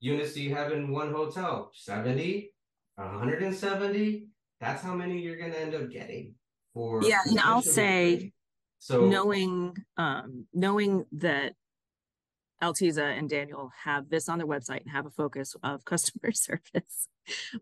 units 0.00 0.34
do 0.34 0.42
you 0.42 0.54
have 0.54 0.70
in 0.72 0.92
one 0.92 1.12
hotel? 1.12 1.70
70, 1.74 2.52
170? 2.96 4.28
That's 4.60 4.82
how 4.82 4.94
many 4.94 5.20
you're 5.20 5.36
going 5.36 5.52
to 5.52 5.60
end 5.60 5.74
up 5.74 5.90
getting. 5.90 6.34
For 6.72 7.02
yeah, 7.02 7.20
and 7.26 7.40
I'll 7.40 7.62
say 7.62 8.32
so 8.84 9.06
knowing 9.06 9.74
um, 9.96 10.44
knowing 10.52 11.06
that 11.12 11.54
Alteza 12.62 13.18
and 13.18 13.30
Daniel 13.30 13.70
have 13.84 14.10
this 14.10 14.28
on 14.28 14.36
their 14.36 14.46
website 14.46 14.82
and 14.82 14.90
have 14.90 15.06
a 15.06 15.10
focus 15.10 15.56
of 15.62 15.84
customer 15.86 16.32
service 16.32 17.08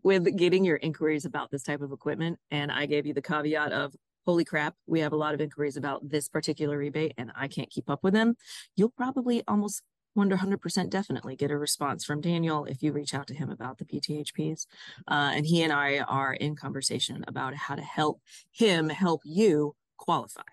with 0.03 0.35
getting 0.35 0.65
your 0.65 0.75
inquiries 0.75 1.23
about 1.23 1.49
this 1.49 1.63
type 1.63 1.79
of 1.79 1.93
equipment. 1.93 2.39
And 2.51 2.73
I 2.73 2.87
gave 2.87 3.05
you 3.05 3.13
the 3.13 3.21
caveat 3.21 3.71
of, 3.71 3.95
holy 4.25 4.43
crap, 4.43 4.75
we 4.85 4.99
have 4.99 5.13
a 5.13 5.17
lot 5.17 5.33
of 5.33 5.39
inquiries 5.39 5.77
about 5.77 6.09
this 6.09 6.27
particular 6.27 6.77
rebate 6.77 7.13
and 7.17 7.31
I 7.37 7.47
can't 7.47 7.69
keep 7.69 7.89
up 7.89 8.03
with 8.03 8.13
them. 8.13 8.35
You'll 8.75 8.89
probably 8.89 9.43
almost 9.47 9.81
100% 10.17 10.89
definitely 10.89 11.37
get 11.37 11.51
a 11.51 11.57
response 11.57 12.03
from 12.03 12.19
Daniel 12.19 12.65
if 12.65 12.83
you 12.83 12.91
reach 12.91 13.13
out 13.13 13.27
to 13.27 13.33
him 13.33 13.49
about 13.49 13.77
the 13.77 13.85
PTHPs. 13.85 14.67
Uh, 15.07 15.31
and 15.35 15.45
he 15.45 15.63
and 15.63 15.71
I 15.71 15.99
are 15.99 16.33
in 16.33 16.57
conversation 16.57 17.23
about 17.29 17.55
how 17.55 17.75
to 17.75 17.81
help 17.81 18.19
him 18.51 18.89
help 18.89 19.21
you 19.23 19.73
qualify 19.97 20.52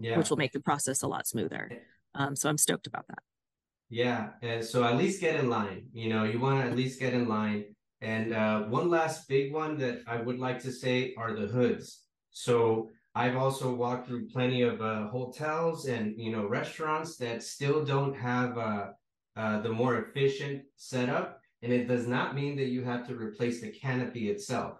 yeah. 0.00 0.18
which 0.18 0.30
will 0.30 0.36
make 0.36 0.52
the 0.52 0.60
process 0.60 1.02
a 1.02 1.06
lot 1.06 1.26
smoother. 1.28 1.70
Um, 2.14 2.34
so 2.34 2.48
I'm 2.48 2.58
stoked 2.58 2.86
about 2.86 3.06
that. 3.08 3.20
Yeah. 3.88 4.30
And 4.42 4.64
so 4.64 4.84
at 4.84 4.96
least 4.96 5.20
get 5.20 5.36
in 5.36 5.48
line. 5.48 5.86
You 5.92 6.08
know, 6.08 6.24
you 6.24 6.40
want 6.40 6.62
to 6.62 6.70
at 6.70 6.76
least 6.76 6.98
get 6.98 7.12
in 7.12 7.28
line. 7.28 7.64
And 8.00 8.32
uh, 8.32 8.62
one 8.62 8.88
last 8.88 9.28
big 9.28 9.52
one 9.52 9.76
that 9.78 10.02
I 10.06 10.16
would 10.16 10.38
like 10.38 10.60
to 10.62 10.72
say 10.72 11.14
are 11.18 11.34
the 11.34 11.46
hoods. 11.46 12.04
So 12.30 12.90
I've 13.14 13.36
also 13.36 13.74
walked 13.74 14.06
through 14.06 14.28
plenty 14.28 14.62
of 14.62 14.80
uh, 14.80 15.08
hotels 15.08 15.86
and 15.86 16.14
you 16.16 16.30
know 16.30 16.46
restaurants 16.46 17.16
that 17.16 17.42
still 17.42 17.84
don't 17.84 18.14
have 18.14 18.56
uh, 18.56 18.86
uh, 19.36 19.60
the 19.60 19.68
more 19.70 19.98
efficient 19.98 20.62
setup, 20.76 21.40
and 21.62 21.72
it 21.72 21.88
does 21.88 22.06
not 22.06 22.34
mean 22.34 22.56
that 22.56 22.68
you 22.68 22.84
have 22.84 23.06
to 23.08 23.14
replace 23.16 23.60
the 23.60 23.70
canopy 23.70 24.30
itself. 24.30 24.78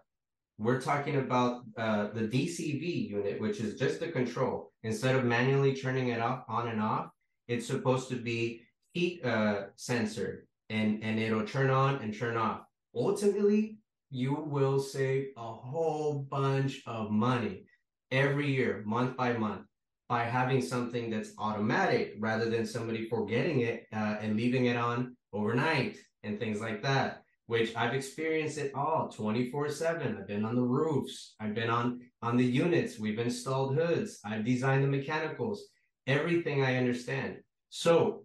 We're 0.59 0.81
talking 0.81 1.17
about 1.17 1.63
uh, 1.77 2.09
the 2.13 2.23
DCV 2.23 3.11
unit, 3.11 3.41
which 3.41 3.59
is 3.61 3.79
just 3.79 3.99
the 3.99 4.09
control. 4.09 4.70
Instead 4.83 5.15
of 5.15 5.25
manually 5.25 5.75
turning 5.75 6.09
it 6.09 6.21
off 6.21 6.45
on 6.49 6.69
and 6.69 6.81
off, 6.81 7.11
it's 7.49 7.67
supposed 7.67 8.09
to 8.09 8.17
be 8.17 8.63
heat 8.93 9.25
uh, 9.25 9.65
sensor 9.77 10.47
and, 10.69 11.03
and 11.03 11.19
it'll 11.19 11.47
turn 11.47 11.71
on 11.71 11.97
and 11.97 12.17
turn 12.17 12.37
off. 12.37 12.63
Ultimately, 12.95 13.79
you 14.11 14.35
will 14.35 14.81
save 14.81 15.29
a 15.37 15.53
whole 15.53 16.27
bunch 16.31 16.83
of 16.87 17.11
money 17.11 17.65
every 18.11 18.51
year, 18.51 18.83
month 18.87 19.17
by 19.17 19.33
month, 19.35 19.63
by 20.09 20.25
having 20.25 20.61
something 20.61 21.11
that's 21.11 21.33
automatic 21.39 22.15
rather 22.19 22.51
than 22.51 22.67
somebody 22.67 23.09
forgetting 23.09 23.61
it 23.61 23.87
uh, 23.93 24.17
and 24.21 24.37
leaving 24.37 24.67
it 24.67 24.77
on 24.77 25.17
overnight 25.33 25.97
and 26.25 26.39
things 26.39 26.61
like 26.61 26.83
that 26.83 27.23
which 27.51 27.75
I've 27.75 27.95
experienced 27.95 28.59
it 28.59 28.71
all 28.77 29.09
24 29.09 29.71
7. 29.71 30.17
I've 30.17 30.29
been 30.29 30.45
on 30.45 30.55
the 30.55 30.63
roofs, 30.63 31.35
I've 31.41 31.53
been 31.53 31.69
on 31.69 31.99
on 32.23 32.37
the 32.37 32.45
units, 32.45 32.97
we've 32.97 33.19
installed 33.19 33.75
hoods, 33.75 34.21
I've 34.25 34.45
designed 34.45 34.85
the 34.85 34.89
mechanicals, 34.89 35.65
everything 36.07 36.63
I 36.63 36.77
understand. 36.77 37.39
So 37.69 38.25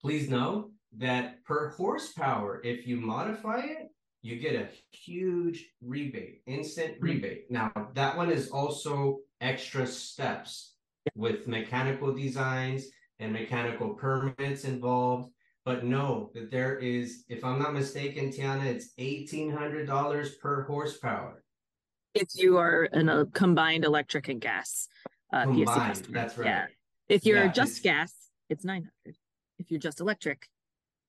please 0.00 0.30
know 0.30 0.70
that 0.98 1.42
per 1.42 1.70
horsepower, 1.70 2.60
if 2.62 2.86
you 2.86 3.00
modify 3.00 3.62
it, 3.64 3.88
you 4.22 4.36
get 4.36 4.54
a 4.54 4.68
huge 4.92 5.66
rebate, 5.84 6.42
instant 6.46 6.94
mm-hmm. 6.94 7.04
rebate. 7.06 7.50
Now, 7.50 7.72
that 7.94 8.16
one 8.16 8.30
is 8.30 8.50
also 8.50 9.18
extra 9.40 9.88
steps 9.88 10.76
with 11.16 11.48
mechanical 11.48 12.14
designs 12.14 12.84
and 13.18 13.32
mechanical 13.32 13.94
permits 13.94 14.62
involved. 14.62 15.32
But 15.64 15.84
know 15.84 16.30
that 16.34 16.50
there 16.50 16.78
is, 16.78 17.24
if 17.28 17.44
I'm 17.44 17.58
not 17.58 17.74
mistaken, 17.74 18.30
Tiana, 18.30 18.64
it's 18.64 18.90
eighteen 18.96 19.50
hundred 19.50 19.86
dollars 19.86 20.36
per 20.36 20.64
horsepower. 20.64 21.42
If 22.14 22.28
you 22.34 22.56
are 22.58 22.84
in 22.86 23.08
a 23.08 23.26
combined 23.26 23.84
electric 23.84 24.28
and 24.28 24.40
gas 24.40 24.88
uh, 25.32 25.44
PSE 25.44 25.66
customer. 25.66 26.18
that's 26.18 26.38
right. 26.38 26.46
Yeah. 26.46 26.66
If 27.08 27.26
you're 27.26 27.44
Yeah, 27.44 27.52
just 27.52 27.78
it's- 27.78 27.82
gas, 27.82 28.14
it's 28.48 28.64
nine 28.64 28.88
hundred. 29.04 29.16
If 29.58 29.70
you're 29.70 29.80
just 29.80 30.00
electric, 30.00 30.48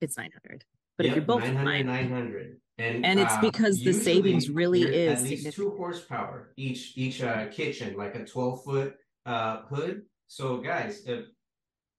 it's 0.01 0.17
nine 0.17 0.31
hundred. 0.31 0.65
But 0.97 1.05
if 1.07 1.15
you're 1.15 1.23
both 1.25 1.39
900, 1.41 1.55
combined, 1.57 1.87
900. 1.87 2.57
And, 2.77 3.05
And 3.05 3.19
it's 3.19 3.33
uh, 3.33 3.41
because 3.41 3.81
the 3.83 3.93
savings 3.93 4.49
really 4.51 4.83
is 4.83 5.19
at 5.23 5.23
least 5.27 5.53
two 5.53 5.71
horsepower 5.71 6.51
each 6.57 6.95
each 6.97 7.23
uh, 7.23 7.47
kitchen, 7.47 7.95
like 7.97 8.13
a 8.15 8.25
12 8.25 8.63
foot 8.63 8.95
uh, 9.25 9.61
hood. 9.63 10.03
So, 10.27 10.57
guys, 10.57 11.01
if, 11.07 11.25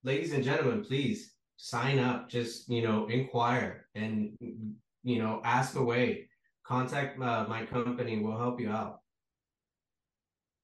ladies 0.05 0.33
and 0.33 0.45
gentlemen, 0.45 0.85
please 0.85 1.32
sign 1.63 2.01
up. 2.01 2.29
Just 2.29 2.69
you 2.69 2.83
know, 2.83 3.07
inquire 3.07 3.87
and 3.95 4.37
you 5.03 5.23
know, 5.23 5.41
ask 5.45 5.77
away. 5.77 6.29
Contact 6.67 7.21
uh, 7.21 7.47
my 7.49 7.65
company. 7.65 8.19
We'll 8.19 8.39
help 8.39 8.61
you 8.61 8.71
out. 8.71 8.99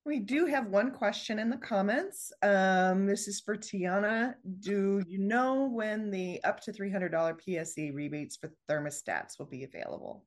We 0.05 0.21
do 0.21 0.47
have 0.47 0.69
one 0.69 0.91
question 0.93 1.39
in 1.39 1.51
the 1.51 1.57
comments. 1.59 2.33
Um, 2.43 3.07
this 3.07 3.29
is 3.29 3.41
for 3.41 3.57
Tiana. 3.57 4.35
Do 4.61 5.03
you 5.07 5.19
know 5.19 5.69
when 5.69 6.11
the 6.11 6.43
up 6.45 6.61
to 6.63 6.73
$300 6.73 7.11
PSE 7.13 7.95
rebates 7.95 8.37
for 8.37 8.51
thermostats 8.71 9.39
will 9.39 9.47
be 9.47 9.65
available? 9.65 10.25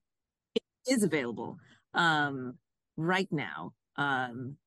is 0.87 1.03
available 1.03 1.57
um, 1.93 2.55
right 2.97 3.27
now. 3.31 3.73
Um, 3.97 4.57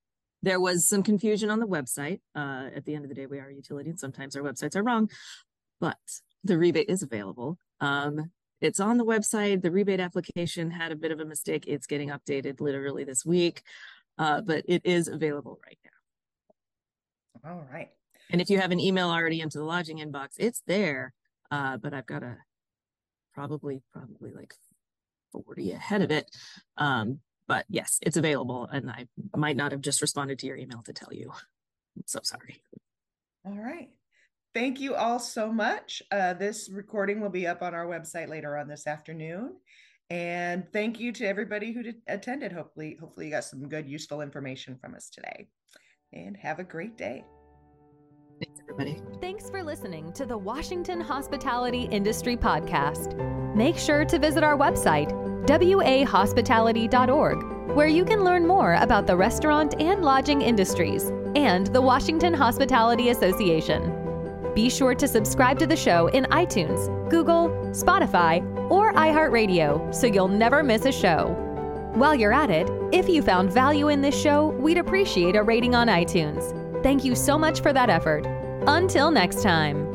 there 0.42 0.60
was 0.60 0.88
some 0.88 1.02
confusion 1.02 1.50
on 1.50 1.60
the 1.60 1.66
website. 1.66 2.20
Uh, 2.34 2.68
at 2.74 2.84
the 2.84 2.94
end 2.94 3.04
of 3.04 3.08
the 3.08 3.14
day, 3.14 3.26
we 3.26 3.38
are 3.38 3.48
a 3.48 3.54
utility, 3.54 3.90
and 3.90 3.98
sometimes 3.98 4.36
our 4.36 4.42
websites 4.42 4.76
are 4.76 4.82
wrong, 4.82 5.08
but 5.84 5.98
the 6.44 6.56
rebate 6.56 6.88
is 6.88 7.02
available. 7.02 7.58
Um, 7.78 8.30
it's 8.62 8.80
on 8.80 8.96
the 8.96 9.04
website. 9.04 9.60
The 9.60 9.70
rebate 9.70 10.00
application 10.00 10.70
had 10.70 10.92
a 10.92 10.96
bit 10.96 11.10
of 11.10 11.20
a 11.20 11.26
mistake. 11.26 11.64
It's 11.66 11.86
getting 11.86 12.08
updated 12.08 12.58
literally 12.58 13.04
this 13.04 13.22
week, 13.22 13.60
uh, 14.16 14.40
but 14.40 14.64
it 14.66 14.80
is 14.86 15.08
available 15.08 15.60
right 15.62 15.76
now. 17.44 17.50
All 17.50 17.66
right. 17.70 17.90
And 18.30 18.40
if 18.40 18.48
you 18.48 18.58
have 18.60 18.70
an 18.70 18.80
email 18.80 19.10
already 19.10 19.42
into 19.42 19.58
the 19.58 19.64
lodging 19.64 19.98
inbox, 19.98 20.28
it's 20.38 20.62
there. 20.66 21.12
Uh, 21.50 21.76
but 21.76 21.92
I've 21.92 22.06
got 22.06 22.22
a 22.22 22.38
probably, 23.34 23.82
probably 23.92 24.32
like 24.32 24.54
40 25.32 25.72
ahead 25.72 26.00
of 26.00 26.10
it. 26.10 26.34
Um, 26.78 27.20
but 27.46 27.66
yes, 27.68 27.98
it's 28.00 28.16
available. 28.16 28.66
And 28.72 28.88
I 28.88 29.06
might 29.36 29.58
not 29.58 29.72
have 29.72 29.82
just 29.82 30.00
responded 30.00 30.38
to 30.38 30.46
your 30.46 30.56
email 30.56 30.80
to 30.86 30.94
tell 30.94 31.12
you. 31.12 31.30
I'm 31.30 32.04
so 32.06 32.20
sorry. 32.22 32.62
All 33.44 33.52
right. 33.52 33.90
Thank 34.54 34.80
you 34.80 34.94
all 34.94 35.18
so 35.18 35.52
much. 35.52 36.02
Uh, 36.12 36.34
this 36.34 36.70
recording 36.70 37.20
will 37.20 37.28
be 37.28 37.44
up 37.46 37.60
on 37.60 37.74
our 37.74 37.86
website 37.86 38.28
later 38.28 38.56
on 38.56 38.68
this 38.68 38.86
afternoon. 38.86 39.56
And 40.10 40.64
thank 40.72 41.00
you 41.00 41.10
to 41.12 41.26
everybody 41.26 41.72
who 41.72 41.82
did, 41.82 41.96
attended. 42.06 42.52
Hopefully, 42.52 42.96
hopefully 43.00 43.26
you 43.26 43.32
got 43.32 43.42
some 43.44 43.68
good, 43.68 43.88
useful 43.88 44.20
information 44.20 44.76
from 44.76 44.94
us 44.94 45.10
today. 45.10 45.48
And 46.12 46.36
have 46.36 46.60
a 46.60 46.64
great 46.64 46.96
day. 46.96 47.24
Thanks, 48.40 48.60
everybody. 48.60 49.02
Thanks 49.20 49.50
for 49.50 49.64
listening 49.64 50.12
to 50.12 50.24
the 50.24 50.38
Washington 50.38 51.00
Hospitality 51.00 51.88
Industry 51.90 52.36
Podcast. 52.36 53.16
Make 53.56 53.76
sure 53.76 54.04
to 54.04 54.18
visit 54.20 54.44
our 54.44 54.56
website, 54.56 55.10
wahospitality.org, 55.46 57.74
where 57.74 57.88
you 57.88 58.04
can 58.04 58.22
learn 58.22 58.46
more 58.46 58.74
about 58.74 59.08
the 59.08 59.16
restaurant 59.16 59.74
and 59.80 60.04
lodging 60.04 60.42
industries 60.42 61.10
and 61.34 61.66
the 61.68 61.80
Washington 61.80 62.34
Hospitality 62.34 63.08
Association. 63.08 64.03
Be 64.54 64.70
sure 64.70 64.94
to 64.94 65.08
subscribe 65.08 65.58
to 65.58 65.66
the 65.66 65.76
show 65.76 66.06
in 66.08 66.24
iTunes, 66.26 67.10
Google, 67.10 67.48
Spotify, 67.72 68.42
or 68.70 68.92
iHeartRadio 68.94 69.94
so 69.94 70.06
you'll 70.06 70.28
never 70.28 70.62
miss 70.62 70.84
a 70.84 70.92
show. 70.92 71.34
While 71.94 72.14
you're 72.14 72.32
at 72.32 72.50
it, 72.50 72.68
if 72.92 73.08
you 73.08 73.22
found 73.22 73.52
value 73.52 73.88
in 73.88 74.00
this 74.00 74.20
show, 74.20 74.48
we'd 74.48 74.78
appreciate 74.78 75.36
a 75.36 75.42
rating 75.42 75.74
on 75.74 75.88
iTunes. 75.88 76.82
Thank 76.82 77.04
you 77.04 77.14
so 77.14 77.38
much 77.38 77.60
for 77.60 77.72
that 77.72 77.90
effort. 77.90 78.26
Until 78.66 79.10
next 79.10 79.42
time. 79.42 79.93